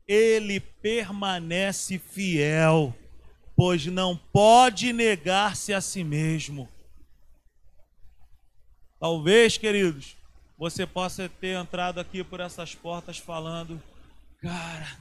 ele 0.06 0.60
permanece 0.60 1.98
fiel 1.98 2.94
pois 3.58 3.84
não 3.86 4.16
pode 4.16 4.92
negar-se 4.92 5.74
a 5.74 5.80
si 5.80 6.04
mesmo. 6.04 6.68
Talvez, 9.00 9.58
queridos, 9.58 10.16
você 10.56 10.86
possa 10.86 11.28
ter 11.28 11.60
entrado 11.60 11.98
aqui 11.98 12.22
por 12.22 12.38
essas 12.38 12.76
portas 12.76 13.18
falando: 13.18 13.82
"Cara, 14.40 14.96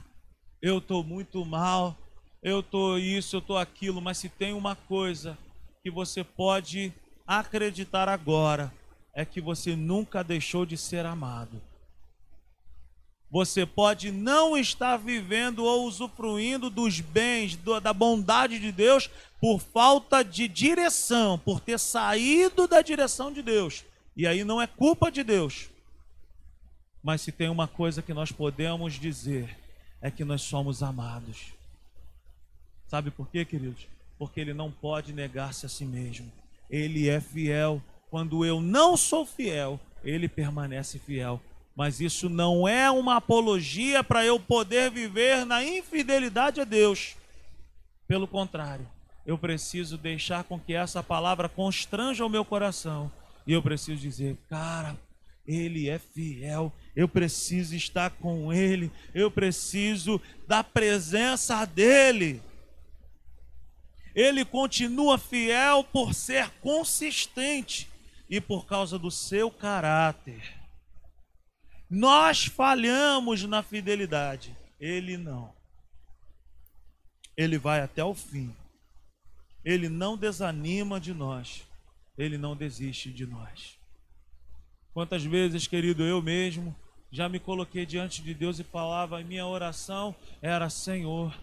eu 0.60 0.80
tô 0.80 1.02
muito 1.02 1.44
mal, 1.44 1.96
eu 2.42 2.62
tô 2.62 2.96
isso, 2.96 3.36
eu 3.36 3.40
tô 3.40 3.56
aquilo", 3.56 4.00
mas 4.00 4.18
se 4.18 4.28
tem 4.28 4.52
uma 4.52 4.74
coisa 4.74 5.36
que 5.82 5.90
você 5.90 6.22
pode 6.22 6.92
acreditar 7.26 8.08
agora, 8.08 8.72
é 9.14 9.24
que 9.24 9.40
você 9.40 9.74
nunca 9.74 10.22
deixou 10.22 10.64
de 10.64 10.76
ser 10.76 11.04
amado. 11.04 11.60
Você 13.30 13.66
pode 13.66 14.10
não 14.10 14.56
estar 14.56 14.96
vivendo 14.96 15.62
ou 15.64 15.86
usufruindo 15.86 16.70
dos 16.70 17.00
bens, 17.00 17.58
da 17.82 17.92
bondade 17.92 18.58
de 18.58 18.72
Deus, 18.72 19.10
por 19.40 19.60
falta 19.60 20.22
de 20.22 20.48
direção, 20.48 21.38
por 21.38 21.60
ter 21.60 21.78
saído 21.78 22.66
da 22.66 22.80
direção 22.80 23.30
de 23.30 23.42
Deus. 23.42 23.84
E 24.16 24.26
aí 24.26 24.44
não 24.44 24.60
é 24.60 24.66
culpa 24.66 25.12
de 25.12 25.22
Deus. 25.22 25.68
Mas 27.02 27.20
se 27.20 27.30
tem 27.30 27.48
uma 27.48 27.68
coisa 27.68 28.02
que 28.02 28.14
nós 28.14 28.32
podemos 28.32 28.94
dizer, 28.94 29.56
é 30.00 30.10
que 30.10 30.24
nós 30.24 30.42
somos 30.42 30.82
amados. 30.82 31.52
Sabe 32.86 33.10
por 33.10 33.28
quê, 33.28 33.44
queridos? 33.44 33.86
Porque 34.18 34.40
ele 34.40 34.54
não 34.54 34.70
pode 34.70 35.12
negar-se 35.12 35.66
a 35.66 35.68
si 35.68 35.84
mesmo. 35.84 36.30
Ele 36.70 37.08
é 37.08 37.20
fiel. 37.20 37.82
Quando 38.10 38.44
eu 38.44 38.60
não 38.60 38.96
sou 38.96 39.26
fiel, 39.26 39.78
ele 40.02 40.28
permanece 40.28 40.98
fiel 40.98 41.40
mas 41.78 42.00
isso 42.00 42.28
não 42.28 42.66
é 42.66 42.90
uma 42.90 43.18
apologia 43.18 44.02
para 44.02 44.24
eu 44.24 44.40
poder 44.40 44.90
viver 44.90 45.46
na 45.46 45.62
infidelidade 45.62 46.60
a 46.60 46.64
Deus. 46.64 47.14
Pelo 48.08 48.26
contrário, 48.26 48.84
eu 49.24 49.38
preciso 49.38 49.96
deixar 49.96 50.42
com 50.42 50.58
que 50.58 50.74
essa 50.74 51.04
palavra 51.04 51.48
constranja 51.48 52.26
o 52.26 52.28
meu 52.28 52.44
coração. 52.44 53.08
E 53.46 53.52
eu 53.52 53.62
preciso 53.62 54.00
dizer, 54.00 54.36
cara, 54.50 54.96
ele 55.48 55.88
é 55.88 55.98
fiel, 55.98 56.70
eu 56.94 57.08
preciso 57.08 57.74
estar 57.74 58.10
com 58.10 58.52
ele, 58.52 58.92
eu 59.14 59.30
preciso 59.30 60.20
da 60.46 60.62
presença 60.62 61.64
dele. 61.64 62.42
Ele 64.14 64.44
continua 64.44 65.16
fiel 65.16 65.82
por 65.84 66.12
ser 66.12 66.50
consistente 66.60 67.88
e 68.28 68.42
por 68.42 68.66
causa 68.66 68.98
do 68.98 69.10
seu 69.10 69.50
caráter. 69.50 70.54
Nós 71.88 72.44
falhamos 72.44 73.42
na 73.44 73.62
fidelidade, 73.62 74.54
ele 74.78 75.16
não. 75.16 75.56
Ele 77.34 77.56
vai 77.56 77.80
até 77.80 78.04
o 78.04 78.14
fim. 78.14 78.54
Ele 79.64 79.88
não 79.88 80.16
desanima 80.16 81.00
de 81.00 81.14
nós. 81.14 81.66
Ele 82.18 82.36
não 82.36 82.56
desiste 82.56 83.10
de 83.10 83.24
nós. 83.24 83.77
Quantas 84.92 85.24
vezes, 85.24 85.66
querido, 85.66 86.02
eu 86.02 86.20
mesmo 86.20 86.74
já 87.10 87.28
me 87.28 87.38
coloquei 87.38 87.86
diante 87.86 88.22
de 88.22 88.34
Deus 88.34 88.58
e 88.58 88.64
falava, 88.64 89.18
a 89.18 89.24
minha 89.24 89.46
oração 89.46 90.14
era: 90.42 90.68
Senhor, 90.68 91.34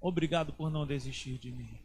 obrigado 0.00 0.52
por 0.52 0.70
não 0.70 0.86
desistir 0.86 1.38
de 1.38 1.50
mim. 1.50 1.78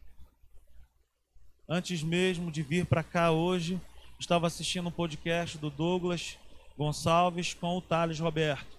Antes 1.70 2.02
mesmo 2.02 2.52
de 2.52 2.62
vir 2.62 2.86
para 2.86 3.04
cá 3.04 3.32
hoje, 3.32 3.80
estava 4.20 4.48
assistindo 4.48 4.88
um 4.88 4.92
podcast 4.92 5.58
do 5.58 5.70
Douglas 5.70 6.38
Gonçalves 6.78 7.54
com 7.54 7.78
o 7.78 7.82
Thales 7.82 8.20
Roberto. 8.20 8.78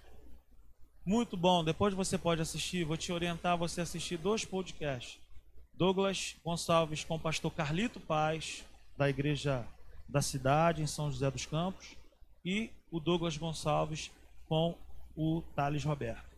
Muito 1.05 1.37
bom, 1.37 1.65
depois 1.65 1.95
você 1.95 2.19
pode 2.19 2.41
assistir, 2.41 2.85
vou 2.85 2.97
te 2.97 3.13
orientar 3.13 3.53
a 3.53 3.57
você 3.57 3.81
assistir 3.81 4.19
dois 4.19 4.45
podcasts. 4.45 5.19
Douglas 5.75 6.37
Gonçalves 6.45 7.05
com 7.05 7.17
o 7.17 7.21
pastor 7.21 7.53
Carlito 7.53 8.01
Paz, 8.01 8.65
da 8.97 9.09
igreja 9.09 9.67
da 10.09 10.23
cidade, 10.23 10.83
em 10.83 10.87
São 10.87 11.11
José 11.11 11.31
dos 11.31 11.47
Campos, 11.47 11.97
e 12.45 12.71
o 12.91 12.99
Douglas 12.99 13.37
Gonçalves 13.37 14.11
com 14.47 14.75
o 15.15 15.43
Thales 15.55 15.85
Roberto. 15.85 16.29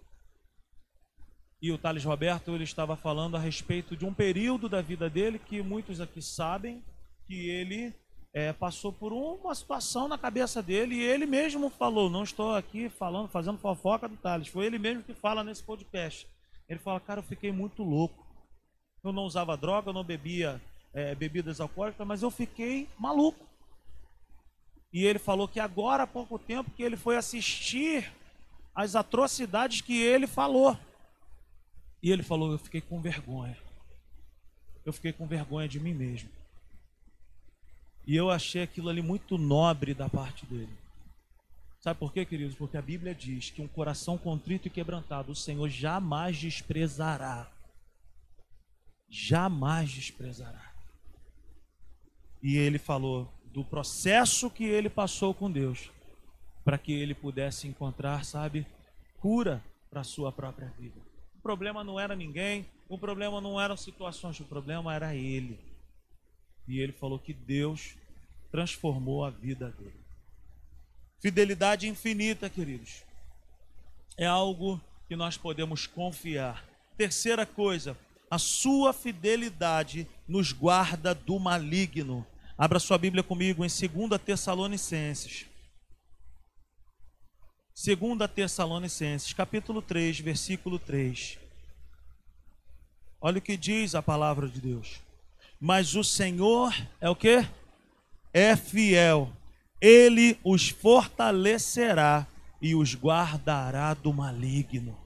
E 1.63 1.71
o 1.71 1.79
Thales 1.79 2.05
Roberto 2.05 2.55
ele 2.55 2.65
estava 2.65 2.97
falando 2.97 3.37
a 3.37 3.41
respeito 3.41 3.95
de 3.95 4.07
um 4.07 4.15
período 4.15 4.69
da 4.69 4.81
vida 4.81 5.11
dele 5.11 5.39
que 5.39 5.63
muitos 5.63 6.01
aqui 6.01 6.23
sabem 6.23 6.83
que 7.27 7.49
ele 7.51 7.95
é, 8.33 8.53
passou 8.53 8.93
por 8.93 9.13
uma 9.13 9.55
situação 9.55 10.09
na 10.09 10.17
cabeça 10.17 10.63
dele 10.63 10.95
e 10.95 11.03
ele 11.03 11.27
mesmo 11.27 11.69
falou, 11.69 12.09
não 12.09 12.23
estou 12.23 12.55
aqui 12.55 12.89
falando, 12.89 13.29
fazendo 13.29 13.59
fofoca 13.59 14.09
do 14.09 14.17
Thales, 14.17 14.49
foi 14.49 14.67
ele 14.67 14.79
mesmo 14.79 15.03
que 15.03 15.13
fala 15.13 15.45
nesse 15.45 15.63
podcast. 15.63 16.27
Ele 16.69 16.79
fala, 16.79 17.01
cara, 17.01 17.19
eu 17.19 17.25
fiquei 17.25 17.51
muito 17.51 17.83
louco. 17.83 18.25
Eu 19.03 19.13
não 19.13 19.25
usava 19.25 19.57
droga, 19.57 19.91
eu 19.91 19.95
não 19.95 20.05
bebia 20.05 20.61
é, 20.95 21.15
bebidas 21.15 21.61
alcoólicas, 21.61 22.07
mas 22.07 22.23
eu 22.23 22.31
fiquei 22.31 22.89
maluco. 22.99 23.50
E 24.93 25.05
ele 25.05 25.19
falou 25.19 25.47
que 25.47 25.61
agora, 25.61 26.03
há 26.03 26.07
pouco 26.07 26.39
tempo, 26.39 26.71
que 26.71 26.83
ele 26.83 26.97
foi 26.97 27.17
assistir 27.17 28.13
as 28.75 28.97
atrocidades 28.97 29.81
que 29.81 30.01
ele 30.01 30.27
falou. 30.27 30.77
E 32.03 32.11
ele 32.11 32.23
falou: 32.23 32.53
Eu 32.53 32.59
fiquei 32.59 32.81
com 32.81 33.01
vergonha. 33.01 33.57
Eu 34.85 34.93
fiquei 34.93 35.13
com 35.13 35.27
vergonha 35.27 35.69
de 35.69 35.79
mim 35.79 35.95
mesmo. 35.95 36.31
E 38.07 38.17
eu 38.17 38.31
achei 38.31 38.63
aquilo 38.63 38.89
ali 38.89 39.03
muito 39.03 39.39
nobre 39.39 39.95
da 39.95 40.09
parte 40.09 40.47
dele. 40.47 40.77
Sabe 41.81 41.99
por 41.99 42.13
quê, 42.13 42.25
queridos? 42.25 42.55
Porque 42.55 42.77
a 42.77 42.83
Bíblia 42.83 43.15
diz 43.15 43.51
que 43.51 43.63
um 43.63 43.69
coração 43.69 44.19
contrito 44.19 44.67
e 44.67 44.71
quebrantado 44.71 45.33
o 45.33 45.37
Senhor 45.37 45.69
jamais 45.69 46.37
desprezará. 46.39 47.51
Jamais 49.09 49.91
desprezará. 49.91 50.73
E 52.43 52.57
ele 52.57 52.79
falou 52.79 53.33
do 53.53 53.65
processo 53.65 54.51
que 54.51 54.65
ele 54.65 54.89
passou 54.89 55.35
com 55.35 55.51
Deus, 55.51 55.91
para 56.65 56.79
que 56.79 56.93
ele 56.93 57.15
pudesse 57.15 57.67
encontrar, 57.67 58.25
sabe, 58.25 58.67
cura 59.19 59.63
para 59.91 60.03
a 60.03 60.05
sua 60.05 60.31
própria 60.31 60.73
vida. 60.79 61.01
O 61.35 61.41
problema 61.43 61.83
não 61.83 61.99
era 61.99 62.15
ninguém, 62.15 62.67
o 62.89 62.99
problema 62.99 63.41
não 63.41 63.61
eram 63.61 63.77
situações, 63.77 64.39
o 64.41 64.45
problema 64.45 64.95
era 64.95 65.15
ele. 65.15 65.59
E 66.69 66.79
ele 66.79 66.93
falou 66.93 67.19
que 67.19 67.33
Deus 67.33 67.97
transformou 68.51 69.25
a 69.25 69.31
vida 69.31 69.71
dele. 69.71 70.01
Fidelidade 71.21 71.89
infinita, 71.89 72.49
queridos. 72.49 73.03
É 74.17 74.27
algo 74.27 74.81
que 75.09 75.17
nós 75.17 75.37
podemos 75.37 75.87
confiar. 75.87 76.65
Terceira 76.97 77.45
coisa, 77.45 77.97
a 78.31 78.39
sua 78.39 78.93
fidelidade 78.93 80.07
nos 80.29 80.53
guarda 80.53 81.15
do 81.15 81.39
maligno. 81.39 82.25
Abra 82.61 82.79
sua 82.79 82.99
Bíblia 82.99 83.23
comigo 83.23 83.65
em 83.65 83.69
2 83.69 84.21
Tessalonicenses. 84.21 85.47
2 87.75 88.31
Tessalonicenses, 88.35 89.33
capítulo 89.33 89.81
3, 89.81 90.21
versículo 90.21 90.79
3. 90.79 91.39
Olha 93.19 93.39
o 93.39 93.41
que 93.41 93.57
diz 93.57 93.95
a 93.95 94.03
palavra 94.03 94.47
de 94.47 94.61
Deus. 94.61 95.01
Mas 95.59 95.95
o 95.97 96.05
Senhor 96.05 96.75
é 97.01 97.09
o 97.09 97.17
que? 97.17 97.49
É 98.31 98.55
fiel. 98.55 99.33
Ele 99.81 100.39
os 100.45 100.69
fortalecerá 100.69 102.27
e 102.61 102.75
os 102.75 102.95
guardará 102.95 103.95
do 103.95 104.13
maligno. 104.13 104.99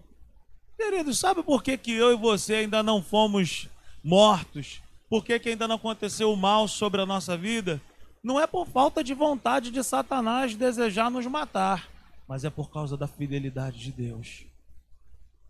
Queridos, 0.77 1.21
sabe 1.21 1.41
por 1.45 1.63
que, 1.63 1.79
que 1.79 1.93
eu 1.93 2.15
e 2.15 2.17
você 2.17 2.55
ainda 2.55 2.83
não 2.83 3.01
fomos 3.01 3.69
mortos? 4.03 4.83
Por 5.15 5.25
que, 5.25 5.39
que 5.39 5.51
ainda 5.51 5.69
não 5.69 5.77
aconteceu 5.77 6.33
o 6.33 6.37
mal 6.37 6.67
sobre 6.67 7.01
a 7.01 7.07
nossa 7.07 7.37
vida? 7.37 7.81
Não 8.21 8.41
é 8.41 8.49
por 8.49 8.67
falta 8.67 9.05
de 9.05 9.15
vontade 9.15 9.71
de 9.71 9.85
Satanás 9.85 10.57
desejar 10.57 11.09
nos 11.09 11.25
matar 11.27 11.89
mas 12.27 12.45
é 12.45 12.51
por 12.51 12.71
causa 12.71 12.97
da 12.97 13.07
fidelidade 13.07 13.79
de 13.79 13.93
Deus. 13.93 14.45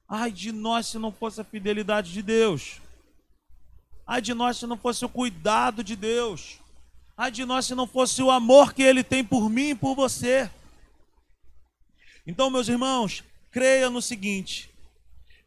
Ai 0.08 0.30
de 0.30 0.52
nós 0.52 0.86
se 0.86 0.98
não 0.98 1.10
fosse 1.10 1.40
a 1.40 1.44
fidelidade 1.44 2.12
de 2.12 2.22
Deus. 2.22 2.80
Ai 4.06 4.20
de 4.20 4.34
nós 4.34 4.58
se 4.58 4.66
não 4.66 4.76
fosse 4.76 5.04
o 5.04 5.08
cuidado 5.08 5.82
de 5.82 5.96
Deus. 5.96 6.58
Ai 7.16 7.30
de 7.30 7.44
nós 7.44 7.66
se 7.66 7.74
não 7.74 7.86
fosse 7.86 8.22
o 8.22 8.30
amor 8.30 8.74
que 8.74 8.82
Ele 8.82 9.02
tem 9.02 9.24
por 9.24 9.48
mim 9.48 9.70
e 9.70 9.74
por 9.74 9.94
você. 9.94 10.50
Então, 12.26 12.50
meus 12.50 12.68
irmãos, 12.68 13.22
creia 13.50 13.88
no 13.88 14.02
seguinte: 14.02 14.68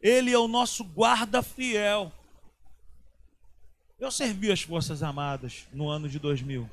Ele 0.00 0.32
é 0.32 0.38
o 0.38 0.48
nosso 0.48 0.82
guarda 0.82 1.42
fiel. 1.42 2.10
Eu 3.98 4.12
servi 4.12 4.52
as 4.52 4.62
Forças 4.62 5.02
Armadas 5.02 5.66
no 5.72 5.88
ano 5.88 6.08
de 6.08 6.20
2000. 6.20 6.70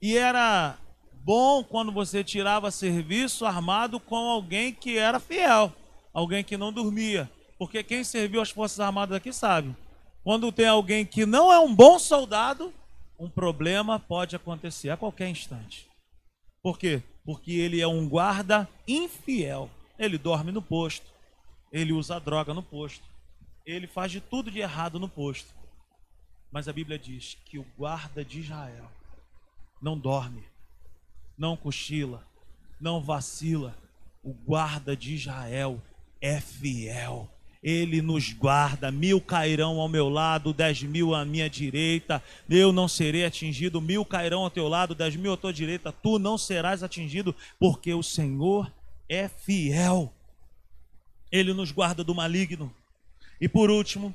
E 0.00 0.14
era 0.14 0.76
bom 1.24 1.64
quando 1.64 1.90
você 1.90 2.22
tirava 2.22 2.70
serviço 2.70 3.46
armado 3.46 3.98
com 3.98 4.28
alguém 4.28 4.74
que 4.74 4.98
era 4.98 5.18
fiel, 5.18 5.72
alguém 6.12 6.44
que 6.44 6.58
não 6.58 6.70
dormia. 6.70 7.30
Porque 7.58 7.82
quem 7.82 8.04
serviu 8.04 8.42
as 8.42 8.50
Forças 8.50 8.78
Armadas 8.78 9.16
aqui 9.16 9.32
sabe. 9.32 9.74
Quando 10.22 10.52
tem 10.52 10.68
alguém 10.68 11.06
que 11.06 11.24
não 11.24 11.50
é 11.50 11.58
um 11.58 11.74
bom 11.74 11.98
soldado, 11.98 12.74
um 13.18 13.30
problema 13.30 13.98
pode 13.98 14.36
acontecer 14.36 14.90
a 14.90 14.98
qualquer 14.98 15.30
instante. 15.30 15.88
Por 16.62 16.78
quê? 16.78 17.02
Porque 17.24 17.52
ele 17.52 17.80
é 17.80 17.88
um 17.88 18.06
guarda 18.06 18.68
infiel. 18.86 19.70
Ele 19.98 20.18
dorme 20.18 20.52
no 20.52 20.60
posto, 20.60 21.06
ele 21.72 21.94
usa 21.94 22.20
droga 22.20 22.52
no 22.52 22.62
posto, 22.62 23.02
ele 23.64 23.86
faz 23.86 24.12
de 24.12 24.20
tudo 24.20 24.50
de 24.50 24.60
errado 24.60 25.00
no 25.00 25.08
posto. 25.08 25.57
Mas 26.50 26.68
a 26.68 26.72
Bíblia 26.72 26.98
diz 26.98 27.36
que 27.44 27.58
o 27.58 27.66
guarda 27.76 28.24
de 28.24 28.40
Israel 28.40 28.90
não 29.80 29.98
dorme, 29.98 30.42
não 31.36 31.56
cochila, 31.56 32.26
não 32.80 33.00
vacila. 33.00 33.76
O 34.22 34.32
guarda 34.32 34.96
de 34.96 35.14
Israel 35.14 35.80
é 36.20 36.40
fiel. 36.40 37.30
Ele 37.62 38.00
nos 38.00 38.32
guarda, 38.32 38.90
mil 38.90 39.20
cairão 39.20 39.80
ao 39.80 39.88
meu 39.88 40.08
lado, 40.08 40.52
dez 40.52 40.82
mil 40.82 41.14
à 41.14 41.24
minha 41.24 41.50
direita, 41.50 42.22
eu 42.48 42.72
não 42.72 42.86
serei 42.86 43.24
atingido, 43.24 43.80
mil 43.80 44.04
cairão 44.04 44.44
ao 44.44 44.50
teu 44.50 44.68
lado, 44.68 44.94
dez 44.94 45.16
mil 45.16 45.32
à 45.32 45.36
tua 45.36 45.52
direita, 45.52 45.90
tu 45.92 46.18
não 46.18 46.38
serás 46.38 46.82
atingido, 46.82 47.34
porque 47.58 47.92
o 47.92 48.02
Senhor 48.02 48.72
é 49.08 49.28
fiel. 49.28 50.12
Ele 51.32 51.52
nos 51.52 51.72
guarda 51.72 52.04
do 52.04 52.14
maligno. 52.14 52.72
E 53.40 53.48
por 53.48 53.70
último, 53.70 54.14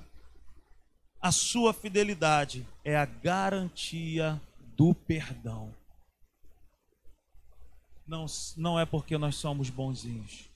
a 1.24 1.32
sua 1.32 1.74
fidelidade 1.74 2.68
é 2.86 2.96
a 2.96 3.06
garantia 3.06 4.40
do 4.78 4.94
perdão 4.94 5.74
não, 8.08 8.26
não 8.58 8.80
é 8.80 8.86
porque 8.86 9.18
nós 9.18 9.36
somos 9.36 9.70
bonzinhos, 9.70 10.50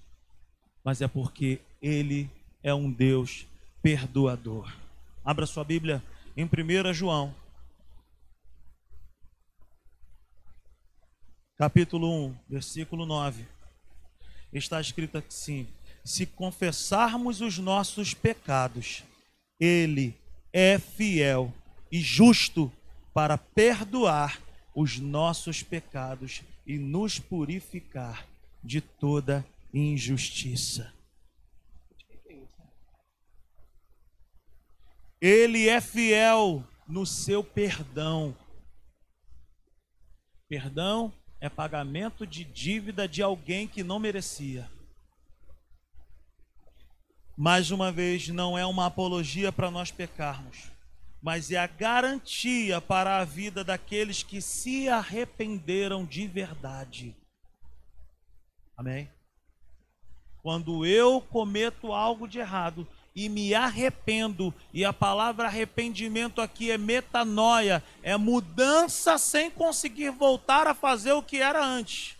mas 0.84 1.01
é 1.01 1.07
porque 1.07 1.59
Ele 1.82 2.30
é 2.61 2.74
um 2.74 2.91
Deus 2.91 3.45
perdoador. 3.82 4.72
Abra 5.24 5.45
sua 5.45 5.63
Bíblia 5.63 6.03
em 6.36 6.45
1 6.45 6.93
João, 6.93 7.34
capítulo 11.57 12.28
1, 12.28 12.36
versículo 12.49 13.05
9. 13.05 13.45
Está 14.53 14.80
escrito 14.82 15.18
assim: 15.18 15.68
Se 16.03 16.26
confessarmos 16.26 17.41
os 17.41 17.57
nossos 17.57 18.13
pecados, 18.13 19.03
Ele 19.59 20.15
é 20.52 20.80
fiel 20.80 21.54
e 21.91 22.00
justo 22.00 22.72
para 23.14 23.38
perdoar 23.38 24.41
os 24.76 25.00
nossos 25.00 25.64
pecados 25.64 26.43
e 26.66 26.78
nos 26.78 27.20
purificar 27.20 28.28
de 28.64 28.82
toda 28.82 29.45
injustiça. 29.74 30.93
Ele 35.20 35.68
é 35.68 35.82
fiel 35.82 36.64
no 36.88 37.06
seu 37.06 37.43
perdão. 37.43 38.36
Perdão 40.48 41.12
é 41.39 41.50
pagamento 41.50 42.26
de 42.26 42.43
dívida 42.43 43.08
de 43.08 43.22
alguém 43.22 43.68
que 43.68 43.84
não 43.84 44.00
merecia. 44.00 44.70
Mais 47.38 47.70
uma 47.70 47.92
vez, 47.92 48.28
não 48.30 48.58
é 48.58 48.66
uma 48.66 48.88
apologia 48.88 49.52
para 49.52 49.70
nós 49.70 49.92
pecarmos 49.92 50.76
mas 51.22 51.52
é 51.52 51.58
a 51.58 51.68
garantia 51.68 52.80
para 52.80 53.20
a 53.20 53.26
vida 53.26 53.64
daqueles 53.64 54.24
que 54.24 54.42
se 54.42 54.88
arrependeram 54.88 56.06
de 56.06 56.28
verdade. 56.28 57.16
Amém? 58.78 59.10
Quando 60.42 60.86
eu 60.86 61.20
cometo 61.20 61.92
algo 61.92 62.28
de 62.28 62.40
errado 62.40 62.88
e 63.16 63.28
me 63.28 63.54
arrependo, 63.54 64.54
e 64.72 64.86
a 64.86 64.94
palavra 64.94 65.48
arrependimento 65.48 66.40
aqui 66.40 66.70
é 66.70 66.78
metanoia, 66.78 67.84
é 68.04 68.16
mudança 68.16 69.18
sem 69.18 69.50
conseguir 69.50 70.12
voltar 70.12 70.68
a 70.68 70.76
fazer 70.76 71.14
o 71.14 71.24
que 71.24 71.42
era 71.42 71.66
antes. 71.66 72.16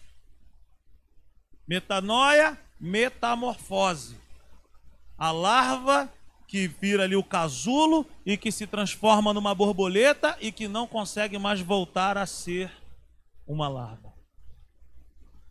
Metanoia, 1.68 2.60
metamorfose. 2.80 4.18
A 5.18 5.32
larva 5.32 6.12
que 6.48 6.68
vira 6.68 7.04
ali 7.04 7.16
o 7.16 7.24
casulo 7.24 8.06
e 8.26 8.38
que 8.38 8.52
se 8.52 8.66
transforma 8.66 9.34
numa 9.34 9.54
borboleta 9.54 10.38
e 10.40 10.52
que 10.52 10.68
não 10.68 10.88
consegue 10.88 11.38
mais 11.38 11.60
voltar 11.60 12.18
a 12.18 12.26
ser 12.26 12.72
uma 13.46 13.68
larva. 13.68 14.14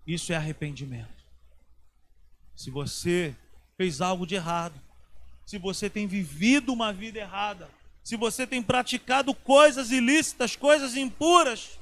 Isso 0.07 0.33
é 0.33 0.37
arrependimento. 0.37 1.15
Se 2.55 2.71
você 2.71 3.37
fez 3.77 4.01
algo 4.01 4.27
de 4.27 4.37
errado, 4.37 4.81
se 5.45 5.59
você 5.59 5.91
tem 5.91 6.07
vivido 6.07 6.73
uma 6.73 6.93
vida 6.93 7.19
errada, 7.19 7.69
se 8.03 8.17
você 8.17 8.47
tem 8.47 8.63
praticado 8.63 9.35
coisas 9.35 9.91
ilícitas, 9.91 10.57
coisas 10.57 10.97
impuras, 10.97 11.79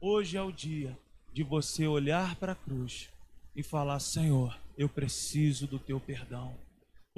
hoje 0.00 0.36
é 0.36 0.42
o 0.42 0.50
dia 0.50 0.98
de 1.32 1.44
você 1.44 1.86
olhar 1.86 2.34
para 2.36 2.52
a 2.52 2.56
cruz 2.56 3.08
e 3.54 3.62
falar: 3.62 4.00
Senhor, 4.00 4.58
eu 4.76 4.88
preciso 4.88 5.66
do 5.66 5.78
teu 5.78 6.00
perdão 6.00 6.54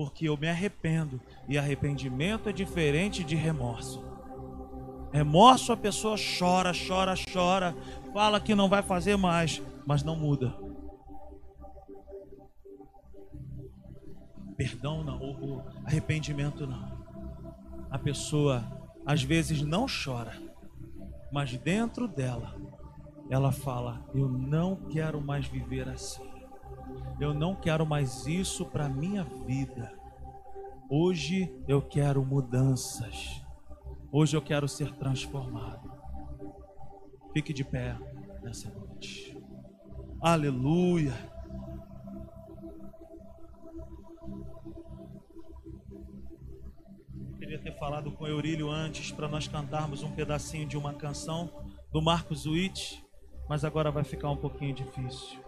porque 0.00 0.30
eu 0.30 0.34
me 0.38 0.48
arrependo 0.48 1.20
e 1.46 1.58
arrependimento 1.58 2.48
é 2.48 2.52
diferente 2.52 3.22
de 3.22 3.36
remorso. 3.36 4.02
Remorso 5.12 5.74
a 5.74 5.76
pessoa 5.76 6.16
chora, 6.16 6.72
chora, 6.72 7.14
chora, 7.30 7.76
fala 8.10 8.40
que 8.40 8.54
não 8.54 8.66
vai 8.66 8.82
fazer 8.82 9.18
mais, 9.18 9.60
mas 9.86 10.02
não 10.02 10.16
muda. 10.16 10.56
perdão 14.56 15.04
não, 15.04 15.18
o, 15.20 15.62
arrependimento 15.84 16.66
não. 16.66 16.98
A 17.90 17.98
pessoa 17.98 18.64
às 19.04 19.22
vezes 19.22 19.60
não 19.60 19.84
chora, 19.86 20.32
mas 21.30 21.54
dentro 21.58 22.08
dela 22.08 22.56
ela 23.28 23.52
fala: 23.52 24.02
Eu 24.14 24.30
não 24.30 24.76
quero 24.76 25.20
mais 25.20 25.46
viver 25.46 25.86
assim. 25.90 26.29
Eu 27.20 27.34
não 27.34 27.54
quero 27.54 27.84
mais 27.84 28.26
isso 28.26 28.64
para 28.64 28.88
minha 28.88 29.22
vida. 29.22 29.92
Hoje 30.88 31.54
eu 31.68 31.82
quero 31.82 32.24
mudanças. 32.24 33.42
Hoje 34.10 34.34
eu 34.34 34.40
quero 34.40 34.66
ser 34.66 34.90
transformado. 34.94 35.92
Fique 37.34 37.52
de 37.52 37.62
pé 37.62 37.94
nessa 38.42 38.70
noite. 38.70 39.36
Aleluia. 40.18 41.12
Queria 47.38 47.58
ter 47.62 47.78
falado 47.78 48.10
com 48.12 48.26
Eurílio 48.26 48.70
antes 48.70 49.12
para 49.12 49.28
nós 49.28 49.46
cantarmos 49.46 50.02
um 50.02 50.10
pedacinho 50.10 50.66
de 50.66 50.78
uma 50.78 50.94
canção 50.94 51.50
do 51.92 52.00
Marcos 52.00 52.46
Witt, 52.46 53.04
mas 53.46 53.62
agora 53.62 53.90
vai 53.90 54.04
ficar 54.04 54.30
um 54.30 54.36
pouquinho 54.36 54.74
difícil. 54.74 55.38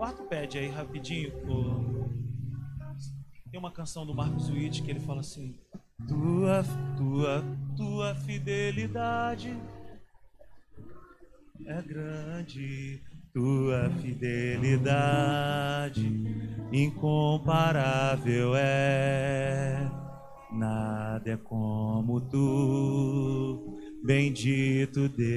Quarto 0.00 0.22
pede 0.22 0.56
aí 0.56 0.70
rapidinho. 0.70 1.30
Tem 3.50 3.60
uma 3.60 3.70
canção 3.70 4.06
do 4.06 4.14
Marcos 4.14 4.48
Witt 4.48 4.82
que 4.82 4.90
ele 4.90 5.00
fala 5.00 5.20
assim: 5.20 5.54
tua, 6.08 6.64
tua, 6.96 7.44
tua 7.76 8.14
fidelidade 8.14 9.54
é 11.66 11.82
grande, 11.82 13.02
tua 13.34 13.90
fidelidade 14.00 16.06
incomparável 16.72 18.56
é. 18.56 19.86
Nada 20.50 21.30
é 21.30 21.36
como 21.36 22.22
tu, 22.22 23.78
bendito 24.02 25.10
Deus. 25.10 25.30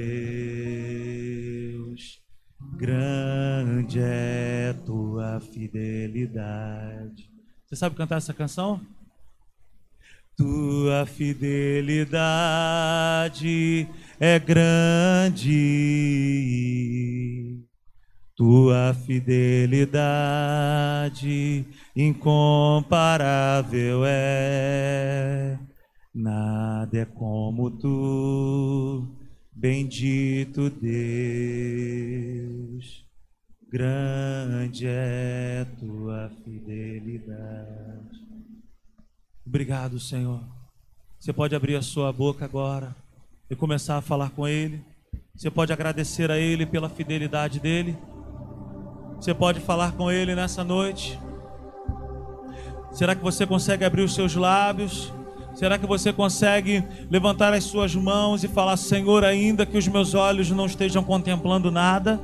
Grande 2.75 3.99
é 3.99 4.73
tua 4.85 5.39
fidelidade. 5.39 7.29
Você 7.65 7.75
sabe 7.75 7.95
cantar 7.95 8.17
essa 8.17 8.33
canção? 8.33 8.81
Tua 10.35 11.05
fidelidade 11.05 13.87
é 14.19 14.39
grande, 14.39 15.43
tua 18.35 18.95
fidelidade 19.05 19.93
incomparável 21.95 24.03
é. 24.05 25.57
Nada 26.13 26.97
é 26.97 27.05
como 27.05 27.71
tu, 27.71 29.07
bendito 29.63 30.69
Deus. 30.69 30.83
Grande 33.71 34.85
é 34.85 35.65
tua 35.79 36.29
fidelidade. 36.43 38.19
Obrigado, 39.47 40.01
Senhor. 40.01 40.41
Você 41.17 41.31
pode 41.31 41.55
abrir 41.55 41.77
a 41.77 41.81
sua 41.81 42.11
boca 42.11 42.43
agora 42.43 42.93
e 43.49 43.55
começar 43.55 43.95
a 43.95 44.01
falar 44.01 44.31
com 44.31 44.45
Ele. 44.45 44.83
Você 45.33 45.49
pode 45.49 45.71
agradecer 45.71 46.29
a 46.29 46.37
Ele 46.37 46.65
pela 46.65 46.89
fidelidade 46.89 47.61
dele. 47.61 47.97
Você 49.15 49.33
pode 49.33 49.61
falar 49.61 49.93
com 49.93 50.11
Ele 50.11 50.35
nessa 50.35 50.61
noite. 50.65 51.17
Será 52.91 53.15
que 53.15 53.23
você 53.23 53.47
consegue 53.47 53.85
abrir 53.85 54.01
os 54.01 54.13
seus 54.13 54.35
lábios? 54.35 55.13
Será 55.53 55.77
que 55.77 55.85
você 55.85 56.11
consegue 56.11 56.83
levantar 57.09 57.53
as 57.53 57.63
suas 57.63 57.95
mãos 57.95 58.43
e 58.43 58.47
falar: 58.47 58.75
Senhor, 58.77 59.23
ainda 59.23 59.65
que 59.65 59.77
os 59.77 59.87
meus 59.87 60.13
olhos 60.13 60.49
não 60.49 60.65
estejam 60.65 61.03
contemplando 61.03 61.69
nada, 61.69 62.19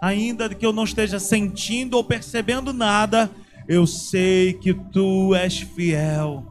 ainda 0.00 0.48
que 0.48 0.66
eu 0.66 0.72
não 0.72 0.84
esteja 0.84 1.18
sentindo 1.18 1.96
ou 1.96 2.04
percebendo 2.04 2.72
nada, 2.72 3.30
eu 3.68 3.86
sei 3.86 4.54
que 4.54 4.74
tu 4.74 5.34
és 5.34 5.58
fiel. 5.58 6.44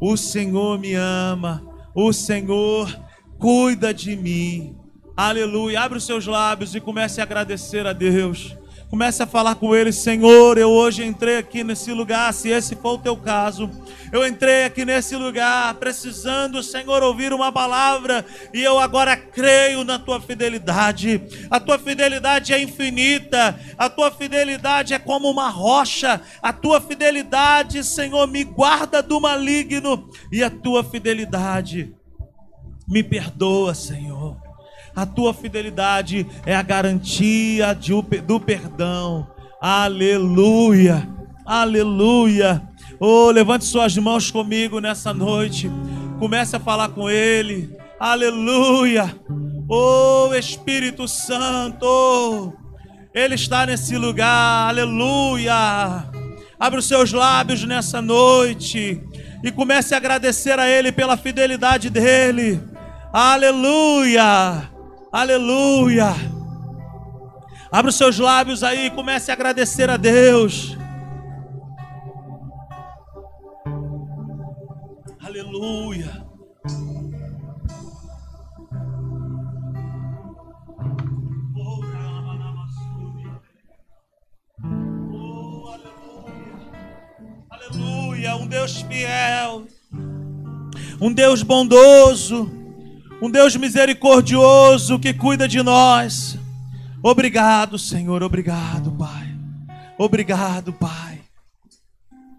O 0.00 0.16
Senhor 0.16 0.78
me 0.78 0.94
ama. 0.94 1.62
O 1.94 2.12
Senhor 2.12 2.94
cuida 3.38 3.94
de 3.94 4.16
mim. 4.16 4.76
Aleluia. 5.16 5.80
Abre 5.80 5.98
os 5.98 6.04
seus 6.04 6.26
lábios 6.26 6.74
e 6.74 6.80
comece 6.80 7.20
a 7.20 7.24
agradecer 7.24 7.86
a 7.86 7.92
Deus. 7.92 8.56
Comece 8.88 9.20
a 9.20 9.26
falar 9.26 9.56
com 9.56 9.74
ele, 9.74 9.92
Senhor, 9.92 10.56
eu 10.56 10.70
hoje 10.70 11.04
entrei 11.04 11.38
aqui 11.38 11.64
nesse 11.64 11.92
lugar, 11.92 12.32
se 12.32 12.50
esse 12.50 12.76
for 12.76 12.94
o 12.94 12.98
teu 12.98 13.16
caso. 13.16 13.68
Eu 14.12 14.24
entrei 14.24 14.64
aqui 14.64 14.84
nesse 14.84 15.16
lugar 15.16 15.74
precisando, 15.74 16.62
Senhor, 16.62 17.02
ouvir 17.02 17.32
uma 17.32 17.50
palavra 17.50 18.24
e 18.54 18.62
eu 18.62 18.78
agora 18.78 19.16
creio 19.16 19.82
na 19.82 19.98
tua 19.98 20.20
fidelidade. 20.20 21.20
A 21.50 21.58
tua 21.58 21.80
fidelidade 21.80 22.52
é 22.52 22.62
infinita, 22.62 23.58
a 23.76 23.90
tua 23.90 24.12
fidelidade 24.12 24.94
é 24.94 25.00
como 25.00 25.28
uma 25.28 25.48
rocha. 25.48 26.20
A 26.40 26.52
tua 26.52 26.80
fidelidade, 26.80 27.82
Senhor, 27.82 28.28
me 28.28 28.44
guarda 28.44 29.02
do 29.02 29.20
maligno 29.20 30.08
e 30.30 30.44
a 30.44 30.50
tua 30.50 30.84
fidelidade 30.84 31.92
me 32.86 33.02
perdoa, 33.02 33.74
Senhor. 33.74 34.45
A 34.96 35.04
tua 35.04 35.34
fidelidade 35.34 36.26
é 36.46 36.56
a 36.56 36.62
garantia 36.62 37.74
de, 37.74 37.92
do 38.22 38.40
perdão. 38.40 39.26
Aleluia. 39.60 41.06
Aleluia. 41.44 42.66
Oh, 42.98 43.30
levante 43.30 43.66
suas 43.66 43.94
mãos 43.98 44.30
comigo 44.30 44.80
nessa 44.80 45.12
noite. 45.12 45.70
Comece 46.18 46.56
a 46.56 46.60
falar 46.60 46.88
com 46.88 47.10
Ele. 47.10 47.76
Aleluia. 48.00 49.14
Oh, 49.68 50.34
Espírito 50.34 51.06
Santo. 51.06 52.54
Ele 53.14 53.34
está 53.34 53.66
nesse 53.66 53.98
lugar. 53.98 54.70
Aleluia. 54.70 56.08
Abre 56.58 56.78
os 56.78 56.88
seus 56.88 57.12
lábios 57.12 57.62
nessa 57.64 58.00
noite 58.00 58.98
e 59.44 59.52
comece 59.52 59.92
a 59.92 59.98
agradecer 59.98 60.58
a 60.58 60.66
Ele 60.66 60.90
pela 60.90 61.18
fidelidade 61.18 61.90
dele. 61.90 62.58
Aleluia. 63.12 64.74
Aleluia. 65.16 66.14
Abra 67.72 67.88
os 67.88 67.96
seus 67.96 68.18
lábios 68.18 68.62
aí 68.62 68.88
e 68.88 68.90
comece 68.90 69.30
a 69.30 69.34
agradecer 69.34 69.88
a 69.88 69.96
Deus. 69.96 70.76
Aleluia. 75.18 76.22
Oh, 85.10 85.64
aleluia, 87.48 88.36
um 88.36 88.46
Deus 88.46 88.82
fiel, 88.82 89.66
um 91.00 91.10
Deus 91.10 91.42
bondoso, 91.42 92.55
um 93.20 93.30
Deus 93.30 93.56
misericordioso 93.56 94.98
que 94.98 95.14
cuida 95.14 95.48
de 95.48 95.62
nós. 95.62 96.38
Obrigado, 97.02 97.78
Senhor, 97.78 98.22
obrigado, 98.22 98.90
Pai. 98.92 99.34
Obrigado, 99.96 100.72
Pai. 100.72 101.20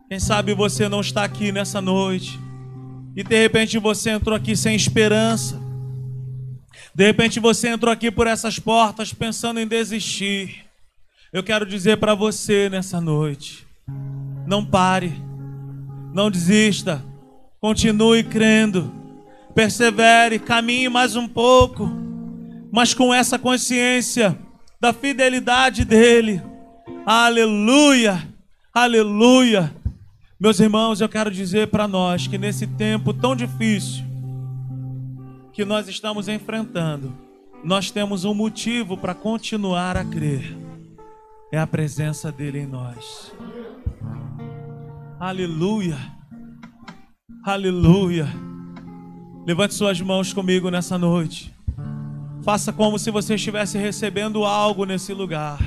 Quem 0.10 0.20
sabe 0.20 0.54
você 0.54 0.88
não 0.88 1.02
está 1.02 1.24
aqui 1.24 1.52
nessa 1.52 1.82
noite 1.82 2.40
e 3.16 3.24
de 3.24 3.42
repente 3.42 3.80
você 3.80 4.12
entrou 4.12 4.36
aqui 4.36 4.56
sem 4.56 4.76
esperança. 4.76 5.60
De 6.94 7.06
repente 7.06 7.40
você 7.40 7.70
entrou 7.70 7.92
aqui 7.92 8.12
por 8.12 8.28
essas 8.28 8.60
portas 8.60 9.14
pensando 9.14 9.60
em 9.60 9.68
desistir. 9.68 10.66
Eu 11.34 11.44
quero 11.44 11.66
dizer 11.66 11.98
para 11.98 12.14
você 12.14 12.70
nessa 12.70 13.02
noite: 13.02 13.66
não 14.46 14.64
pare, 14.64 15.14
não 16.14 16.30
desista, 16.32 17.04
continue 17.60 18.24
crendo 18.24 19.07
persevere, 19.58 20.38
caminhe 20.38 20.88
mais 20.88 21.16
um 21.16 21.28
pouco, 21.28 21.90
mas 22.72 22.94
com 22.94 23.12
essa 23.12 23.40
consciência 23.40 24.38
da 24.80 24.94
fidelidade 24.94 25.84
dele. 25.84 26.40
Aleluia, 27.04 28.22
aleluia. 28.72 29.74
Meus 30.40 30.60
irmãos, 30.60 31.02
eu 31.02 31.10
quero 31.10 31.32
dizer 31.32 31.70
para 31.70 31.88
nós 31.88 32.28
que 32.28 32.38
nesse 32.38 32.68
tempo 32.68 33.12
tão 33.12 33.36
difícil 33.36 34.06
que 35.52 35.66
nós 35.66 35.88
estamos 35.88 36.28
enfrentando, 36.28 37.18
nós 37.64 37.90
temos 37.90 38.26
um 38.26 38.36
motivo 38.36 38.96
para 38.96 39.16
continuar 39.16 39.98
a 39.98 40.06
crer. 40.06 40.56
É 41.52 41.58
a 41.58 41.66
presença 41.66 42.32
dele 42.32 42.60
em 42.60 42.68
nós. 42.68 43.34
Aleluia. 45.20 45.98
Aleluia. 47.44 48.28
Levante 49.48 49.76
suas 49.76 50.02
mãos 50.02 50.34
comigo 50.34 50.70
nessa 50.70 50.98
noite. 50.98 51.54
Faça 52.44 52.74
como 52.74 53.00
se 53.00 53.10
você 53.10 53.36
estivesse 53.36 53.78
recebendo 53.78 54.44
algo 54.44 54.84
nesse 54.84 55.14
lugar. 55.14 55.58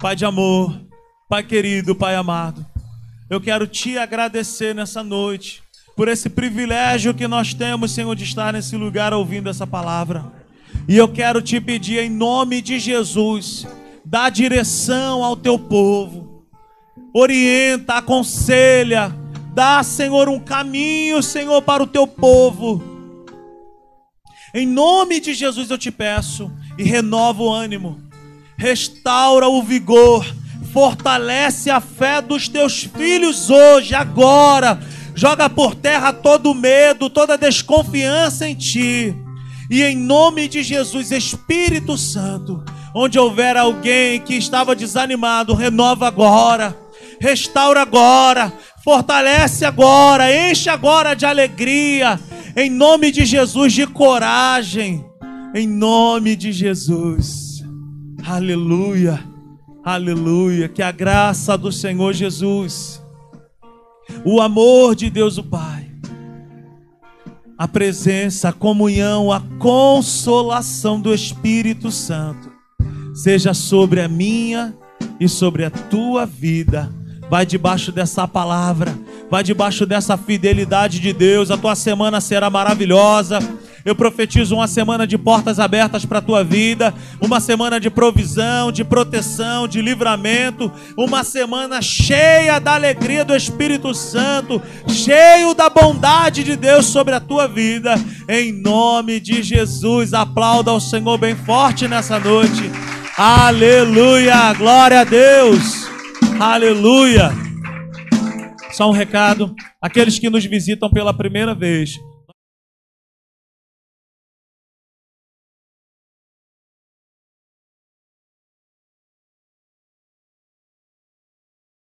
Pai 0.00 0.14
de 0.14 0.24
amor, 0.24 0.80
Pai 1.28 1.42
querido, 1.42 1.96
Pai 1.96 2.14
amado. 2.14 2.64
eu 3.28 3.40
quero 3.40 3.66
te 3.66 3.98
agradecer 3.98 4.72
nessa 4.72 5.02
noite 5.02 5.64
por 5.96 6.06
esse 6.06 6.30
privilégio 6.30 7.12
que 7.12 7.26
nós 7.26 7.52
temos, 7.52 7.90
Senhor, 7.90 8.14
de 8.14 8.22
estar 8.22 8.52
nesse 8.52 8.76
lugar 8.76 9.12
ouvindo 9.12 9.50
essa 9.50 9.66
palavra. 9.66 10.24
E 10.86 10.96
eu 10.96 11.08
quero 11.08 11.42
te 11.42 11.60
pedir 11.60 11.98
em 11.98 12.08
nome 12.08 12.62
de 12.62 12.78
Jesus, 12.78 13.66
dá 14.04 14.30
direção 14.30 15.24
ao 15.24 15.34
teu 15.34 15.58
povo, 15.58 16.46
orienta, 17.12 17.94
aconselha, 17.94 19.12
dá, 19.56 19.82
Senhor, 19.82 20.28
um 20.28 20.38
caminho, 20.38 21.22
Senhor, 21.22 21.62
para 21.62 21.82
o 21.82 21.86
teu 21.86 22.06
povo. 22.06 22.82
Em 24.52 24.66
nome 24.66 25.18
de 25.18 25.32
Jesus 25.32 25.70
eu 25.70 25.78
te 25.78 25.90
peço 25.90 26.52
e 26.76 26.84
renova 26.84 27.42
o 27.42 27.50
ânimo, 27.50 27.98
restaura 28.58 29.48
o 29.48 29.62
vigor, 29.62 30.26
fortalece 30.74 31.70
a 31.70 31.80
fé 31.80 32.20
dos 32.20 32.48
teus 32.48 32.82
filhos 32.82 33.48
hoje, 33.48 33.94
agora. 33.94 34.78
Joga 35.14 35.48
por 35.48 35.74
terra 35.74 36.12
todo 36.12 36.54
medo, 36.54 37.08
toda 37.08 37.38
desconfiança 37.38 38.46
em 38.46 38.54
ti. 38.54 39.16
E 39.70 39.82
em 39.82 39.96
nome 39.96 40.48
de 40.48 40.62
Jesus, 40.62 41.10
Espírito 41.10 41.96
Santo, 41.96 42.62
onde 42.94 43.18
houver 43.18 43.56
alguém 43.56 44.20
que 44.20 44.34
estava 44.34 44.76
desanimado, 44.76 45.54
renova 45.54 46.06
agora, 46.06 46.76
restaura 47.18 47.80
agora, 47.80 48.52
fortalece 48.86 49.64
agora, 49.64 50.32
enche 50.48 50.70
agora 50.70 51.16
de 51.16 51.26
alegria, 51.26 52.20
em 52.56 52.70
nome 52.70 53.10
de 53.10 53.24
Jesus, 53.24 53.72
de 53.72 53.84
coragem, 53.84 55.04
em 55.52 55.66
nome 55.66 56.36
de 56.36 56.52
Jesus. 56.52 57.64
Aleluia, 58.24 59.18
aleluia. 59.84 60.68
Que 60.68 60.84
a 60.84 60.92
graça 60.92 61.58
do 61.58 61.72
Senhor 61.72 62.12
Jesus, 62.12 63.02
o 64.24 64.40
amor 64.40 64.94
de 64.94 65.10
Deus 65.10 65.36
o 65.36 65.42
Pai, 65.42 65.90
a 67.58 67.66
presença, 67.66 68.50
a 68.50 68.52
comunhão, 68.52 69.32
a 69.32 69.40
consolação 69.58 71.00
do 71.00 71.12
Espírito 71.12 71.90
Santo 71.90 72.52
seja 73.12 73.52
sobre 73.52 74.00
a 74.00 74.06
minha 74.06 74.72
e 75.18 75.28
sobre 75.28 75.64
a 75.64 75.70
tua 75.70 76.24
vida. 76.24 76.88
Vai 77.28 77.44
debaixo 77.44 77.90
dessa 77.90 78.28
palavra, 78.28 78.96
vai 79.28 79.42
debaixo 79.42 79.84
dessa 79.84 80.16
fidelidade 80.16 81.00
de 81.00 81.12
Deus. 81.12 81.50
A 81.50 81.56
tua 81.56 81.74
semana 81.74 82.20
será 82.20 82.48
maravilhosa. 82.48 83.40
Eu 83.86 83.94
profetizo 83.94 84.56
uma 84.56 84.66
semana 84.66 85.06
de 85.06 85.16
portas 85.16 85.60
abertas 85.60 86.04
para 86.04 86.18
a 86.18 86.22
tua 86.22 86.42
vida, 86.42 86.92
uma 87.20 87.38
semana 87.38 87.78
de 87.78 87.88
provisão, 87.88 88.72
de 88.72 88.82
proteção, 88.82 89.68
de 89.68 89.80
livramento, 89.80 90.72
uma 90.96 91.22
semana 91.22 91.80
cheia 91.80 92.58
da 92.58 92.74
alegria 92.74 93.24
do 93.24 93.34
Espírito 93.34 93.94
Santo, 93.94 94.60
cheio 94.88 95.54
da 95.54 95.70
bondade 95.70 96.42
de 96.42 96.56
Deus 96.56 96.86
sobre 96.86 97.14
a 97.14 97.20
tua 97.20 97.46
vida. 97.46 97.94
Em 98.28 98.52
nome 98.52 99.20
de 99.20 99.40
Jesus, 99.40 100.12
aplauda 100.12 100.72
ao 100.72 100.80
Senhor 100.80 101.16
bem 101.16 101.36
forte 101.36 101.86
nessa 101.86 102.18
noite. 102.18 102.68
Aleluia! 103.16 104.52
Glória 104.54 105.02
a 105.02 105.04
Deus! 105.04 105.85
Aleluia! 106.38 107.30
Só 108.72 108.90
um 108.90 108.92
recado: 108.92 109.54
aqueles 109.80 110.18
que 110.18 110.28
nos 110.28 110.44
visitam 110.44 110.90
pela 110.90 111.16
primeira 111.16 111.54
vez, 111.54 111.96